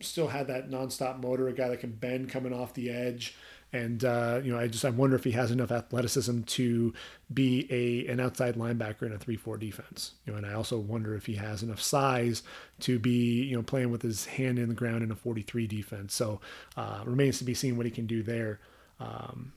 [0.00, 3.36] still had that nonstop motor, a guy that can bend coming off the edge.
[3.72, 6.92] And uh, you know, I just I wonder if he has enough athleticism to
[7.32, 10.12] be a an outside linebacker in a three four defense.
[10.26, 12.42] You know, and I also wonder if he has enough size
[12.80, 15.68] to be you know playing with his hand in the ground in a forty three
[15.68, 16.14] defense.
[16.14, 16.40] So
[16.76, 18.58] uh, remains to be seen what he can do there.
[18.98, 19.52] Um,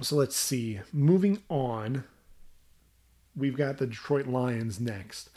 [0.00, 0.80] so let's see.
[0.92, 2.04] Moving on,
[3.36, 5.28] we've got the Detroit Lions next.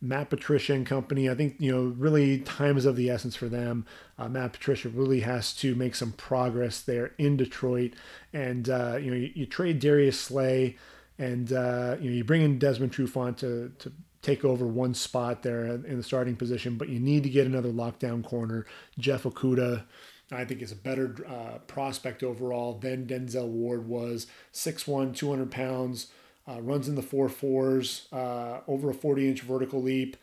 [0.00, 1.28] Matt Patricia and company.
[1.28, 3.86] I think you know really time is of the essence for them.
[4.18, 7.92] Uh, Matt Patricia really has to make some progress there in Detroit,
[8.32, 10.76] and uh, you know you, you, trade Darius Slay,
[11.18, 15.42] and uh, you know you bring in Desmond Trufant to to take over one spot
[15.42, 18.66] there in the starting position, but you need to get another lockdown corner.
[18.98, 19.84] Jeff Okudah.
[20.32, 24.28] I think is a better uh, prospect overall than Denzel Ward was.
[24.52, 26.06] 6'1", 200 pounds,
[26.50, 30.16] uh, runs in the four fours, uh, over a 40 inch vertical leap,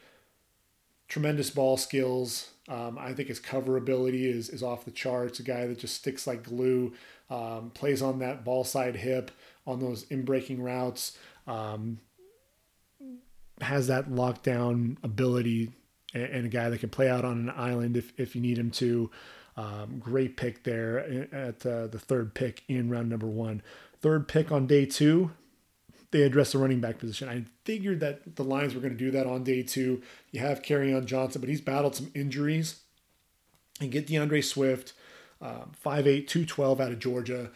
[1.08, 2.52] tremendous ball skills.
[2.68, 5.40] Um, I think his cover ability is, is off the charts.
[5.40, 6.94] A guy that just sticks like glue,
[7.30, 9.32] um, plays on that ball side hip
[9.66, 12.00] on those in breaking routes, um,
[13.62, 15.72] has that lockdown ability,
[16.14, 18.58] and, and, a guy that can play out on an island if, if you need
[18.58, 19.10] him to.
[19.56, 21.00] Um, great pick there
[21.34, 23.62] at uh, the third pick in round number one.
[24.02, 25.32] Third pick on day two,
[26.12, 27.28] they address the running back position.
[27.28, 30.02] I figured that the Lions were going to do that on day two.
[30.32, 32.82] You have Kerryon Johnson, but he's battled some injuries.
[33.80, 34.94] And get D'Andre Swift,
[35.42, 37.52] um, 5'8, 212 out of Georgia.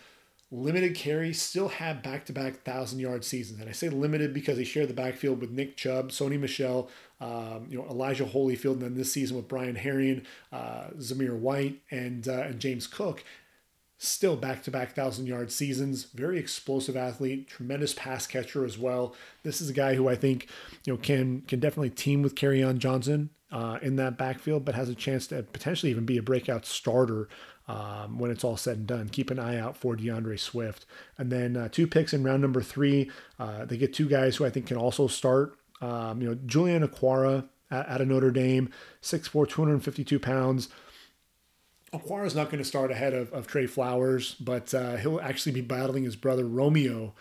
[0.52, 3.62] Limited carry, still had back to back 1,000 yard seasons.
[3.62, 6.90] And I say limited because he shared the backfield with Nick Chubb, Sony Michel,
[7.22, 11.80] um, you know, Elijah Holyfield, and then this season with Brian Herrien, uh, Zamir White,
[11.90, 13.24] and, uh, and James Cook
[14.04, 16.06] still back to back thousand yard seasons.
[16.06, 19.16] Very explosive athlete, tremendous pass catcher as well.
[19.44, 20.48] This is a guy who I think
[20.86, 24.90] you know can can definitely team with Kerryon Johnson uh, in that backfield, but has
[24.90, 27.30] a chance to potentially even be a breakout starter.
[27.68, 30.86] Um, when it's all said and done, keep an eye out for D'Andre Swift.
[31.18, 33.10] And then uh, two picks in round number three.
[33.40, 35.56] Uh, they get two guys who I think can also start.
[35.80, 38.72] Um, you know, Julian Okwara at, at a Notre Dame,
[39.02, 40.68] 6'4", 252 pounds
[41.94, 45.62] Okwara's not going to start ahead of, of Trey Flowers, but uh, he'll actually be
[45.62, 47.14] battling his brother Romeo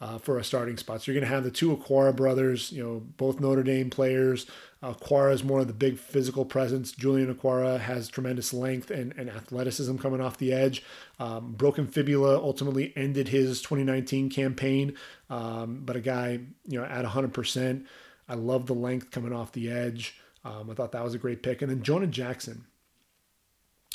[0.00, 1.02] uh, for a starting spot.
[1.02, 4.46] So you're going to have the two Okwara brothers, you know, both Notre Dame players.
[4.82, 6.92] Okwara is more of the big physical presence.
[6.92, 10.84] Julian Okwara has tremendous length and, and athleticism coming off the edge.
[11.18, 14.94] Um, broken fibula ultimately ended his 2019 campaign,
[15.30, 17.86] um, but a guy, you know, at 100%.
[18.28, 20.20] I love the length coming off the edge.
[20.44, 21.62] Um, I thought that was a great pick.
[21.62, 22.66] And then Jonah Jackson,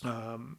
[0.03, 0.57] um,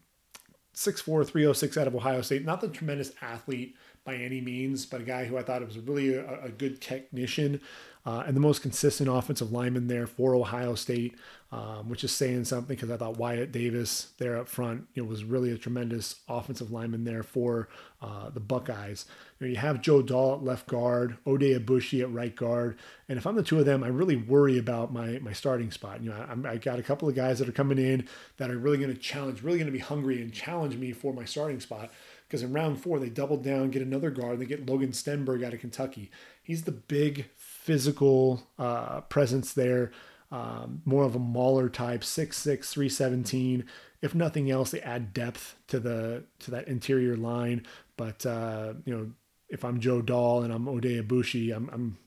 [0.74, 2.44] 6'4", 306 out of Ohio State.
[2.44, 6.14] Not the tremendous athlete by any means, but a guy who I thought was really
[6.14, 7.60] a, a good technician
[8.06, 11.16] uh, and the most consistent offensive lineman there for Ohio State,
[11.54, 15.08] um, which is saying something because I thought Wyatt Davis there up front you know,
[15.08, 17.68] was really a tremendous offensive lineman there for
[18.02, 19.06] uh, the Buckeyes.
[19.38, 22.76] You, know, you, have Joe Dahl at left guard, Oday Aboushi at right guard,
[23.08, 26.02] and if I'm the two of them, I really worry about my my starting spot.
[26.02, 28.08] You know, I, I got a couple of guys that are coming in
[28.38, 31.12] that are really going to challenge, really going to be hungry and challenge me for
[31.12, 31.92] my starting spot
[32.26, 35.44] because in round four they double down, get another guard, and they get Logan Stenberg
[35.44, 36.10] out of Kentucky.
[36.42, 39.92] He's the big physical uh, presence there,
[40.34, 43.64] um, more of a mauler type, 6'6", 317.
[44.02, 47.64] If nothing else, they add depth to the to that interior line.
[47.96, 49.10] But uh, you know,
[49.48, 51.98] if I'm Joe Dahl and I'm Oday Aboushi, I'm, I'm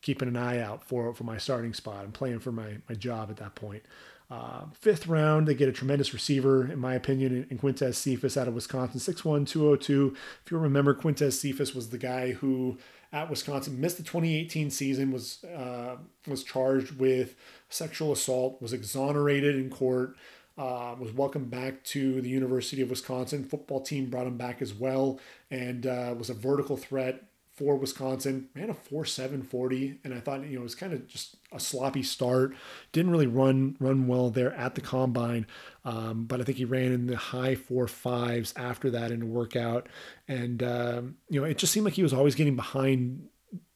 [0.00, 2.04] keeping an eye out for for my starting spot.
[2.04, 3.82] I'm playing for my my job at that point.
[4.30, 8.38] Uh, fifth round, they get a tremendous receiver, in my opinion, in, in Quintez Cephus
[8.38, 10.16] out of Wisconsin, 6'1, 202.
[10.46, 12.78] If you remember, Quintez Cephus was the guy who
[13.12, 17.34] at Wisconsin missed the 2018 season, was uh, was charged with
[17.68, 20.16] sexual assault, was exonerated in court,
[20.56, 23.44] uh, was welcomed back to the University of Wisconsin.
[23.44, 25.20] Football team brought him back as well,
[25.50, 28.48] and uh, was a vertical threat for Wisconsin.
[28.54, 31.60] Ran a 4.7 40, and I thought you know it was kind of just a
[31.60, 32.54] sloppy start.
[32.92, 35.46] Didn't really run run well there at the combine,
[35.84, 39.26] um, but I think he ran in the high four fives after that in the
[39.26, 39.88] workout,
[40.28, 43.28] and um, you know it just seemed like he was always getting behind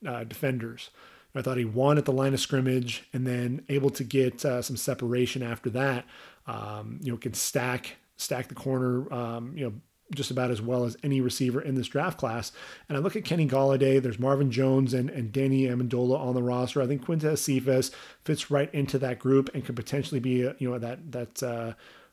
[0.06, 0.90] uh, defenders.
[1.34, 4.62] I thought he won at the line of scrimmage and then able to get uh,
[4.62, 6.06] some separation after that.
[6.46, 9.12] Um, you know, can stack stack the corner.
[9.12, 9.74] Um, you know,
[10.14, 12.52] just about as well as any receiver in this draft class.
[12.88, 16.42] And I look at Kenny Golladay, there's Marvin Jones and, and Danny Amendola on the
[16.42, 16.80] roster.
[16.80, 17.90] I think Quintez Cephus
[18.24, 21.72] fits right into that group and could potentially be, a, you know, that, that, uh,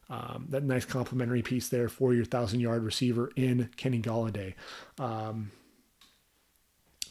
[0.09, 4.53] um, that nice complementary piece there for your thousand yard receiver in Kenny Golladay.
[4.99, 5.51] Um,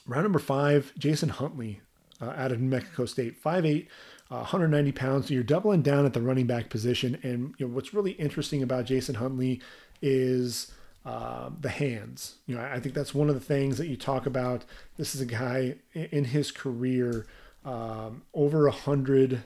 [0.06, 1.80] round number five, Jason Huntley
[2.20, 3.86] uh, out of New Mexico State, 5'8,
[4.30, 5.28] uh, 190 pounds.
[5.28, 7.18] So you're doubling down at the running back position.
[7.22, 9.60] And you know, what's really interesting about Jason Huntley
[10.02, 10.72] is
[11.06, 12.36] uh, the hands.
[12.46, 14.64] You know, I think that's one of the things that you talk about.
[14.96, 17.26] This is a guy in his career
[17.64, 19.42] um, over a hundred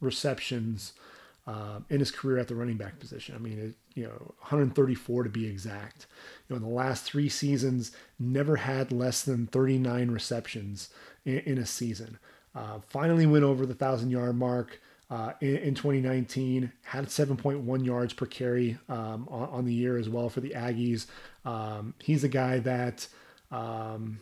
[0.00, 0.92] receptions
[1.46, 3.34] uh, in his career at the running back position.
[3.34, 6.06] I mean, it, you know, 134 to be exact.
[6.48, 10.90] You know, in the last three seasons, never had less than 39 receptions
[11.24, 12.18] in, in a season.
[12.54, 16.72] Uh, finally went over the thousand yard mark uh, in, in, 2019.
[16.82, 21.06] Had 7.1 yards per carry um, on, on, the year as well for the Aggies.
[21.44, 23.08] Um, he's a guy that,
[23.50, 24.20] um,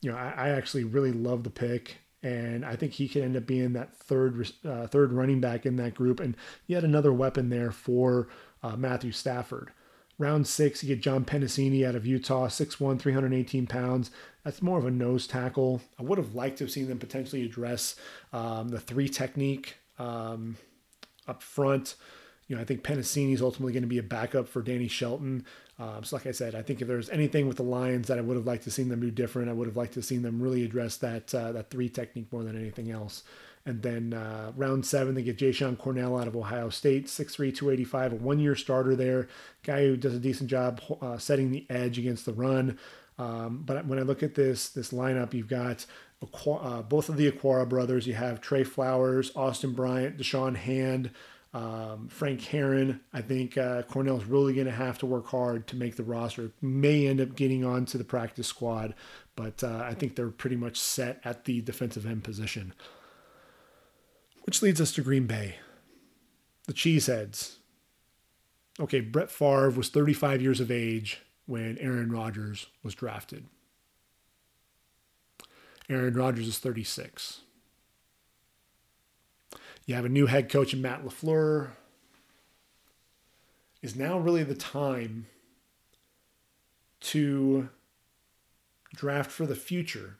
[0.00, 1.98] you know, I, I, actually really love the pick.
[2.22, 5.76] And I think he could end up being that third uh, third running back in
[5.76, 6.36] that group, and
[6.66, 8.26] yet another weapon there for
[8.60, 9.70] uh, Matthew Stafford.
[10.18, 14.10] Round six, you get John Penisini out of Utah, 6'1, 318 pounds.
[14.42, 15.80] That's more of a nose tackle.
[15.96, 17.94] I would have liked to have seen them potentially address
[18.32, 20.56] um, the three technique um,
[21.26, 21.94] up front.
[22.46, 25.44] You know, I think Penisini is ultimately going to be a backup for Danny Shelton.
[25.78, 28.22] Um, so, like I said, I think if there's anything with the Lions that I
[28.22, 30.40] would have liked to seen them do different, I would have liked to seen them
[30.40, 33.22] really address that uh, that three technique more than anything else.
[33.66, 38.12] And then uh, round seven, they get Jashon Cornell out of Ohio State, 6'3", 285,
[38.12, 39.28] a one-year starter there.
[39.62, 42.78] Guy who does a decent job uh, setting the edge against the run.
[43.18, 45.84] Um, but when I look at this this lineup, you've got
[46.22, 48.06] uh, both of the Okwara brothers.
[48.06, 51.10] You have Trey Flowers, Austin Bryant, Da'Shawn Hand,
[51.52, 53.00] um, Frank Herron.
[53.12, 56.52] I think uh, Cornell's really going to have to work hard to make the roster.
[56.62, 58.94] May end up getting onto the practice squad,
[59.36, 62.72] but uh, I think they're pretty much set at the defensive end position.
[64.44, 65.56] Which leads us to Green Bay,
[66.66, 67.56] the Cheeseheads.
[68.80, 73.46] Okay, Brett Favre was 35 years of age when Aaron Rodgers was drafted.
[75.88, 77.40] Aaron Rodgers is 36.
[79.86, 81.70] You have a new head coach in Matt LaFleur.
[83.80, 85.26] Is now really the time
[87.00, 87.70] to
[88.94, 90.18] draft for the future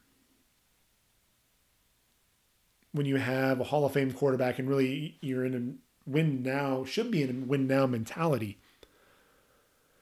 [2.91, 6.83] when you have a Hall of Fame quarterback and really you're in a win now,
[6.85, 8.57] should be in a win now mentality.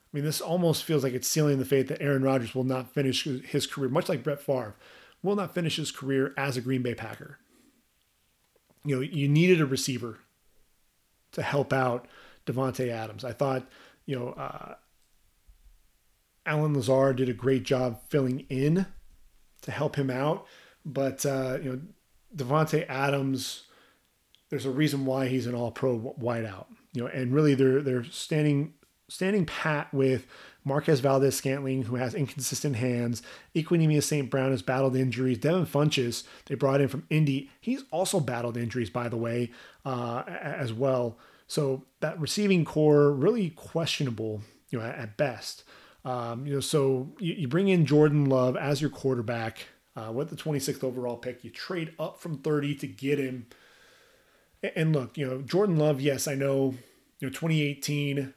[0.07, 2.93] I mean, this almost feels like it's sealing the fate that Aaron Rodgers will not
[2.93, 4.75] finish his career, much like Brett Favre
[5.21, 7.39] will not finish his career as a Green Bay Packer.
[8.85, 10.19] You know, you needed a receiver
[11.33, 12.07] to help out
[12.45, 13.25] Davante Adams.
[13.25, 13.67] I thought,
[14.05, 14.75] you know, uh,
[16.45, 18.85] Allen Lazard did a great job filling in
[19.63, 20.47] to help him out,
[20.85, 21.81] but uh, you know,
[22.35, 23.63] Davante Adams.
[24.49, 26.67] There's a reason why he's an All-Pro wideout.
[26.93, 28.75] You know, and really they're they're standing
[29.09, 30.27] standing pat with
[30.67, 33.21] Marquez Valdes-Scantling, who has inconsistent hands.
[33.55, 34.29] Equanimeous St.
[34.29, 35.37] Brown has battled injuries.
[35.37, 37.49] Devin Funchess, they brought in from Indy.
[37.61, 39.51] He's also battled injuries, by the way,
[39.85, 41.17] uh, as well.
[41.47, 45.63] So that receiving corps really questionable, you know, at, at best.
[46.03, 50.29] Um, you know, so you, you, bring in Jordan Love as your quarterback uh, with
[50.29, 51.43] the 26th overall pick.
[51.43, 53.47] You trade up from 30 to get him.
[54.75, 56.01] And look, you know, Jordan Love.
[56.01, 56.75] Yes, I know.
[57.19, 58.33] You know, 2018,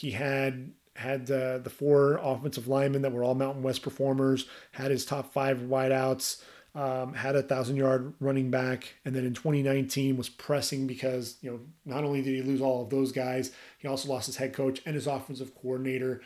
[0.00, 4.90] he had had the the four offensive linemen that were all Mountain West performers, had
[4.90, 6.42] his top five wideouts,
[6.74, 11.50] um, had a thousand yard running back, and then in 2019 was pressing because you
[11.50, 14.54] know not only did he lose all of those guys, he also lost his head
[14.54, 16.22] coach and his offensive coordinator.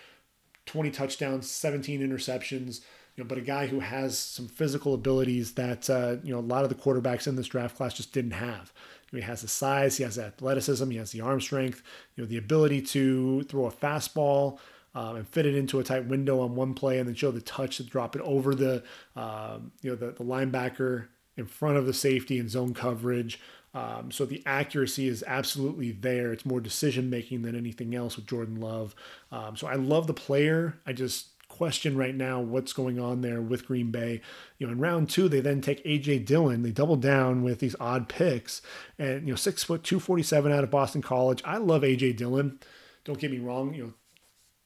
[0.67, 2.81] 20 touchdowns, 17 interceptions.
[3.17, 6.47] You know, but a guy who has some physical abilities that uh, you know a
[6.47, 8.73] lot of the quarterbacks in this draft class just didn't have.
[9.16, 11.82] He has the size, he has the athleticism, he has the arm strength,
[12.16, 14.59] you know, the ability to throw a fastball
[14.95, 17.41] um, and fit it into a tight window on one play, and then show the
[17.41, 18.82] touch to drop it over the
[19.16, 23.41] um, you know the, the linebacker in front of the safety and zone coverage.
[23.74, 26.32] Um, so the accuracy is absolutely there.
[26.32, 28.95] It's more decision making than anything else with Jordan Love.
[29.32, 30.78] Um, so I love the player.
[30.86, 34.20] I just question right now what's going on there with Green Bay.
[34.59, 36.62] You know, in round two, they then take AJ Dillon.
[36.62, 38.60] They double down with these odd picks,
[38.98, 41.43] and you know, six foot two forty seven out of Boston College.
[41.44, 42.59] I love AJ Dillon.
[43.05, 43.72] Don't get me wrong.
[43.72, 43.93] You know,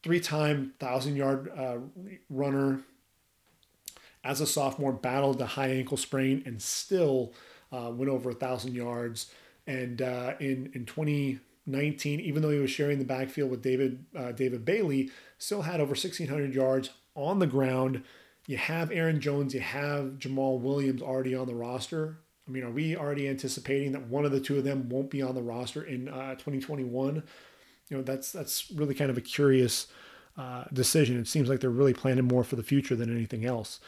[0.03, 1.79] three time thousand yard uh,
[2.31, 2.81] runner.
[4.25, 7.33] As a sophomore, battled a high ankle sprain and still
[7.71, 9.31] uh, went over a thousand yards.
[9.67, 10.87] And uh, in in
[11.69, 15.81] 2019, even though he was sharing the backfield with David uh, David Bailey, still had
[15.81, 18.03] over 1,600 yards on the ground.
[18.47, 22.19] You have Aaron Jones, you have Jamaal Williams already on the roster.
[22.47, 25.21] I mean, are we already anticipating that one of the two of them won't be
[25.21, 27.23] on the roster in uh, 2021?
[27.89, 29.89] You know, that's that's really kind of a curious
[30.39, 31.19] uh, decision.
[31.19, 33.81] It seems like they're really planning more for the future than anything else.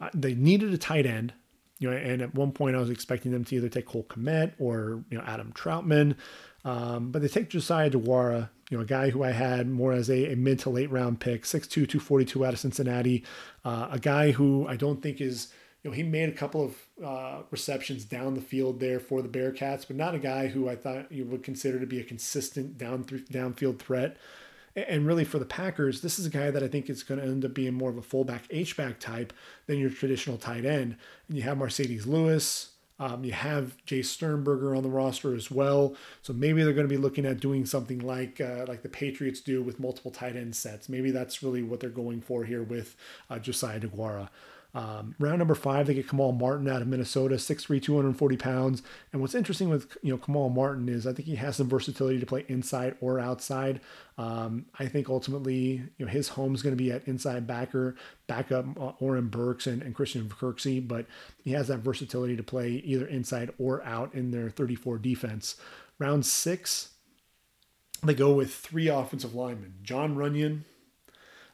[0.00, 1.32] Uh, they needed a tight end,
[1.78, 4.52] you know, and at one point I was expecting them to either take Cole Kmet
[4.58, 6.16] or you know Adam Trautman,
[6.64, 10.10] um, but they take Josiah Deguara, you know, a guy who I had more as
[10.10, 13.24] a, a mid to late round pick, 6'2", 242 out of Cincinnati,
[13.64, 15.52] uh, a guy who I don't think is,
[15.82, 19.28] you know, he made a couple of uh, receptions down the field there for the
[19.28, 22.76] Bearcats, but not a guy who I thought you would consider to be a consistent
[22.76, 24.16] down th- downfield threat.
[24.76, 27.26] And really, for the Packers, this is a guy that I think is going to
[27.26, 29.32] end up being more of a fullback H back type
[29.66, 30.96] than your traditional tight end.
[31.28, 35.94] And you have Marcedes Lewis, um, you have Jay Sternberger on the roster as well,
[36.22, 39.40] so maybe they're going to be looking at doing something like uh, like the Patriots
[39.40, 40.88] do with multiple tight end sets.
[40.88, 42.96] Maybe that's really what they're going for here with
[43.30, 44.28] uh, Josiah Deguara.
[44.78, 48.80] Um, round number five, they get Kamal Martin out of Minnesota, 6'3", 240 pounds.
[49.12, 52.20] And what's interesting with you know Kamal Martin is I think he has some versatility
[52.20, 53.80] to play inside or outside.
[54.18, 57.96] Um, I think ultimately you know his home's going to be at inside backer,
[58.28, 61.06] backup uh, Oren Burks and, and Christian Kirksey, but
[61.42, 65.56] he has that versatility to play either inside or out in their 34 defense.
[65.98, 66.90] Round six,
[68.04, 69.74] they go with three offensive linemen.
[69.82, 70.60] Jon Runyan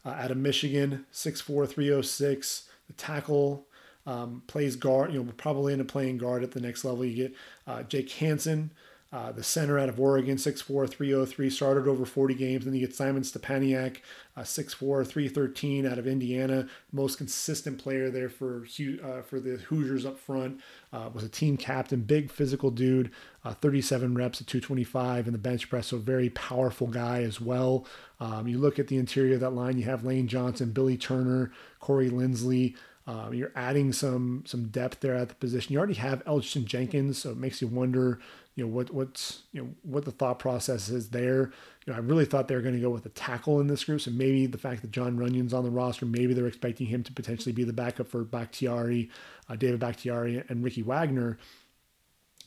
[0.04, 3.66] uh, out of Michigan, 6'4", 306 the tackle
[4.06, 5.12] um, plays guard.
[5.12, 7.04] You know, will probably end up playing guard at the next level.
[7.04, 7.34] You get
[7.66, 8.70] uh, Jake Hanson,
[9.12, 12.64] uh, the center out of Oregon, 6'4", 303, started over 40 games.
[12.64, 13.98] Then you get Simon Stepaniak,
[14.36, 18.66] uh, 6'4", 313 out of Indiana, most consistent player there for
[19.02, 20.60] uh, for the Hoosiers up front.
[20.92, 23.12] Uh, was a team captain, big physical dude,
[23.44, 27.86] uh, 37 reps at 225 in the bench press, so very powerful guy as well.
[28.20, 31.52] Um, you look at the interior of that line, you have Lane Johnson, Billy Turner,
[31.80, 32.74] Corey Linsley.
[33.06, 35.74] Um, you're adding some some depth there at the position.
[35.74, 38.18] You already have Elgton Jenkins, so it makes you wonder
[38.54, 41.52] you know what what's you know what the thought process is there.
[41.84, 43.84] You know, I really thought they were going to go with a tackle in this
[43.84, 44.00] group.
[44.00, 47.12] So maybe the fact that Jon Runyan's on the roster, maybe they're expecting him to
[47.12, 49.10] potentially be the backup for Bakhtiari,
[49.50, 51.36] uh, David Bakhtiari, and Ricky Wagner.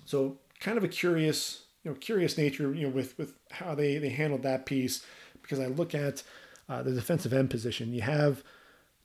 [0.05, 3.97] So kind of a curious you know curious nature you know with with how they
[3.97, 5.05] they handled that piece
[5.41, 6.23] because I look at
[6.69, 7.93] uh, the defensive end position.
[7.93, 8.43] You have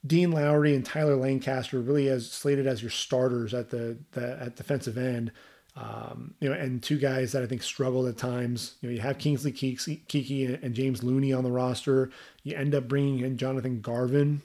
[0.04, 4.56] Dean Lowry and Tyler Lancaster really as slated as your starters at the, the at
[4.56, 5.32] defensive end.
[5.74, 8.74] Um, you know, and two guys that I think struggled at times.
[8.80, 12.10] You know, you have Kingsley Keke and James Looney on the roster.
[12.42, 14.42] You end up bringing in Jonathan Garvin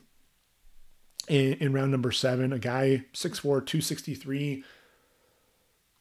[1.27, 4.63] in, in round number seven, a guy 6'4", 263.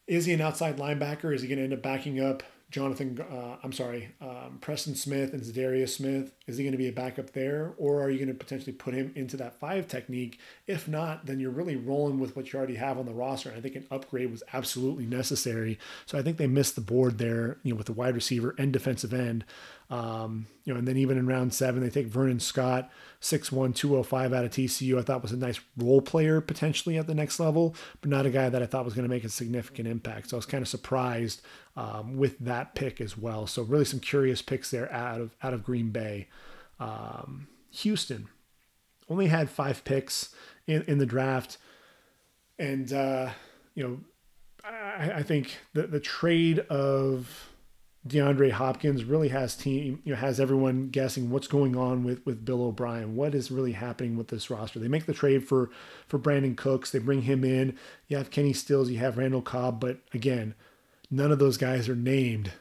[0.07, 1.33] Is he an outside linebacker?
[1.33, 5.31] Is he going to end up backing up Jonathan, uh, I'm sorry, um, Preston Smith
[5.31, 6.33] and Za'Darius Smith?
[6.47, 7.73] Is he going to be a backup there?
[7.77, 10.39] Or are you going to potentially put him into that five technique?
[10.65, 13.49] If not, then you're really rolling with what you already have on the roster.
[13.49, 15.79] And I think an upgrade was absolutely necessary.
[16.05, 18.73] So I think they missed the board there, you know, with the wide receiver and
[18.73, 19.45] defensive end.
[19.89, 22.91] Um, you know, and then even in round seven, they take Vernon Scott,
[23.21, 24.99] 6'1, 205 out of TCU.
[24.99, 28.29] I thought was a nice role player potentially at the next level, but not a
[28.29, 30.29] guy that I thought was going to make a significant impact.
[30.29, 31.41] So I was kind of surprised
[31.77, 33.47] um, with that pick as well.
[33.47, 36.27] So really some curious picks there out of out of Green Bay.
[36.79, 38.27] Um, Houston
[39.09, 40.35] only had five picks
[40.65, 41.57] in, in the draft,
[42.59, 43.29] and uh,
[43.73, 43.99] you know
[44.65, 47.49] I, I think the the trade of
[48.07, 52.45] DeAndre Hopkins really has team you know has everyone guessing what's going on with with
[52.45, 53.15] Bill O'Brien.
[53.15, 54.79] What is really happening with this roster?
[54.79, 55.69] They make the trade for
[56.07, 56.91] for Brandin Cooks.
[56.91, 57.77] They bring him in.
[58.07, 58.89] You have Kenny Stills.
[58.89, 59.79] You have Randall Cobb.
[59.79, 60.55] But again,
[61.11, 62.51] none of those guys are named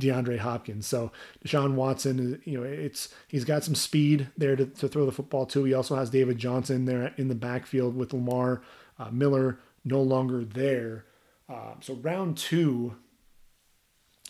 [0.00, 0.86] DeAndre Hopkins.
[0.86, 1.12] So
[1.44, 5.46] Deshaun Watson, you know, it's he's got some speed there to, to throw the football
[5.46, 5.64] to.
[5.64, 8.62] He also has David Johnson there in the backfield with Lamar
[8.98, 11.04] uh, Miller no longer there.
[11.48, 12.96] Uh, so round two,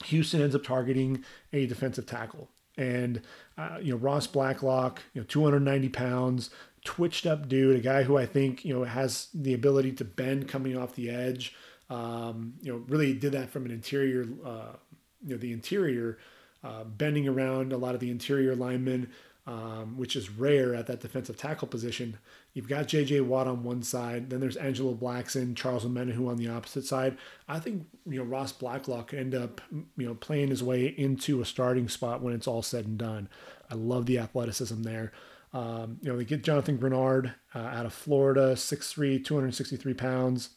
[0.04, 2.48] Houston ends up targeting a defensive tackle.
[2.76, 3.20] And,
[3.58, 6.50] uh, you know, Ross Blacklock, you know, 290 pounds,
[6.84, 10.48] twitched up dude, a guy who I think, you know, has the ability to bend
[10.48, 11.54] coming off the edge.
[11.90, 14.76] Um, you know, really did that from an interior, uh,
[15.22, 16.18] you know, the interior,
[16.64, 19.10] uh, bending around a lot of the interior linemen,
[19.46, 22.16] um, which is rare at that defensive tackle position.
[22.54, 23.22] You've got J.J.
[23.22, 27.16] Watt on one side, then there's Angelo Blackson, Charles Omenihu on the opposite side.
[27.48, 31.40] I think you know Ross Blacklock could end up you know playing his way into
[31.40, 33.28] a starting spot when it's all said and done.
[33.70, 35.12] I love the athleticism there.
[35.54, 40.50] Um, you know they get Jonathan Greenard uh, out of Florida, 6'3", 263 pounds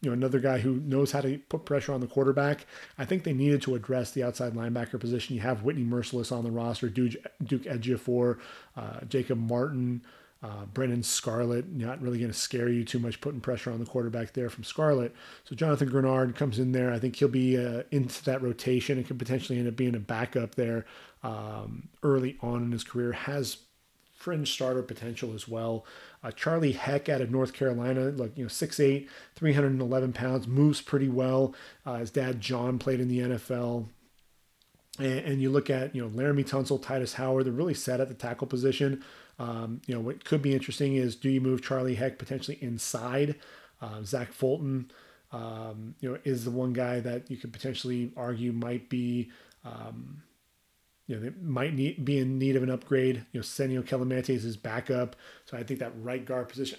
[0.00, 2.66] you know another guy who knows how to put pressure on the quarterback.
[2.98, 5.34] I think they needed to address the outside linebacker position.
[5.34, 8.38] You have Whitney Mercilus on the roster, Duke, Duke Ejiofor,
[8.76, 10.02] uh, Jacob Martin,
[10.42, 11.68] uh, Brennan Scarlett.
[11.68, 14.64] Not really going to scare you too much putting pressure on the quarterback there from
[14.64, 15.14] Scarlett.
[15.44, 16.92] So Jonathan Greenard comes in there.
[16.92, 20.00] I think he'll be uh, into that rotation and could potentially end up being a
[20.00, 20.86] backup there
[21.22, 23.12] um, early on in his career.
[23.12, 23.58] Has
[24.18, 25.86] fringe starter potential as well.
[26.22, 31.08] Uh, Charlie Heck out of North Carolina, like you know, 6'8", 311 pounds, moves pretty
[31.08, 31.54] well.
[31.86, 33.88] Uh, his dad John played in the NFL.
[34.98, 38.08] And, and, you look at you know Laremy Tunsil, Tytus Howard, they're really set at
[38.08, 39.04] the tackle position.
[39.38, 43.36] Um, you know what could be interesting is do you move Charlie Heck potentially inside?
[43.80, 44.90] Uh, Zach Fulton,
[45.30, 49.30] um, you know, is the one guy that you could potentially argue might be
[49.64, 50.22] um,
[51.08, 53.24] you know, they might need, be in need of an upgrade.
[53.32, 55.16] You know, Senio Kelemete is his backup.
[55.46, 56.78] So I think that right guard position,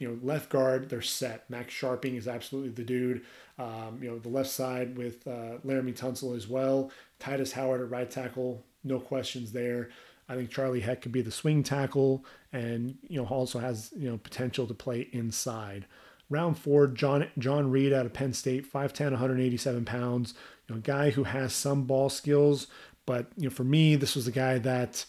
[0.00, 1.48] you know, left guard, they're set.
[1.48, 3.24] Max Scharping is absolutely the dude.
[3.56, 6.90] Um, you know, the left side with uh, Laremy Tunsil as well.
[7.20, 9.90] Tytus Howard at right tackle, no questions there.
[10.28, 14.10] I think Charlie Heck could be the swing tackle and, you know, also has, you
[14.10, 15.86] know, potential to play inside.
[16.30, 20.34] Round four, John John Reid out of Penn State, 5'10, 187 pounds.
[20.66, 22.66] You know, a guy who has some ball skills,
[23.06, 25.06] but you know, for me, this was a guy that,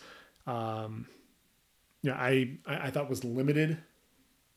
[0.47, 1.07] um,
[2.01, 3.77] you know, I I thought was limited.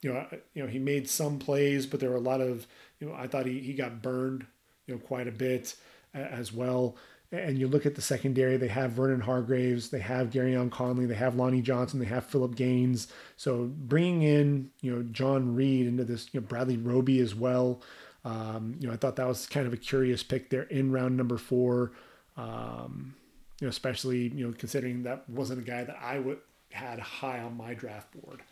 [0.02, 2.66] You know, you know, he made some plays, but there were a lot of,
[3.00, 4.46] you know, I thought he he got burned,
[4.86, 5.74] you know, quite a bit
[6.14, 6.96] as well.
[7.32, 11.14] And you look at the secondary, they have Vernon Hargreaves, they have Gareon Conley, they
[11.14, 13.08] have Lonnie Johnson, they have Phillip Gaines.
[13.38, 17.80] So bringing in, you know, John Reid into this, you know, Bradley Roby as well.
[18.24, 21.16] Um, you know, I thought that was kind of a curious pick there in round
[21.16, 21.92] number four.
[22.36, 23.14] Um,
[23.60, 26.38] you know, especially you know considering that wasn't a guy that I would
[26.70, 28.42] had high on my draft board.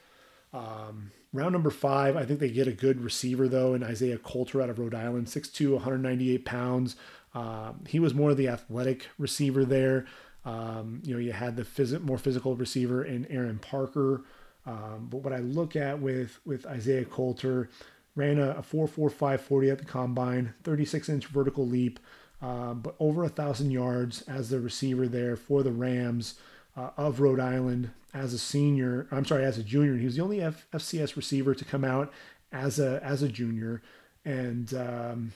[0.53, 4.63] Um, round number five, I think they get a good receiver though, in Isaiah Coulter
[4.63, 6.97] out of Rhode Island, 6'2", 198 pounds.
[7.35, 10.07] Um, he was more the athletic receiver there.
[10.45, 14.23] Um, you know, you had the phys- more physical receiver in Aaron Parker.
[14.67, 17.69] Um, but what I look at with with Isaiah Coulter,
[18.15, 21.99] ran a, a 4.45 40 at the combine, 36 inch vertical leap,
[22.43, 26.35] uh, but over a thousand yards as the receiver there for the Rams
[26.77, 29.07] uh, of Rhode Island as a senior.
[29.11, 29.97] I'm sorry, as a junior.
[29.97, 32.13] He was the only F- FCS receiver to come out
[32.53, 33.83] as a as a junior,
[34.25, 35.33] and um,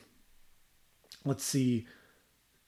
[1.24, 1.86] let's see,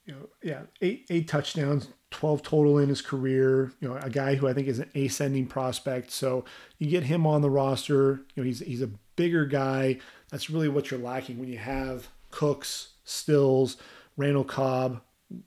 [0.04, 3.72] you know, yeah, eight eight touchdowns, 12 total in his career.
[3.80, 6.10] You know, a guy who I think is an ascending prospect.
[6.10, 6.44] So
[6.78, 8.22] you get him on the roster.
[8.34, 9.98] You know, he's he's a bigger guy.
[10.30, 13.76] That's really what you're lacking when you have Cooks, Stills,
[14.16, 15.00] Randall Cobb,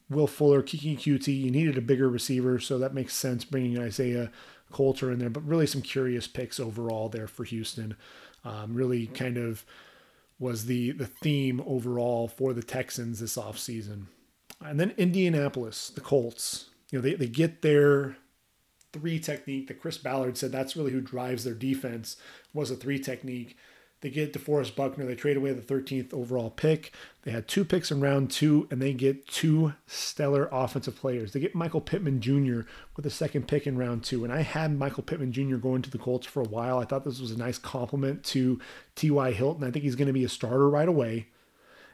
[0.09, 1.41] Will Fuller, Keke Coutee.
[1.41, 4.31] You needed a bigger receiver, so that makes sense bringing Isaiah
[4.71, 5.29] Coulter in there.
[5.29, 7.95] But really, some curious picks overall there for Houston.
[8.43, 9.65] Um, really, kind of
[10.39, 14.05] was the the theme overall for the Texans this offseason.
[14.61, 16.69] And then Indianapolis, the Colts.
[16.91, 18.17] You know, they, they get their
[18.91, 22.17] three technique that Chris Ballard said that's really who drives their defense
[22.53, 23.55] was a three technique.
[24.01, 25.05] They get DeForest Buckner.
[25.05, 26.93] They trade away the 13th overall pick.
[27.23, 31.33] They had two picks in round two, and they get two stellar offensive players.
[31.33, 32.61] They get Michael Pittman Jr.
[32.95, 34.23] with the second pick in round two.
[34.23, 35.57] And I had Michael Pittman Jr.
[35.57, 36.79] going to the Colts for a while.
[36.79, 38.61] I thought this was a nice complement to
[38.95, 39.31] T.Y.
[39.33, 39.65] Hilton.
[39.65, 41.27] I think he's going to be a starter right away.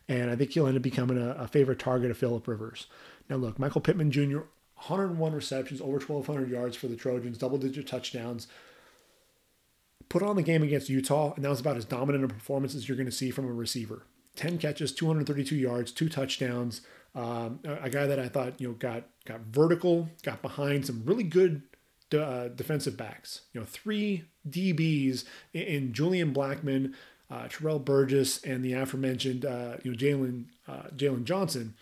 [0.07, 2.85] And I think he'll end up becoming a, a favorite target of Philip Rivers.
[3.27, 4.41] Now, look, Michael Pittman Jr.,
[4.87, 8.47] 101 receptions, over 1,200 yards for the Trojans, double digit touchdowns
[10.09, 12.87] put on the game against Utah, and that was about as dominant a performance as
[12.87, 14.05] you're going to see from a receiver.
[14.35, 16.81] 10 catches, 232 yards, two touchdowns.
[17.15, 21.23] Um, a, guy that I thought you know got got vertical, got behind some really
[21.23, 21.61] good
[22.13, 23.43] uh, defensive backs.
[23.53, 25.23] You know, three DBs
[25.53, 26.93] in, in Julian Blackmon,
[27.31, 31.75] uh, Terrell Burgess, and the aforementioned uh, you know Jaylon uh, Jaylon Johnson.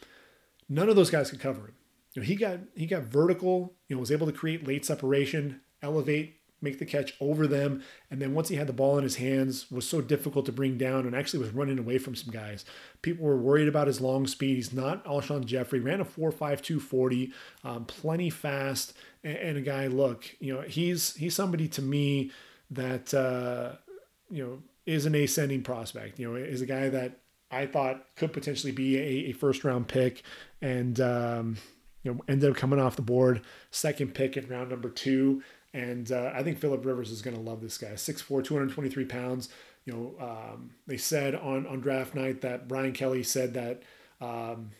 [0.69, 1.73] None of those guys could cover him.
[2.13, 3.73] You know, he got he got vertical.
[3.87, 8.21] You know, was able to create late separation, elevate, make the catch over them, and
[8.21, 11.05] then once he had the ball in his hands, was so difficult to bring down,
[11.05, 12.65] and actually was running away from some guys.
[13.01, 14.55] People were worried about his long speed.
[14.55, 15.79] He's not Alshon Jeffery.
[15.79, 17.31] Ran a 4.52 40,
[17.63, 19.87] um, plenty fast, and, and, a guy.
[19.87, 22.31] Look, you know, he's he's somebody to me
[22.71, 23.73] that uh,
[24.29, 26.19] you know is an ascending prospect.
[26.19, 27.19] You know, is a guy that
[27.51, 30.23] I thought could potentially be a, a first round pick,
[30.61, 31.57] and um,
[32.03, 33.41] you know ended up coming off the board,
[33.71, 35.43] second pick in round number two.
[35.73, 37.93] And uh, I think Philip Rivers is going to love this guy.
[37.93, 39.49] 6'4", 223 pounds.
[39.85, 43.83] You know, um, they said on on draft night that Brian Kelly said that.
[44.21, 44.71] Um,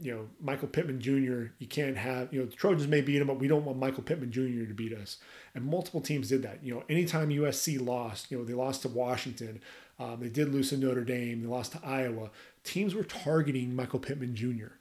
[0.00, 3.26] you know, Michael Pittman Jr., you can't have, you know, the Trojans may beat him,
[3.26, 4.68] but we don't want Michael Pittman Jr.
[4.68, 5.18] to beat us.
[5.54, 6.62] And multiple teams did that.
[6.62, 9.60] You know, anytime USC lost, you know, they lost to Washington,
[9.98, 12.30] um, they did lose to Notre Dame, they lost to Iowa.
[12.62, 14.74] Teams were targeting Michael Pittman Jr.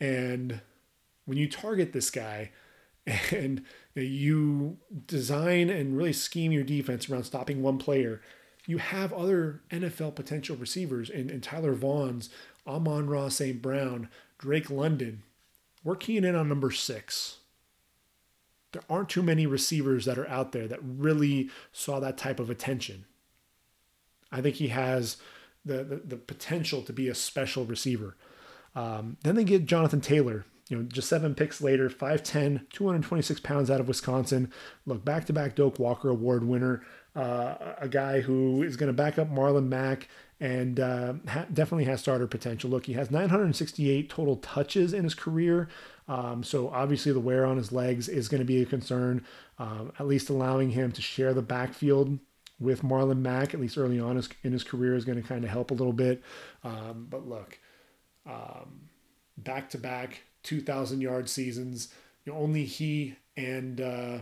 [0.00, 0.60] And
[1.26, 2.52] when you target this guy
[3.30, 3.64] and
[4.02, 8.20] you design and really scheme your defense around stopping one player,
[8.66, 12.28] you have other NFL potential receivers in, in Tyler Vaughns,
[12.66, 13.60] Amon-Ra St.
[13.60, 14.08] Brown,
[14.38, 15.22] Drake London.
[15.82, 17.38] We're keying in on number six.
[18.72, 22.50] There aren't too many receivers that are out there that really saw that type of
[22.50, 23.04] attention.
[24.32, 25.18] I think he has
[25.64, 28.16] the, the, the potential to be a special receiver.
[28.74, 33.70] Um, then they get Jonathan Taylor, you know, just seven picks later, 5'10, 226 pounds
[33.70, 34.50] out of Wisconsin.
[34.86, 36.82] Look, back to back Doak Walker Award winner,
[37.14, 40.08] uh, a guy who is going to back up Marlon Mack
[40.40, 42.70] and uh, ha- definitely has starter potential.
[42.70, 45.68] Look, he has 968 total touches in his career.
[46.08, 49.24] Um, so obviously the wear on his legs is going to be a concern,
[49.58, 52.18] um, at least allowing him to share the backfield
[52.58, 55.50] with Marlon Mack, at least early on in his career, is going to kind of
[55.50, 56.22] help a little bit.
[56.62, 57.58] Um, but look,
[59.36, 61.88] back to back 2,000 yard seasons.
[62.24, 64.18] You know, only he and uh,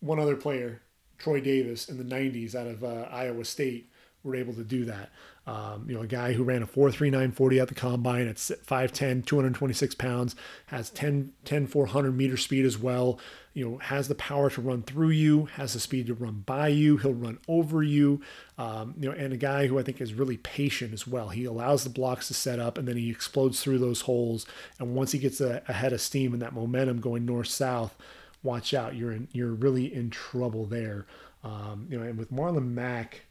[0.00, 0.80] one other player,
[1.18, 3.90] Troy Davis, in the 90s out of uh, Iowa State,
[4.22, 5.10] were able to do that.
[5.44, 9.94] Um, you know, a guy who ran a 4.3940 at the combine at 5'10, 226
[9.96, 10.36] pounds,
[10.66, 13.18] has 10, 10, 400 meter speed as well.
[13.52, 16.68] You know, has the power to run through you, has the speed to run by
[16.68, 16.96] you.
[16.96, 18.20] He'll run over you.
[18.56, 21.30] Um, you know, and a guy who I think is really patient as well.
[21.30, 24.46] He allows the blocks to set up and then he explodes through those holes.
[24.78, 27.96] And once he gets a, ahead of steam and that momentum going north south,
[28.44, 28.94] watch out.
[28.94, 31.06] You're in, you're really in trouble there.
[31.44, 33.22] Um, you know, and with Marlon Mack,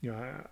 [0.00, 0.46] you know,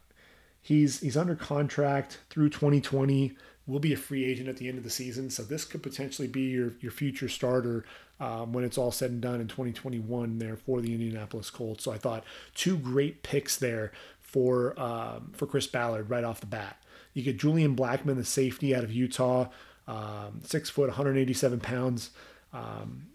[0.68, 3.34] he's he's under contract through 2020.
[3.66, 6.28] Will be a free agent at the end of the season, so this could potentially
[6.28, 7.84] be your your future starter
[8.20, 11.84] um, when it's all said and done in 2021 there for the Indianapolis Colts.
[11.84, 12.24] So I thought
[12.54, 16.82] two great picks there for um, for Chris Ballard right off the bat.
[17.14, 19.48] You get Julian Blackmon, the safety out of Utah,
[19.86, 22.10] um, six foot, 187 pounds,
[22.52, 23.06] um,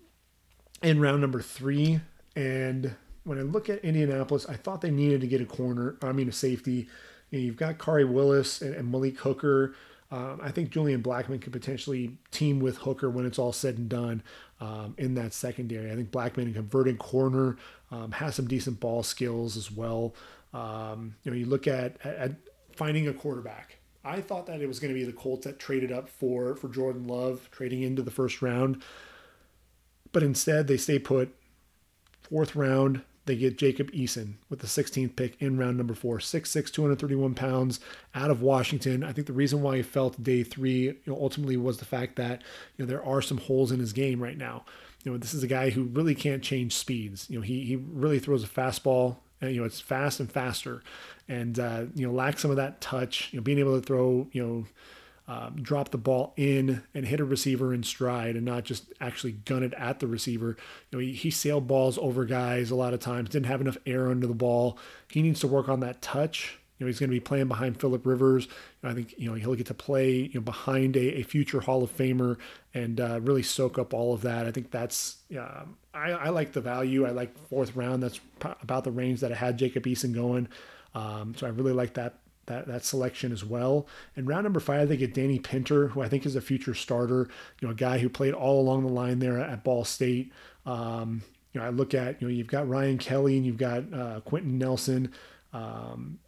[0.81, 1.99] in round number three.
[2.35, 5.95] And when I look at Indianapolis, I thought they needed to get a corner.
[6.01, 6.89] I mean, a safety.
[7.33, 9.73] You know, you've got Khari Willis and, and Malik Hooker.
[10.11, 13.89] Um, I think Julian Blackmon could potentially team with Hooker when it's all said and
[13.89, 14.21] done
[14.61, 15.91] um, in that secondary.
[15.91, 17.57] I think Blackmon a converted corner,
[17.89, 20.13] um, has some decent ball skills as well.
[20.53, 22.31] Um, you know, you look at, at, at
[22.75, 23.77] finding a quarterback.
[24.05, 26.67] I thought that it was going to be the Colts that traded up for for
[26.67, 28.83] Jordan Love, trading into the first round,
[30.11, 31.33] but instead they stay put.
[32.21, 36.71] Fourth round, they get Jacob Eason with the 16th pick in round number four, 6'6,
[36.71, 37.79] 231 pounds
[38.13, 39.03] out of Washington.
[39.03, 42.15] I think the reason why he fell day three you know, ultimately was the fact
[42.17, 42.41] that
[42.77, 44.65] you know there are some holes in his game right now.
[45.03, 47.29] You know, this is a guy who really can't change speeds.
[47.29, 50.81] You know, he, he really throws a fastball and, you know, it's fast and faster
[51.27, 54.27] and, uh, you know, lacks some of that touch, you know, being able to throw,
[54.31, 54.65] you know,
[55.27, 59.31] um, drop the ball in and hit a receiver in stride and not just actually
[59.31, 60.57] gun it at the receiver.
[60.91, 63.77] You know, he, he sailed balls over guys a lot of times, didn't have enough
[63.85, 64.77] air under the ball.
[65.09, 66.59] He needs to work on that touch.
[66.77, 68.49] You know, he's going to be playing behind Philip Rivers.
[68.83, 71.83] I think you know he'll get to play you know behind a, a future Hall
[71.83, 72.37] of Famer
[72.73, 74.45] and uh, really soak up all of that.
[74.45, 75.63] I think that's yeah.
[75.93, 77.05] I, I like the value.
[77.05, 78.03] I like fourth round.
[78.03, 78.19] That's
[78.61, 80.49] about the range that I had Jacob Eason going.
[80.95, 83.87] Um, so I really like that that that selection as well.
[84.15, 87.29] And round number five, they get Danny Pinter, who I think is a future starter.
[87.59, 90.31] You know, a guy who played all along the line there at Ball State.
[90.65, 93.93] Um, you know, I look at you know you've got Ryan Kelly and you've got
[93.93, 95.13] uh, Quenton Nelson.
[95.53, 96.19] Um,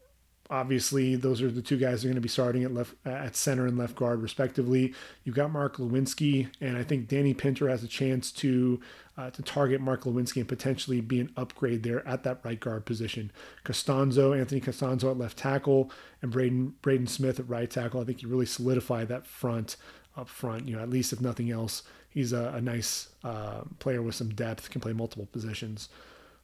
[0.56, 3.36] obviously those are the two guys that are going to be starting at left at
[3.36, 4.94] center and left guard respectively.
[5.24, 8.80] You've got Mark Glowinski, and I think Danny Pinter has a chance to
[9.18, 12.86] uh, to target Mark Glowinski and potentially be an upgrade there at that right guard
[12.86, 13.32] position.
[13.66, 15.92] Castonzo, Anthony Castonzo at left tackle,
[16.22, 18.00] and Braden Braden Smith at right tackle.
[18.00, 19.76] I think you really solidified that front
[20.16, 20.68] up front.
[20.68, 24.30] You know, at least if nothing else, he's a, a nice uh, player with some
[24.30, 25.90] depth, can play multiple positions.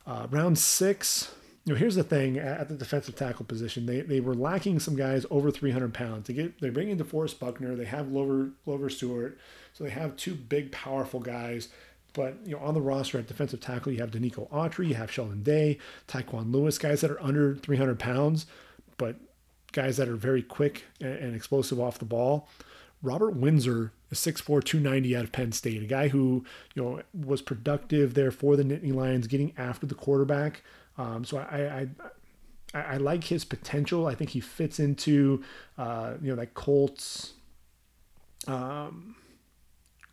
[0.06, 1.32] Uh, round six,
[1.64, 4.96] you know, here's the thing at the defensive tackle position, they, they were lacking some
[4.96, 6.28] guys over 300 pounds.
[6.28, 9.38] They get they bring in DeForest Buckner, they have Grover Grover Stewart,
[9.74, 11.70] so they have two big, powerful guys.
[12.14, 15.12] But you know, on the roster at defensive tackle, you have Denico Autry, you have
[15.12, 15.78] Sheldon Day,
[16.08, 18.48] Tyquan Lewis, guys that are under 300 pounds,
[18.98, 19.18] but
[19.72, 22.50] guys that are very quick and, and explosive off the ball.
[23.04, 26.44] Robert Windsor is 6'4", 290 out of Penn State, a guy who
[26.74, 30.64] you know was productive there for the Nittany Lions, getting after the quarterback.
[30.98, 31.88] Um, so I, I,
[32.74, 34.08] I, I like his potential.
[34.08, 35.44] I think he fits into
[35.78, 37.34] uh, you know that Colts
[38.48, 39.16] um,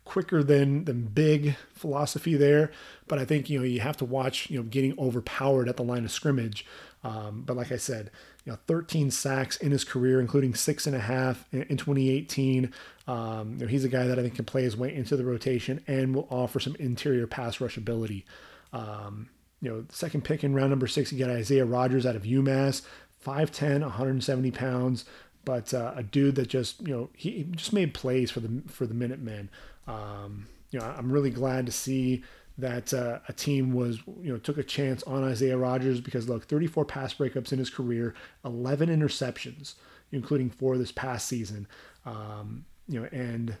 [0.05, 2.71] quicker than than big philosophy there.
[3.07, 5.83] But I think you know you have to watch you know getting overpowered at the
[5.83, 6.65] line of scrimmage.
[7.03, 8.11] Um, but like I said,
[8.45, 12.73] you know, 13 sacks in his career, including six and a half in, in 2018.
[13.07, 15.23] Um, you know, he's a guy that I think can play his way into the
[15.23, 18.25] rotation and will offer some interior pass rush ability.
[18.73, 19.29] Um,
[19.61, 22.81] you know, second pick in round number six, you get Isaiah Rodgers out of UMass,
[23.25, 25.05] 5'10, 170 pounds,
[25.45, 28.85] but uh, a dude that just, you know, he, just made plays for the for
[28.85, 29.49] the Minutemen.
[29.87, 32.23] Um, you know, I'm really glad to see
[32.57, 36.45] that uh, a team was, you know, took a chance on Isaiah Rodgers because look,
[36.45, 38.13] 34 pass breakups in his career,
[38.43, 39.75] 11 interceptions,
[40.11, 41.67] including four this past season.
[42.05, 43.57] Um, you know, and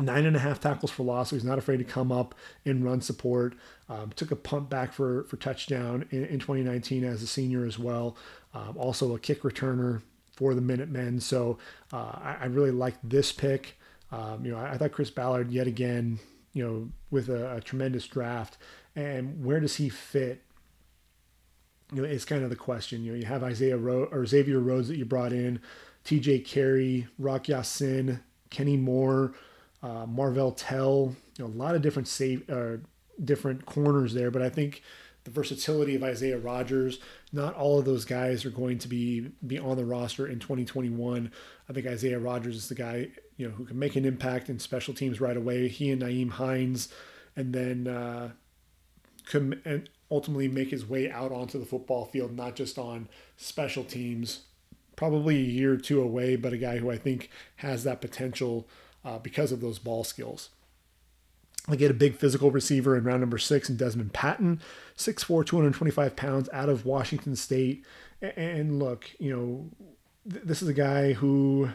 [0.00, 1.30] nine and a half tackles for loss.
[1.30, 3.54] So he's not afraid to come up and run support.
[3.88, 7.78] Um, took a punt back for for touchdown in, in 2019 as a senior as
[7.78, 8.16] well.
[8.54, 10.02] Um, also a kick returner
[10.36, 11.20] for the Minutemen.
[11.20, 11.58] So
[11.92, 13.78] uh, I, I, really like this pick.
[14.10, 16.18] Um, you know, I, I, thought Chris Ballard yet again,
[16.54, 18.56] you know, with a, a tremendous draft.
[18.96, 20.42] And where does he fit
[21.92, 23.04] you know, it's kind of the question.
[23.04, 25.60] You know, you have Isaiah Ro- or Xavier Rhodes that you brought in,
[26.04, 26.40] T.J.
[26.40, 29.32] Carrie, Rock Ya-Sin, Kenny Moore,
[29.82, 32.76] uh, Marvell Tell, you know, a lot of different save, uh,
[33.22, 34.30] different corners there.
[34.30, 34.82] But I think
[35.24, 36.98] the versatility of Isaiah Rodgers,
[37.32, 41.30] not all of those guys are going to be be on the roster in 2021.
[41.68, 44.58] I think Isaiah Rodgers is the guy you know who can make an impact in
[44.58, 45.68] special teams right away.
[45.68, 46.88] He and Nyheim Hines,
[47.36, 48.30] and then uh,
[49.26, 53.84] could and ultimately make his way out onto the football field, not just on special
[53.84, 54.42] teams.
[54.96, 58.68] Probably a year or two away, but a guy who I think has that potential
[59.04, 60.50] uh, because of those ball skills.
[61.68, 64.60] They get a big physical receiver in round number six and Dezmon Patmon,
[64.96, 67.84] 6'4, 225 pounds out of Washington State.
[68.22, 69.70] And look, you know,
[70.30, 71.70] th- this is a guy who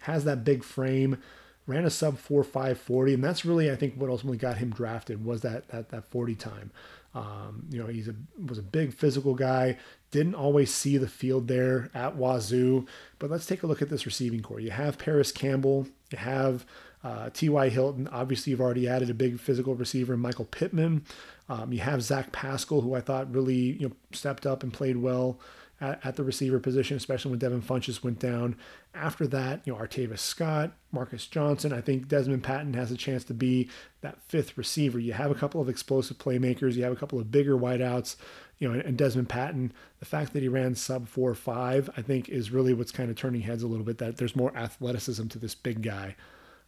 [0.00, 1.18] has that big frame,
[1.66, 5.24] ran a sub 4 540, and that's really, I think, what ultimately got him drafted
[5.24, 6.70] was that that, that 40 time.
[7.14, 8.14] Um, you know, he's a
[8.46, 9.78] was a big physical guy.
[10.10, 12.86] Didn't always see the field there at Wazoo,
[13.18, 14.60] but let's take a look at this receiving corps.
[14.60, 16.64] You have Parris Campbell, you have
[17.04, 17.68] uh, T.Y.
[17.68, 18.08] Hilton.
[18.08, 21.04] Obviously, you've already added a big physical receiver, Michael Pittman.
[21.48, 24.96] Um, you have Zach Pascal, who I thought really you know stepped up and played
[24.96, 25.38] well
[25.82, 28.56] at, at the receiver position, especially when Devin Funchess went down.
[28.94, 31.72] After that, you know Artavis Scott, Marcus Johnson.
[31.72, 33.68] I think Dezmon Patmon has a chance to be
[34.00, 34.98] that fifth receiver.
[34.98, 36.74] You have a couple of explosive playmakers.
[36.74, 38.16] You have a couple of bigger wideouts
[38.62, 42.28] you know, and Dezmon Patmon, the fact that he ran sub four five, I think
[42.28, 43.98] is really what's kind of turning heads a little bit.
[43.98, 46.14] That there's more athleticism to this big guy.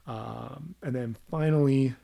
[0.05, 1.95] Um, and then finally,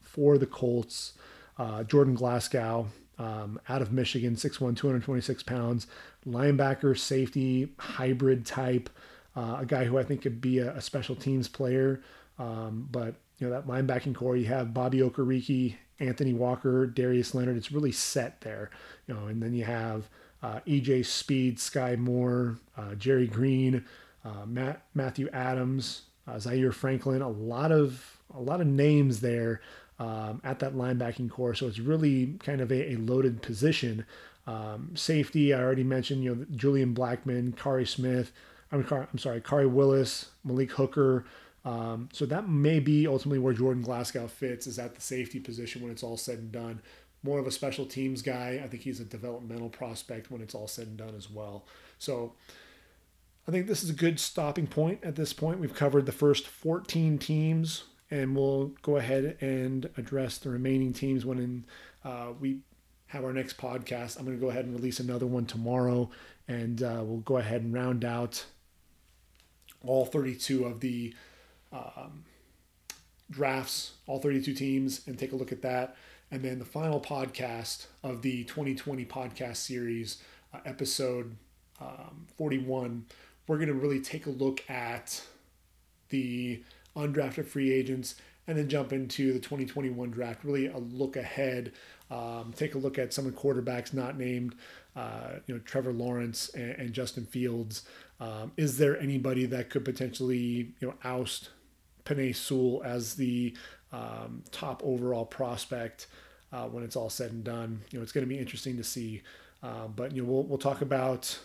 [0.00, 1.14] for the Colts,
[1.58, 2.86] uh, Jordan Glasgow
[3.20, 5.86] um, out of Michigan, 6'1", 226 pounds,
[6.26, 8.88] linebacker, safety, hybrid type,
[9.36, 12.00] uh, a guy who I think could be a, a special teams player.
[12.38, 17.58] Um, but you know that linebacking corps, you have Bobby Okereke Anthony Walker, Darius Leonard.
[17.58, 18.70] It's really set there,
[19.06, 19.26] you know.
[19.26, 20.08] And then you have
[20.42, 23.84] uh, EJ Speed, Skai Moore, uh, Jerry Green,
[24.24, 27.20] uh, Matt Matthew Adams, uh, Zaire Franklin.
[27.20, 29.60] A lot of a lot of names there
[30.00, 31.54] um, at that linebacking corps.
[31.54, 34.06] So it's really kind of a, a loaded position.
[34.46, 36.24] Um, safety, I already mentioned.
[36.24, 38.32] You know, Julian Blackmon, Kari Smith.
[38.72, 41.26] I'm, I'm sorry, Khari Willis, Malik Hooker.
[41.64, 45.82] Um, so that may be ultimately where Jordan Glasgow fits is at the safety position
[45.82, 46.80] when it's all said and done.
[47.22, 48.62] More of a special teams guy.
[48.64, 51.66] I think he's a developmental prospect when it's all said and done as well.
[51.98, 52.32] So
[53.46, 55.60] I think this is a good stopping point at this point.
[55.60, 61.24] We've covered the first 14 teams, and we'll go ahead and address the remaining teams
[61.24, 61.64] when in,
[62.04, 62.60] uh, we
[63.06, 64.18] have our next podcast.
[64.18, 66.10] I'm going to go ahead and release another one tomorrow,
[66.48, 68.44] and uh, we'll go ahead and round out
[69.84, 71.14] all 32 of the
[71.72, 72.24] um,
[73.30, 75.96] drafts, all 32 teams, and take a look at that.
[76.30, 80.22] And then the final podcast of the 2020 podcast series,
[80.54, 81.36] uh, episode
[81.80, 83.06] um, 41,
[83.46, 85.22] we're going to really take a look at
[86.10, 86.62] the
[86.96, 90.44] undrafted free agents and then jump into the 2021 draft.
[90.44, 91.72] Really a look ahead.
[92.10, 94.56] Um, take a look at some of the quarterbacks not named,
[94.96, 97.84] uh, you know, Trevor Lawrence and, and Justin Fields.
[98.18, 101.50] Um, is there anybody that could potentially, you know, oust
[102.04, 103.56] Penei Sewell as the
[103.92, 106.08] um, top overall prospect
[106.52, 107.82] uh, when it's all said and done?
[107.90, 109.22] You know, it's going to be interesting to see.
[109.62, 111.38] Uh, but you know, we'll we'll talk about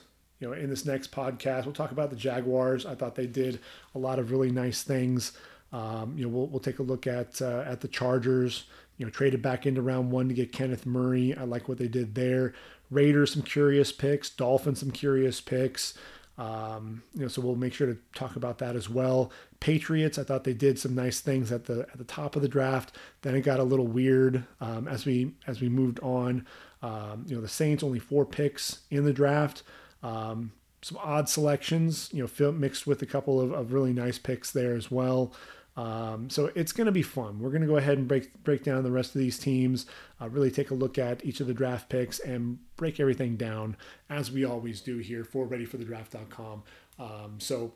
[0.45, 1.65] you know in this next podcast.
[1.65, 2.85] We'll talk about the Jaguars.
[2.85, 3.59] I thought they did
[3.95, 5.31] a lot of really nice things.
[5.73, 8.65] Um, you know, we'll, we'll take a look at uh, at the Chargers.
[8.97, 11.35] You know, traded back into round one to get Kenneth Murray.
[11.35, 12.53] I like what they did there.
[12.91, 14.29] Raiders, some curious picks.
[14.29, 15.95] Dolphins, some curious picks.
[16.37, 19.31] Um, you know, so we'll make sure to talk about that as well.
[19.59, 22.47] Patriots, I thought they did some nice things at the at the top of the
[22.47, 22.95] draft.
[23.23, 26.45] Then it got a little weird um, as we as we moved on.
[26.83, 29.63] Um, you know, the Saints only four picks in the draft.
[30.05, 30.51] Um,
[30.81, 34.75] some odd selections, you know, mixed with a couple of, of really nice picks there
[34.75, 35.33] as well.
[35.75, 37.39] Um, so it's going to be fun.
[37.39, 39.87] We're going to go ahead and break break down the rest of these teams,
[40.21, 43.75] uh, really take a look at each of the draft picks, and break everything down
[44.09, 46.63] as we always do here for ReadyForTheDraft.com.
[46.99, 47.73] Um, so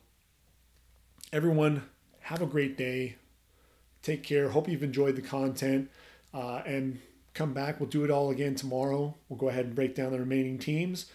[1.33, 1.83] everyone,
[2.21, 3.15] have a great day.
[4.03, 4.49] Take care.
[4.49, 5.89] Hope you've enjoyed the content,
[6.33, 6.99] uh, and
[7.33, 7.79] come back.
[7.79, 9.15] We'll do it all again tomorrow.
[9.27, 11.07] We'll go ahead and break down the remaining teams.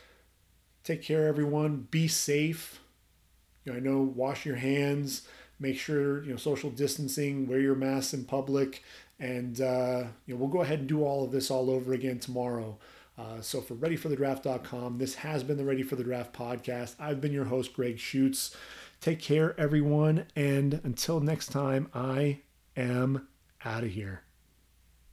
[0.84, 1.88] Take care, everyone.
[1.90, 2.80] Be safe.
[3.64, 5.26] You know, I know wash your hands
[5.58, 8.82] make sure you know social distancing, wear your masks in public,
[9.18, 12.18] and uh, you know we'll go ahead and do all of this all over again
[12.18, 12.78] tomorrow.
[13.16, 16.96] Uh, so for readyforthedraft.com, this has been the Ready for the Draft podcast.
[16.98, 18.56] I've been your host, Greg Schutz.
[19.00, 22.40] Take care, everyone, and until next time, I
[22.76, 23.28] am
[23.64, 24.23] out of here.